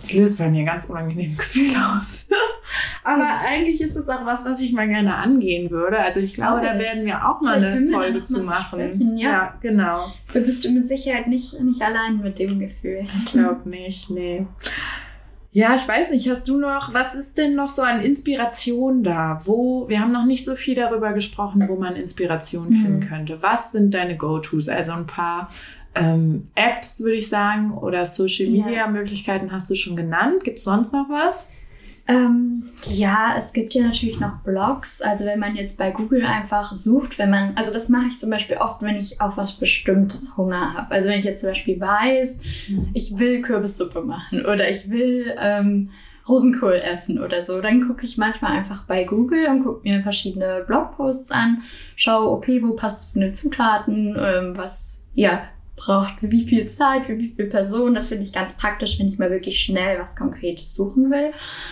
Das 0.01 0.13
löst 0.13 0.39
bei 0.39 0.49
mir 0.49 0.65
ganz 0.65 0.89
unangenehme 0.89 1.35
Gefühle 1.37 1.77
aus. 1.95 2.25
Aber 3.03 3.27
eigentlich 3.47 3.79
ist 3.79 3.95
es 3.95 4.09
auch 4.09 4.25
was, 4.25 4.43
was 4.43 4.59
ich 4.59 4.73
mal 4.73 4.87
gerne 4.87 5.13
angehen 5.13 5.69
würde. 5.69 5.99
Also 5.99 6.21
ich 6.21 6.33
glaube, 6.33 6.57
okay. 6.57 6.69
da 6.73 6.79
werden 6.79 7.05
wir 7.05 7.29
auch 7.29 7.39
mal 7.39 7.59
Vielleicht 7.59 7.75
eine 7.75 7.91
Folge 7.91 8.23
zu 8.23 8.41
machen. 8.43 9.15
Ja. 9.17 9.31
ja. 9.31 9.57
genau. 9.61 10.11
Du 10.33 10.41
bist 10.41 10.65
du 10.65 10.71
mit 10.71 10.87
Sicherheit 10.87 11.27
nicht, 11.27 11.59
nicht 11.61 11.83
allein 11.83 12.17
mit 12.17 12.39
dem 12.39 12.59
Gefühl. 12.59 13.05
Ich 13.23 13.31
glaube 13.31 13.69
nicht, 13.69 14.09
nee. 14.09 14.47
Ja, 15.53 15.75
ich 15.75 15.87
weiß 15.87 16.09
nicht, 16.09 16.27
hast 16.27 16.47
du 16.47 16.57
noch, 16.57 16.95
was 16.95 17.13
ist 17.13 17.37
denn 17.37 17.55
noch 17.55 17.69
so 17.69 17.83
an 17.83 18.01
Inspiration 18.01 19.03
da? 19.03 19.39
Wo, 19.43 19.87
wir 19.87 19.99
haben 19.99 20.11
noch 20.11 20.25
nicht 20.25 20.43
so 20.43 20.55
viel 20.55 20.73
darüber 20.73 21.13
gesprochen, 21.13 21.65
wo 21.67 21.75
man 21.75 21.95
Inspiration 21.95 22.69
mhm. 22.69 22.81
finden 22.81 23.07
könnte. 23.07 23.43
Was 23.43 23.71
sind 23.71 23.93
deine 23.93 24.17
Go-Tos? 24.17 24.67
Also 24.67 24.93
ein 24.93 25.05
paar 25.05 25.49
ähm, 25.93 26.45
Apps, 26.55 27.01
würde 27.01 27.17
ich 27.17 27.29
sagen, 27.29 27.71
oder 27.71 28.03
Social-Media-Möglichkeiten 28.07 29.51
hast 29.51 29.69
du 29.69 29.75
schon 29.75 29.95
genannt. 29.95 30.43
Gibt 30.43 30.57
es 30.57 30.63
sonst 30.63 30.91
noch 30.91 31.07
was? 31.09 31.51
Ähm, 32.05 32.63
ja, 32.89 33.35
es 33.37 33.53
gibt 33.53 33.73
ja 33.73 33.83
natürlich 33.83 34.19
noch 34.19 34.39
Blogs. 34.39 35.01
Also 35.01 35.25
wenn 35.25 35.39
man 35.39 35.55
jetzt 35.55 35.77
bei 35.77 35.91
Google 35.91 36.25
einfach 36.25 36.73
sucht, 36.73 37.17
wenn 37.17 37.29
man, 37.29 37.55
also 37.55 37.73
das 37.73 37.87
mache 37.87 38.07
ich 38.09 38.19
zum 38.19 38.29
Beispiel 38.29 38.57
oft, 38.57 38.81
wenn 38.81 38.97
ich 38.97 39.21
auf 39.21 39.37
was 39.37 39.53
Bestimmtes 39.53 40.35
Hunger 40.35 40.73
habe. 40.73 40.91
Also 40.91 41.09
wenn 41.09 41.19
ich 41.19 41.25
jetzt 41.25 41.41
zum 41.41 41.51
Beispiel 41.51 41.79
weiß, 41.79 42.39
mhm. 42.69 42.89
ich 42.93 43.17
will 43.17 43.41
Kürbissuppe 43.41 44.01
machen 44.01 44.45
oder 44.45 44.69
ich 44.69 44.89
will 44.89 45.33
ähm, 45.39 45.91
Rosenkohl 46.27 46.73
essen 46.75 47.21
oder 47.21 47.41
so, 47.41 47.61
dann 47.61 47.87
gucke 47.87 48.05
ich 48.05 48.17
manchmal 48.17 48.53
einfach 48.53 48.85
bei 48.85 49.03
Google 49.03 49.47
und 49.47 49.63
gucke 49.63 49.87
mir 49.87 50.01
verschiedene 50.01 50.63
Blogposts 50.65 51.31
an, 51.31 51.63
schaue, 51.95 52.31
okay, 52.31 52.61
wo 52.63 52.73
passt 52.73 53.15
eine 53.15 53.31
Zutaten, 53.31 54.17
ähm, 54.19 54.57
was, 54.57 55.03
ja, 55.13 55.43
braucht 55.75 56.13
wie 56.21 56.47
viel 56.47 56.67
Zeit, 56.67 57.05
für 57.05 57.17
wie 57.17 57.29
viele 57.29 57.49
Personen. 57.49 57.95
Das 57.95 58.07
finde 58.07 58.23
ich 58.23 58.33
ganz 58.33 58.57
praktisch, 58.57 58.99
wenn 58.99 59.07
ich 59.07 59.17
mal 59.17 59.31
wirklich 59.31 59.59
schnell 59.59 59.99
was 59.99 60.15
Konkretes 60.15 60.75
suchen 60.75 61.09
will. 61.09 61.31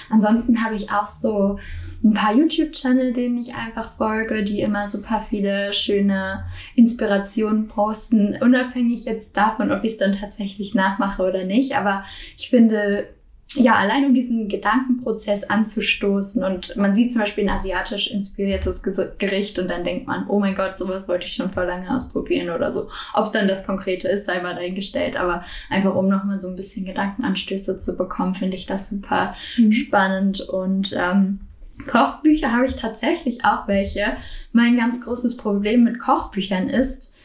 Ansonsten 0.10 0.64
habe 0.64 0.76
ich 0.76 0.92
auch 0.92 1.08
so 1.08 1.60
ein 2.04 2.14
paar 2.14 2.34
YouTube-Channel, 2.34 3.14
denen 3.14 3.38
ich 3.38 3.54
einfach 3.54 3.94
folge, 3.94 4.44
die 4.44 4.62
immer 4.62 4.88
super 4.88 5.26
viele 5.30 5.72
schöne 5.72 6.46
Inspirationen 6.76 7.68
posten, 7.68 8.38
unabhängig 8.42 9.06
jetzt 9.06 9.38
davon, 9.38 9.72
ob 9.72 9.84
ich 9.84 9.92
es 9.92 9.98
dann 9.98 10.14
tatsächlich 10.14 10.74
nachmache 10.74 11.22
oder 11.22 11.44
nicht. 11.44 11.78
Aber 11.78 12.04
ich 12.38 12.50
finde, 12.50 13.08
ja, 13.56 13.76
allein 13.76 14.06
um 14.06 14.14
diesen 14.14 14.48
Gedankenprozess 14.48 15.44
anzustoßen 15.44 16.44
und 16.44 16.76
man 16.78 16.94
sieht 16.94 17.12
zum 17.12 17.22
Beispiel 17.22 17.44
ein 17.44 17.58
asiatisch 17.58 18.10
inspiriertes 18.10 18.82
Gericht 19.18 19.60
und 19.60 19.68
dann 19.68 19.84
denkt 19.84 20.08
man, 20.08 20.28
oh 20.28 20.40
mein 20.40 20.56
Gott, 20.56 20.78
sowas 20.78 21.08
wollte 21.08 21.28
ich 21.28 21.34
schon 21.34 21.52
vor 21.52 21.66
lange 21.66 21.94
ausprobieren 21.94 22.50
oder 22.50 22.72
so. 22.72 22.90
Ob 23.14 23.26
es 23.26 23.32
dann 23.32 23.48
das 23.48 23.66
Konkrete 23.66 24.08
ist, 24.08 24.26
sei 24.26 24.42
mal 24.42 24.56
dahingestellt, 24.56 25.18
aber 25.18 25.44
einfach 25.70 25.96
um 25.96 26.08
nochmal 26.08 26.40
so 26.40 26.48
ein 26.48 26.56
bisschen 26.56 26.86
Gedankenanstöße 26.86 27.78
zu 27.78 27.98
bekommen, 27.98 28.36
finde 28.36 28.56
ich 28.56 28.68
das 28.68 28.90
super 28.90 29.36
mhm. 29.58 29.72
spannend 29.74 30.42
und 30.42 30.96
ähm, 30.98 31.40
Kochbücher 31.88 32.52
habe 32.52 32.68
ich 32.68 32.76
tatsächlich 32.76 33.44
auch 33.44 33.68
welche. 33.68 34.18
Mein 34.54 34.78
ganz 34.78 35.04
großes 35.04 35.38
Problem 35.38 35.84
mit 35.84 36.00
Kochbüchern 36.00 36.70
ist, 36.70 37.16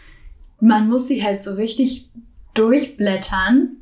man 0.61 0.89
muss 0.89 1.09
sie 1.09 1.23
halt 1.23 1.43
so 1.43 1.55
richtig 1.55 2.09
durchblättern 2.55 3.77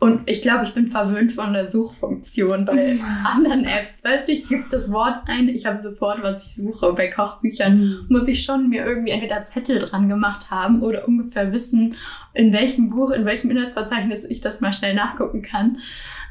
und 0.00 0.22
ich 0.24 0.40
glaube, 0.40 0.64
ich 0.64 0.72
bin 0.72 0.86
verwöhnt 0.86 1.32
von 1.32 1.52
der 1.52 1.66
Suchfunktion 1.66 2.64
bei 2.64 2.98
anderen 3.24 3.66
Apps. 3.66 4.02
Weißt 4.02 4.28
du, 4.28 4.32
ich 4.32 4.48
gebe 4.48 4.64
das 4.70 4.90
Wort 4.90 5.28
ein, 5.28 5.50
ich 5.50 5.66
habe 5.66 5.78
sofort, 5.78 6.22
was 6.22 6.46
ich 6.46 6.54
suche. 6.54 6.94
Bei 6.94 7.08
Kochbüchern 7.08 7.78
mhm. 7.78 8.06
muss 8.08 8.26
ich 8.26 8.42
schon 8.42 8.70
mir 8.70 8.86
irgendwie 8.86 9.12
entweder 9.12 9.42
Zettel 9.42 9.78
dran 9.78 10.08
gemacht 10.08 10.50
haben 10.50 10.80
oder 10.80 11.06
ungefähr 11.06 11.52
wissen, 11.52 11.96
in 12.32 12.50
welchem 12.54 12.88
Buch, 12.88 13.10
in 13.10 13.26
welchem 13.26 13.50
Inhaltsverzeichnis 13.50 14.24
ich 14.24 14.40
das 14.40 14.62
mal 14.62 14.72
schnell 14.72 14.94
nachgucken 14.94 15.42
kann. 15.42 15.76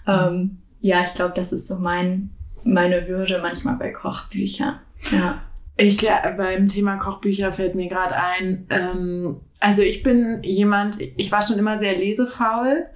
Ähm, 0.07 0.57
ja, 0.81 1.03
ich 1.03 1.13
glaube, 1.13 1.33
das 1.35 1.53
ist 1.53 1.67
so 1.67 1.75
mein, 1.75 2.31
meine 2.63 3.07
Würde 3.07 3.37
manchmal 3.39 3.75
bei 3.75 3.91
Kochbüchern. 3.91 4.79
Ja. 5.11 5.43
Ich 5.77 5.99
glaube, 5.99 6.33
beim 6.37 6.65
Thema 6.65 6.97
Kochbücher 6.97 7.51
fällt 7.51 7.75
mir 7.75 7.87
gerade 7.87 8.15
ein, 8.15 8.65
ähm, 8.71 9.41
also 9.59 9.83
ich 9.83 10.01
bin 10.01 10.41
jemand, 10.41 10.97
ich 10.99 11.31
war 11.31 11.43
schon 11.43 11.59
immer 11.59 11.77
sehr 11.77 11.95
lesefaul. 11.95 12.87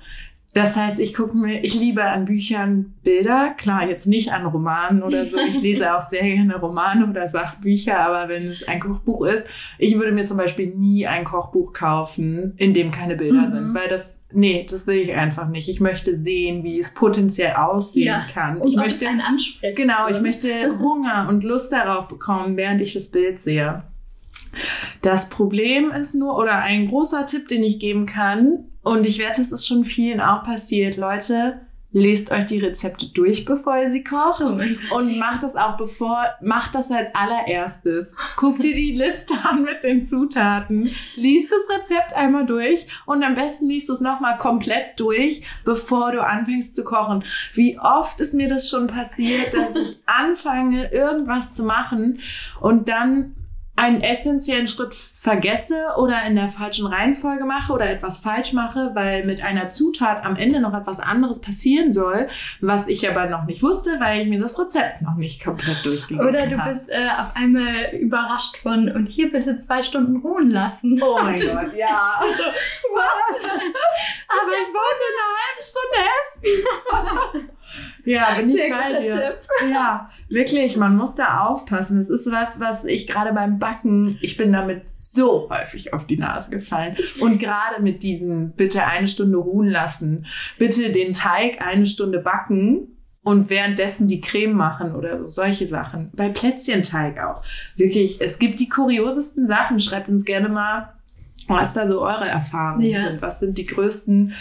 Das 0.54 0.76
heißt, 0.76 1.00
ich 1.00 1.16
gucke 1.16 1.36
mir, 1.36 1.63
ich 1.63 1.74
liebe 1.74 2.04
an 2.04 2.26
Büchern 2.26 2.94
Bilder, 3.04 3.56
klar, 3.58 3.89
jetzt 3.89 4.06
nicht 4.06 4.32
an 4.32 4.46
Romanen 4.46 5.02
oder 5.02 5.26
so. 5.26 5.39
Ich 5.39 5.60
lese 5.62 5.96
auch 5.96 6.02
sehr 6.02 6.22
gerne 6.22 6.58
Romane 6.58 7.08
oder 7.08 7.28
Sachbücher, 7.28 8.00
aber 8.00 8.30
wenn 8.30 8.44
es 8.44 8.68
ein 8.68 8.80
Kochbuch 8.80 9.26
ist, 9.26 9.48
ich 9.80 9.96
würde 9.96 10.12
mir 10.12 10.26
zum 10.26 10.38
Beispiel 10.38 10.68
nie 10.68 11.08
ein 11.08 11.24
Kochbuch 11.24 11.74
kaufen, 11.74 12.54
in 12.58 12.74
dem 12.74 12.92
keine 12.92 13.16
Bilder 13.16 13.42
mhm. 13.42 13.48
sind, 13.48 13.74
weil 13.74 13.88
das, 13.88 14.22
nee, 14.32 14.68
das 14.70 14.86
will 14.86 14.98
ich 14.98 15.13
einfach 15.13 15.48
nicht. 15.48 15.70
Ich 15.70 15.80
möchte 15.80 16.16
sehen, 16.16 16.63
wie 16.63 16.78
es 16.78 16.94
potenziell 16.94 17.54
aussehen 17.54 18.06
ja. 18.06 18.26
kann. 18.32 18.62
Und 18.62 18.68
ich 18.68 18.76
möchte 18.76 19.08
einen 19.08 19.22
ansprechen. 19.22 19.76
Genau, 19.76 20.08
ich 20.08 20.22
möchte 20.22 20.50
Hunger 20.80 21.28
und 21.30 21.44
Lust 21.44 21.74
darauf 21.74 22.08
bekommen, 22.08 22.58
während 22.58 22.80
ich 22.80 22.94
das 22.94 23.10
Bild 23.10 23.39
sehe. 23.39 23.82
Das 25.02 25.30
Problem 25.30 25.92
ist 25.92 26.13
nur, 26.13 26.38
oder 26.38 26.58
ein 26.58 26.88
großer 26.88 27.26
Tipp, 27.26 27.48
den 27.48 27.63
ich 27.63 27.80
geben 27.80 28.06
kann, 28.06 28.66
und 28.84 29.06
ich 29.06 29.19
wette, 29.19 29.41
es 29.41 29.52
ist 29.52 29.67
schon 29.67 29.86
vielen 29.86 30.22
auch 30.22 30.43
passiert. 30.43 30.98
Leute, 30.98 31.62
lest 31.93 32.32
euch 32.32 32.46
die 32.48 32.60
Rezepte 32.60 33.08
durch, 33.13 33.46
bevor 33.46 33.78
ihr 33.78 33.91
sie 33.91 34.04
kocht. 34.04 34.41
Oh 34.41 34.98
und 34.98 35.17
macht 35.19 35.43
das 35.43 35.56
auch 35.56 35.78
bevor, 35.78 36.26
macht 36.41 36.76
das 36.76 36.91
als 36.91 37.13
allererstes. 37.15 38.15
Guck 38.36 38.60
dir 38.60 38.76
die 38.76 38.91
Liste 38.91 39.36
an 39.43 39.63
mit 39.63 39.84
den 39.84 40.06
Zutaten. 40.06 40.89
Lies 41.15 41.50
das 41.50 41.78
Rezept 41.78 42.13
einmal 42.13 42.46
durch 42.46 42.88
und 43.06 43.24
am 43.24 43.36
besten 43.36 43.69
liest 43.69 43.88
du 43.88 43.93
es 43.93 44.02
nochmal 44.02 44.38
komplett 44.38 45.00
durch, 45.00 45.43
bevor 45.63 46.12
du 46.12 46.22
anfängst 46.22 46.76
zu 46.76 46.84
kochen. 46.84 47.24
Wie 47.54 47.80
oft 47.80 48.19
ist 48.19 48.34
mir 48.34 48.50
das 48.50 48.69
schon 48.69 48.88
passiert, 48.88 49.54
dass 49.54 49.76
ich 49.78 50.00
anfange, 50.06 50.91
irgendwas 50.91 51.54
zu 51.54 51.63
machen 51.63 52.19
und 52.60 52.89
dann 52.89 53.36
einen 53.76 54.02
essentiellen 54.02 54.67
Schritt 54.67 54.93
vergesse 55.23 55.86
oder 55.97 56.21
in 56.25 56.36
der 56.36 56.49
falschen 56.49 56.86
Reihenfolge 56.86 57.45
mache 57.45 57.71
oder 57.71 57.89
etwas 57.89 58.19
falsch 58.19 58.51
mache, 58.51 58.91
weil 58.93 59.25
mit 59.25 59.41
einer 59.41 59.69
Zutat 59.69 60.25
am 60.25 60.36
Ende 60.36 60.59
noch 60.59 60.73
etwas 60.73 60.99
anderes 60.99 61.39
passieren 61.39 61.93
soll, 61.93 62.27
was 62.59 62.88
ich 62.89 63.09
aber 63.09 63.27
noch 63.27 63.45
nicht 63.45 63.63
wusste, 63.63 64.01
weil 64.01 64.23
ich 64.23 64.27
mir 64.27 64.41
das 64.41 64.59
Rezept 64.59 65.01
noch 65.01 65.15
nicht 65.15 65.41
komplett 65.41 65.86
durchgelesen 65.86 66.27
habe. 66.27 66.38
Oder 66.38 66.47
du 66.47 66.57
bist 66.67 66.89
äh, 66.89 67.07
auf 67.17 67.38
einmal 67.38 67.95
überrascht 67.97 68.57
von 68.57 68.91
und 68.91 69.07
hier 69.07 69.31
bitte 69.31 69.55
zwei 69.55 69.81
Stunden 69.81 70.17
ruhen 70.17 70.49
lassen. 70.49 71.01
Oh 71.01 71.17
mein 71.23 71.36
Gott, 71.39 71.73
ja. 71.73 72.19
Also, 72.19 72.43
was? 72.43 73.43
aber 73.45 74.51
ich 74.62 74.73
wollte 74.73 75.03
eine 75.07 75.25
halbe 75.39 75.63
Stunde 75.63 75.99
essen. 76.19 77.49
Ja, 78.05 78.33
bin 78.38 78.51
Sehr 78.51 78.67
ich 78.67 78.73
bei 78.73 79.01
dir. 79.01 79.07
Tipp. 79.07 79.71
Ja, 79.71 80.07
wirklich, 80.27 80.75
man 80.75 80.97
muss 80.97 81.15
da 81.15 81.45
aufpassen. 81.45 81.97
Das 81.97 82.09
ist 82.09 82.29
was, 82.29 82.59
was 82.59 82.83
ich 82.83 83.07
gerade 83.07 83.31
beim 83.33 83.59
Backen, 83.59 84.17
ich 84.21 84.36
bin 84.36 84.51
damit 84.51 84.86
so 85.13 85.49
häufig 85.49 85.93
auf 85.93 86.08
die 86.08 86.17
Nase 86.17 86.49
gefallen. 86.49 86.95
Und 87.19 87.39
gerade 87.39 87.82
mit 87.82 88.04
diesem 88.04 88.52
bitte 88.52 88.86
eine 88.86 89.08
Stunde 89.08 89.38
ruhen 89.38 89.69
lassen, 89.69 90.26
bitte 90.58 90.91
den 90.91 91.13
Teig 91.13 91.62
eine 91.62 91.86
Stunde 91.86 92.19
backen 92.19 92.88
und 93.23 93.49
währenddessen 93.49 94.08
die 94.08 94.21
Creme 94.21 94.54
machen 94.54 94.95
oder 94.95 95.19
so, 95.19 95.28
solche 95.28 95.67
Sachen. 95.67 96.12
Bei 96.13 96.30
Plätzchenteig 96.30 97.19
auch. 97.19 97.41
Wirklich, 97.76 98.19
es 98.21 98.39
gibt 98.39 98.60
die 98.60 98.69
kuriosesten 98.69 99.47
Sachen. 99.47 99.80
Schreibt 99.80 100.10
uns 100.10 100.26
gerne 100.26 100.49
mal, 100.49 100.93
was 101.47 101.73
da 101.73 101.88
so 101.88 102.02
eure 102.02 102.28
Erfahrungen 102.28 102.86
ja. 102.86 102.99
sind. 102.99 103.21
Was 103.21 103.39
sind 103.39 103.58
die 103.58 103.65
größten 103.65 104.34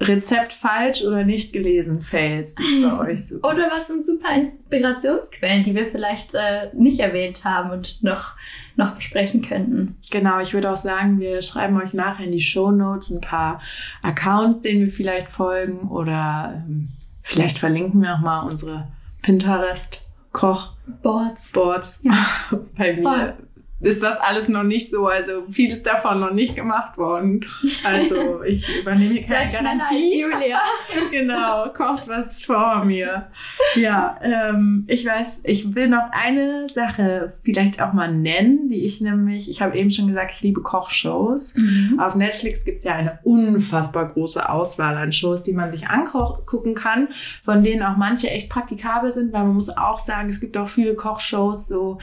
Rezept 0.00 0.52
falsch 0.52 1.02
oder 1.04 1.24
nicht 1.24 1.52
gelesen 1.52 2.00
Fails, 2.00 2.54
die 2.54 2.82
bei 2.82 2.98
euch 3.10 3.28
so 3.28 3.36
Oder 3.36 3.68
was 3.70 3.88
sind 3.88 4.04
super 4.04 4.34
Inspirationsquellen, 4.34 5.62
die 5.62 5.74
wir 5.74 5.86
vielleicht 5.86 6.34
äh, 6.34 6.68
nicht 6.72 7.00
erwähnt 7.00 7.44
haben 7.44 7.70
und 7.70 8.02
noch, 8.02 8.34
noch 8.76 8.92
besprechen 8.92 9.42
könnten. 9.42 9.96
Genau, 10.10 10.40
ich 10.40 10.54
würde 10.54 10.70
auch 10.70 10.76
sagen, 10.76 11.20
wir 11.20 11.42
schreiben 11.42 11.76
euch 11.76 11.92
nachher 11.92 12.24
in 12.24 12.32
die 12.32 12.40
Show 12.40 12.70
Notes 12.70 13.10
ein 13.10 13.20
paar 13.20 13.60
Accounts, 14.02 14.62
denen 14.62 14.80
wir 14.80 14.88
vielleicht 14.88 15.28
folgen 15.28 15.88
oder 15.88 16.64
ähm, 16.66 16.88
vielleicht 17.22 17.58
verlinken 17.58 18.00
wir 18.00 18.14
auch 18.14 18.20
mal 18.20 18.40
unsere 18.40 18.88
Pinterest 19.22 20.02
Koch 20.32 20.74
Boards. 21.02 21.52
Boards. 21.52 22.00
Ja. 22.04 22.26
bei 22.76 22.94
mir. 22.94 23.02
Voll 23.02 23.34
ist 23.80 24.02
das 24.02 24.18
alles 24.20 24.48
noch 24.48 24.62
nicht 24.62 24.90
so. 24.90 25.06
Also 25.06 25.44
vieles 25.48 25.82
davon 25.82 26.20
noch 26.20 26.32
nicht 26.32 26.54
gemacht 26.54 26.98
worden. 26.98 27.44
Also 27.82 28.42
ich 28.42 28.80
übernehme 28.80 29.14
hier 29.14 29.22
keine 29.22 29.50
Garantie. 29.50 30.20
Julia. 30.20 30.60
genau, 31.10 31.68
kocht 31.70 32.06
was 32.08 32.42
vor 32.42 32.84
mir. 32.84 33.28
Ja, 33.74 34.18
ähm, 34.22 34.84
ich 34.86 35.06
weiß, 35.06 35.40
ich 35.44 35.74
will 35.74 35.88
noch 35.88 36.10
eine 36.12 36.68
Sache 36.68 37.32
vielleicht 37.42 37.80
auch 37.80 37.92
mal 37.92 38.12
nennen, 38.12 38.68
die 38.68 38.84
ich 38.84 39.00
nämlich, 39.00 39.48
ich 39.48 39.62
habe 39.62 39.76
eben 39.78 39.90
schon 39.90 40.08
gesagt, 40.08 40.32
ich 40.34 40.42
liebe 40.42 40.60
Kochshows. 40.60 41.54
Mhm. 41.56 41.98
Auf 41.98 42.16
Netflix 42.16 42.64
gibt 42.64 42.78
es 42.78 42.84
ja 42.84 42.94
eine 42.94 43.18
unfassbar 43.22 44.08
große 44.08 44.46
Auswahl 44.46 44.96
an 44.98 45.12
Shows, 45.12 45.42
die 45.42 45.52
man 45.52 45.70
sich 45.70 45.88
angucken 45.88 46.74
kann, 46.74 47.08
von 47.42 47.62
denen 47.62 47.82
auch 47.82 47.96
manche 47.96 48.28
echt 48.28 48.50
praktikabel 48.50 49.10
sind, 49.10 49.32
weil 49.32 49.44
man 49.44 49.54
muss 49.54 49.70
auch 49.70 49.98
sagen, 49.98 50.28
es 50.28 50.40
gibt 50.40 50.56
auch 50.58 50.68
viele 50.68 50.94
Kochshows, 50.94 51.66
so 51.66 51.98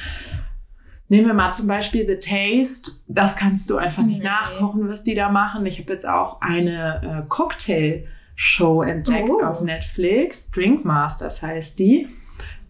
Nehmen 1.10 1.28
wir 1.28 1.34
mal 1.34 1.52
zum 1.52 1.68
Beispiel 1.68 2.06
The 2.06 2.16
Taste. 2.16 2.92
Das 3.08 3.36
kannst 3.36 3.70
du 3.70 3.78
einfach 3.78 4.04
nicht 4.04 4.20
nee. 4.20 4.30
nachkochen, 4.30 4.90
was 4.90 5.04
die 5.04 5.16
da 5.16 5.30
machen. 5.30 5.66
Ich 5.66 5.80
habe 5.80 5.94
jetzt 5.94 6.08
auch 6.08 6.42
eine 6.42 7.22
äh, 7.24 7.28
Cocktail-Show 7.28 8.82
entdeckt 8.82 9.30
oh. 9.30 9.42
auf 9.42 9.62
Netflix. 9.62 10.52
Drink 10.52 10.84
Masters 10.84 11.42
heißt 11.42 11.80
die. 11.80 12.08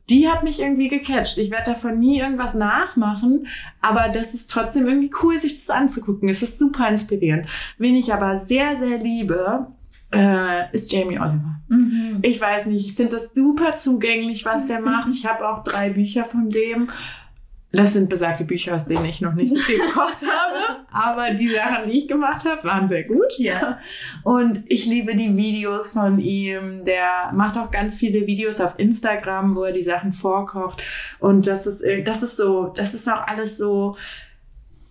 Die 0.10 0.30
hat 0.30 0.44
mich 0.44 0.62
irgendwie 0.62 0.88
gecatcht. 0.88 1.38
Ich 1.38 1.52
werde 1.52 1.72
davon 1.72 2.00
nie 2.00 2.20
irgendwas 2.20 2.54
nachmachen, 2.54 3.46
aber 3.82 4.08
das 4.08 4.34
ist 4.34 4.50
trotzdem 4.50 4.88
irgendwie 4.88 5.12
cool, 5.22 5.38
sich 5.38 5.56
das 5.56 5.70
anzugucken. 5.70 6.30
Es 6.30 6.42
ist 6.42 6.60
super 6.60 6.88
inspirierend. 6.88 7.48
Wen 7.78 7.96
ich 7.96 8.14
aber 8.14 8.38
sehr, 8.38 8.78
sehr 8.78 9.00
liebe, 9.00 9.68
äh, 10.14 10.74
ist 10.74 10.92
Jamie 10.94 11.20
Oliver. 11.20 11.60
Mhm. 11.68 12.20
Ich 12.22 12.40
weiß 12.40 12.68
nicht, 12.68 12.86
ich 12.88 12.96
finde 12.96 13.18
das 13.18 13.34
super 13.34 13.74
zugänglich, 13.74 14.46
was 14.46 14.68
der 14.68 14.80
macht. 14.82 15.10
Ich 15.10 15.26
habe 15.26 15.48
auch 15.48 15.64
drei 15.64 15.90
Bücher 15.90 16.24
von 16.24 16.50
dem 16.50 16.88
das 17.78 17.94
sind 17.94 18.10
besagte 18.10 18.44
Bücher, 18.44 18.76
aus 18.76 18.86
denen 18.86 19.06
ich 19.06 19.22
noch 19.22 19.34
nicht 19.34 19.52
so 19.54 19.60
viel 19.60 19.78
gekocht 19.78 20.22
habe. 20.28 20.86
Aber 20.92 21.32
die 21.32 21.50
Sachen, 21.50 21.90
die 21.90 22.00
ich 22.00 22.08
gemacht 22.08 22.44
habe, 22.50 22.64
waren 22.64 22.88
sehr 22.88 23.04
gut. 23.04 23.38
Ja. 23.38 23.78
Und 24.24 24.64
ich 24.68 24.88
liebe 24.88 25.16
die 25.16 25.38
Videos 25.38 25.94
von 25.94 26.18
ihm. 26.20 26.84
Der 26.86 27.32
macht 27.34 27.58
auch 27.58 27.70
ganz 27.70 27.96
viele 27.96 28.26
Videos 28.26 28.62
auf 28.62 28.80
Instagram, 28.80 29.56
wo 29.56 29.64
er 29.64 29.72
die 29.72 29.84
Sachen 29.84 30.12
vorkocht. 30.12 30.82
Und 31.20 31.46
das 31.46 31.68
ist, 31.68 31.84
das 32.04 32.24
ist 32.24 32.38
so, 32.38 32.74
das 32.76 32.96
ist 32.96 33.08
auch 33.08 33.28
alles 33.28 33.58
so, 33.58 33.96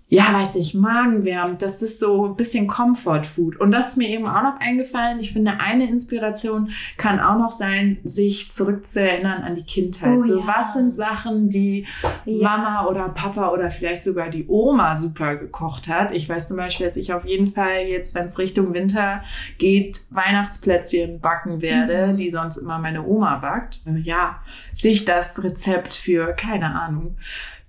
ja, 0.08 0.32
weiß 0.32 0.54
ich, 0.56 0.74
magenwärmend. 0.74 1.62
Das 1.62 1.82
ist 1.82 1.98
so 1.98 2.26
ein 2.26 2.36
bisschen 2.36 2.68
Comfort 2.68 3.24
Food. 3.24 3.56
Und 3.56 3.72
das 3.72 3.88
ist 3.88 3.96
mir 3.96 4.08
eben 4.08 4.28
auch 4.28 4.42
noch 4.42 4.60
eingefallen. 4.60 5.18
Ich 5.18 5.32
finde, 5.32 5.58
eine 5.58 5.88
Inspiration 5.88 6.70
kann 6.96 7.18
auch 7.18 7.36
noch 7.36 7.50
sein, 7.50 7.98
sich 8.04 8.48
zurückzuerinnern 8.48 9.42
an 9.42 9.56
die 9.56 9.64
Kindheit. 9.64 10.18
Oh, 10.18 10.22
so, 10.22 10.38
ja. 10.38 10.46
was 10.46 10.74
sind 10.74 10.94
Sachen, 10.94 11.48
die 11.48 11.86
ja. 12.24 12.48
Mama 12.48 12.86
oder 12.86 13.08
Papa 13.08 13.50
oder 13.50 13.68
vielleicht 13.68 14.04
sogar 14.04 14.30
die 14.30 14.46
Oma 14.46 14.94
super 14.94 15.34
gekocht 15.34 15.88
hat? 15.88 16.12
Ich 16.12 16.28
weiß 16.28 16.48
zum 16.48 16.56
Beispiel, 16.56 16.86
dass 16.86 16.96
ich 16.96 17.12
auf 17.12 17.24
jeden 17.24 17.48
Fall 17.48 17.86
jetzt, 17.88 18.14
wenn 18.14 18.26
es 18.26 18.38
Richtung 18.38 18.74
Winter 18.74 19.22
geht, 19.58 20.02
Weihnachtsplätzchen 20.10 21.18
backen 21.18 21.62
werde, 21.62 22.12
mhm. 22.12 22.16
die 22.16 22.30
sonst 22.30 22.58
immer 22.58 22.78
meine 22.78 23.04
Oma 23.04 23.38
backt. 23.38 23.80
Ja, 24.04 24.40
sich 24.72 25.04
das 25.04 25.42
Rezept 25.42 25.94
für, 25.94 26.32
keine 26.34 26.80
Ahnung, 26.80 27.16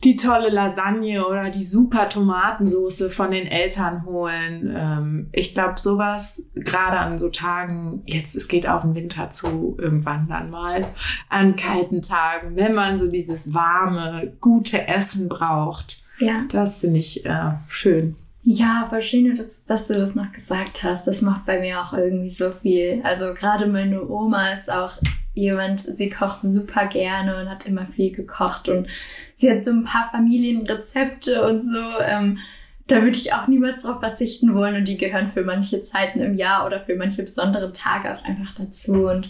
die 0.04 0.16
tolle 0.16 0.50
Lasagne 0.50 1.26
oder 1.26 1.50
die 1.50 1.64
super 1.64 2.08
Tomatensoße 2.08 3.10
von 3.10 3.32
den 3.32 3.48
Eltern 3.48 4.06
holen. 4.06 4.76
Ähm, 4.78 5.30
ich 5.32 5.54
glaube, 5.54 5.80
sowas, 5.80 6.44
gerade 6.54 7.00
an 7.00 7.18
so 7.18 7.30
Tagen, 7.30 8.04
jetzt 8.06 8.36
es 8.36 8.48
geht 8.48 8.68
auf 8.68 8.84
den 8.84 8.96
Winter 8.96 9.32
zu, 9.32 9.76
irgendwann 9.80 10.28
dann 10.28 10.52
mal, 10.52 10.86
an 11.30 11.56
kalten 11.56 12.02
Tagen, 12.02 12.56
wenn 12.56 12.76
man 12.76 12.98
so 12.98 13.10
dieses 13.10 13.54
warme, 13.54 14.34
gute 14.40 14.88
Essen 14.88 15.30
braucht. 15.30 16.04
Ja. 16.20 16.46
Das 16.52 16.78
finde 16.78 17.00
ich 17.00 17.26
äh, 17.26 17.52
schön. 17.68 18.16
Ja, 18.44 18.86
voll 18.90 19.02
schön, 19.02 19.36
dass, 19.36 19.66
dass 19.66 19.88
du 19.88 19.96
das 19.96 20.16
noch 20.16 20.32
gesagt 20.32 20.82
hast. 20.82 21.06
Das 21.06 21.22
macht 21.22 21.46
bei 21.46 21.60
mir 21.60 21.82
auch 21.82 21.92
irgendwie 21.92 22.30
so 22.30 22.52
viel. 22.52 23.02
Also 23.04 23.34
gerade 23.34 23.66
meine 23.66 24.08
Oma 24.08 24.52
ist 24.52 24.72
auch 24.72 24.94
jemand, 25.38 25.80
sie 25.80 26.10
kocht 26.10 26.42
super 26.42 26.88
gerne 26.88 27.40
und 27.40 27.50
hat 27.50 27.66
immer 27.66 27.86
viel 27.88 28.12
gekocht 28.12 28.68
und 28.68 28.88
sie 29.36 29.50
hat 29.50 29.64
so 29.64 29.72
ein 29.72 29.86
paar 29.86 30.10
Familienrezepte 30.12 31.48
und 31.48 31.62
so. 31.62 31.82
Ähm, 32.02 32.40
da 32.88 33.02
würde 33.02 33.18
ich 33.18 33.34
auch 33.34 33.48
niemals 33.48 33.84
drauf 33.84 34.00
verzichten 34.00 34.56
wollen 34.56 34.76
und 34.76 34.88
die 34.88 34.98
gehören 34.98 35.28
für 35.28 35.44
manche 35.44 35.82
Zeiten 35.82 36.22
im 36.22 36.36
Jahr 36.36 36.66
oder 36.66 36.80
für 36.80 36.96
manche 36.96 37.24
besonderen 37.24 37.74
Tage 37.74 38.14
auch 38.14 38.24
einfach 38.24 38.54
dazu 38.58 39.08
und 39.08 39.30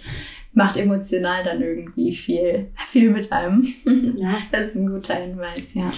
macht 0.54 0.78
emotional 0.78 1.44
dann 1.44 1.62
irgendwie 1.62 2.12
viel, 2.12 2.72
viel 2.88 3.10
mit 3.12 3.32
einem. 3.32 3.66
Ja. 4.18 4.36
Das 4.52 4.68
ist 4.68 4.76
ein 4.76 4.90
guter 4.90 5.16
Hinweis, 5.16 5.74
ja. 5.74 5.92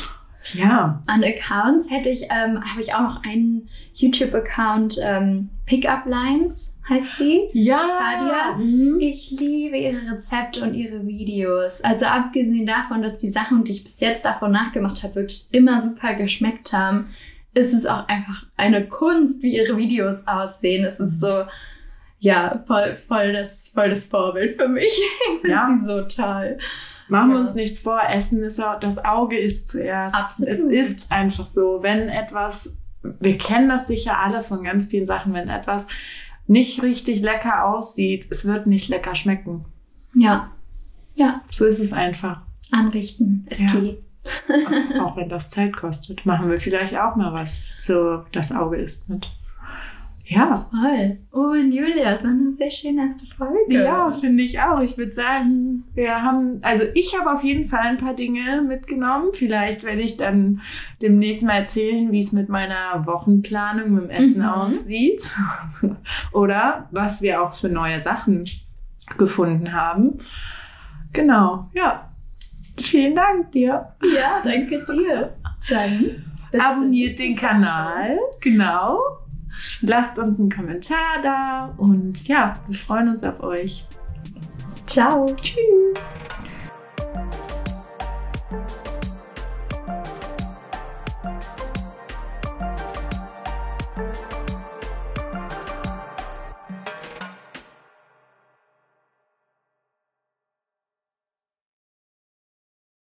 Ja. 0.53 1.01
An 1.07 1.24
Accounts 1.24 1.89
hätte 1.91 2.10
ich, 2.10 2.24
ähm, 2.24 2.64
habe 2.64 2.82
ich 2.82 2.93
auch 2.93 3.01
noch 3.01 3.24
einen 3.24 3.70
YouTube-Account, 3.93 4.97
ähm, 5.01 5.49
Pickup 5.66 6.05
Lines 6.05 6.78
heißt 6.90 7.18
sie. 7.18 7.48
Ja. 7.54 7.80
Sadia. 7.88 8.58
Mhm. 8.58 8.98
Ich 9.00 9.32
liebe 9.32 9.78
ihre 9.78 10.12
Rezepte 10.12 10.64
und 10.64 10.74
ihre 10.74 11.06
Videos. 11.06 11.82
Also 11.82 12.06
abgesehen 12.06 12.66
davon, 12.66 13.02
dass 13.02 13.18
die 13.18 13.30
Sachen, 13.30 13.64
die 13.64 13.72
ich 13.72 13.84
bis 13.84 14.00
jetzt 14.00 14.26
davon 14.26 14.52
nachgemacht 14.52 15.04
habe, 15.04 15.16
wirklich 15.16 15.48
immer 15.52 15.80
super 15.80 16.16
geschmeckt 16.16 16.74
haben, 16.74 17.10
ist 17.54 17.74
es 17.74 17.86
auch 17.86 18.08
einfach 18.08 18.46
eine 18.58 18.88
Kunst, 18.88 19.42
wie 19.44 19.56
ihre 19.56 19.78
Videos 19.78 20.28
aussehen. 20.28 20.86
Es 20.86 21.00
ist 21.00 21.20
so, 21.20 21.46
ja, 22.20 22.64
voll, 22.66 22.96
voll, 22.96 23.34
das, 23.34 23.72
voll 23.74 23.90
das 23.90 24.08
Vorbild 24.08 24.60
für 24.60 24.68
mich. 24.68 25.00
Ich 25.36 25.42
finde 25.42 25.56
ja. 25.56 25.70
sie 25.78 25.86
so 25.86 26.02
toll. 26.04 26.58
Machen 27.08 27.32
wir 27.32 27.40
uns 27.40 27.56
nichts 27.56 27.80
vor, 27.80 28.02
Essen 28.08 28.44
ist 28.44 28.60
ja, 28.60 28.78
das 28.78 29.04
Auge 29.04 29.38
ist 29.38 29.68
zuerst. 29.68 30.16
Absolut. 30.16 30.52
Es 30.52 30.60
ist 30.60 31.12
einfach 31.12 31.48
so, 31.48 31.80
wenn 31.82 32.08
etwas, 32.08 32.72
wir 33.02 33.38
kennen 33.38 33.70
das 33.70 33.88
sicher 33.88 34.20
alle 34.20 34.42
von 34.42 34.64
ganz 34.64 34.88
vielen 34.88 35.08
Sachen, 35.08 35.34
wenn 35.34 35.50
etwas 35.50 35.88
nicht 36.50 36.82
richtig 36.82 37.22
lecker 37.22 37.66
aussieht, 37.66 38.28
es 38.30 38.45
wird 38.45 38.68
nicht 38.68 38.89
lecker 38.89 39.16
schmecken. 39.16 39.66
Ja. 40.16 40.52
Ja. 41.16 41.41
So 41.52 41.66
ist 41.66 41.80
es 41.80 41.93
einfach. 41.93 42.41
Anrichten 42.72 43.45
ist 43.50 43.62
ja. 43.62 43.68
key. 43.68 43.95
auch 45.00 45.16
wenn 45.16 45.30
das 45.30 45.50
Zeit 45.50 45.76
kostet. 45.76 46.26
Machen 46.26 46.50
wir 46.50 46.58
vielleicht 46.58 46.97
auch 46.97 47.16
mal 47.16 47.34
was 47.34 47.62
zu 47.78 48.26
Das 48.32 48.52
Auge 48.52 48.78
ist 48.78 49.08
mit. 49.10 49.30
Ja. 50.30 50.70
Voll. 50.70 51.18
Oh, 51.32 51.54
und 51.54 51.72
Julia, 51.72 52.12
es 52.12 52.24
war 52.24 52.30
eine 52.30 52.52
sehr 52.52 52.70
schöne 52.70 53.02
erste 53.02 53.26
Folge. 53.36 53.74
Ja, 53.74 54.12
finde 54.12 54.44
ich 54.44 54.60
auch. 54.60 54.80
Ich 54.80 54.96
würde 54.96 55.12
sagen, 55.12 55.86
wir 55.96 56.22
haben, 56.22 56.60
also 56.62 56.84
ich 56.94 57.18
habe 57.20 57.32
auf 57.32 57.44
jeden 57.44 57.66
Fall 57.66 57.88
ein 57.88 57.98
paar 57.98 58.14
Dinge 58.14 58.62
mitgenommen. 58.62 59.32
Vielleicht 59.34 59.84
werde 59.84 60.04
ich 60.04 60.18
dann 60.18 60.62
demnächst 61.02 61.42
mal 61.42 61.54
erzählen, 61.54 62.12
wie 62.12 62.20
es 62.20 62.32
mit 62.32 62.48
meiner 62.48 63.08
Wochenplanung 63.08 63.92
mit 63.92 64.04
dem 64.04 64.10
Essen 64.12 64.38
mhm. 64.38 64.50
aussieht. 64.50 65.32
Oder 66.32 66.88
was 66.92 67.24
wir 67.24 67.42
auch 67.42 67.54
für 67.54 67.70
neue 67.70 68.00
Sachen 68.00 68.46
gefunden 69.18 69.74
haben. 69.74 70.16
Genau, 71.12 71.70
ja. 71.74 72.06
Vielen 72.80 73.16
Dank 73.16 73.52
dir. 73.52 73.84
Ja, 74.04 74.40
danke 74.44 74.86
dir. 74.86 75.34
Dann. 75.70 76.24
Abonniert 76.58 77.18
den 77.18 77.36
Kanal. 77.36 78.18
Genau. 78.40 79.00
Lasst 79.82 80.18
uns 80.18 80.39
einen 80.39 80.49
Kommentar 80.49 81.22
da 81.22 81.74
und 81.78 82.28
ja, 82.28 82.60
wir 82.68 82.78
freuen 82.78 83.10
uns 83.10 83.24
auf 83.24 83.41
euch. 83.41 83.86
Ciao. 84.86 85.26
Tschüss. 85.36 86.07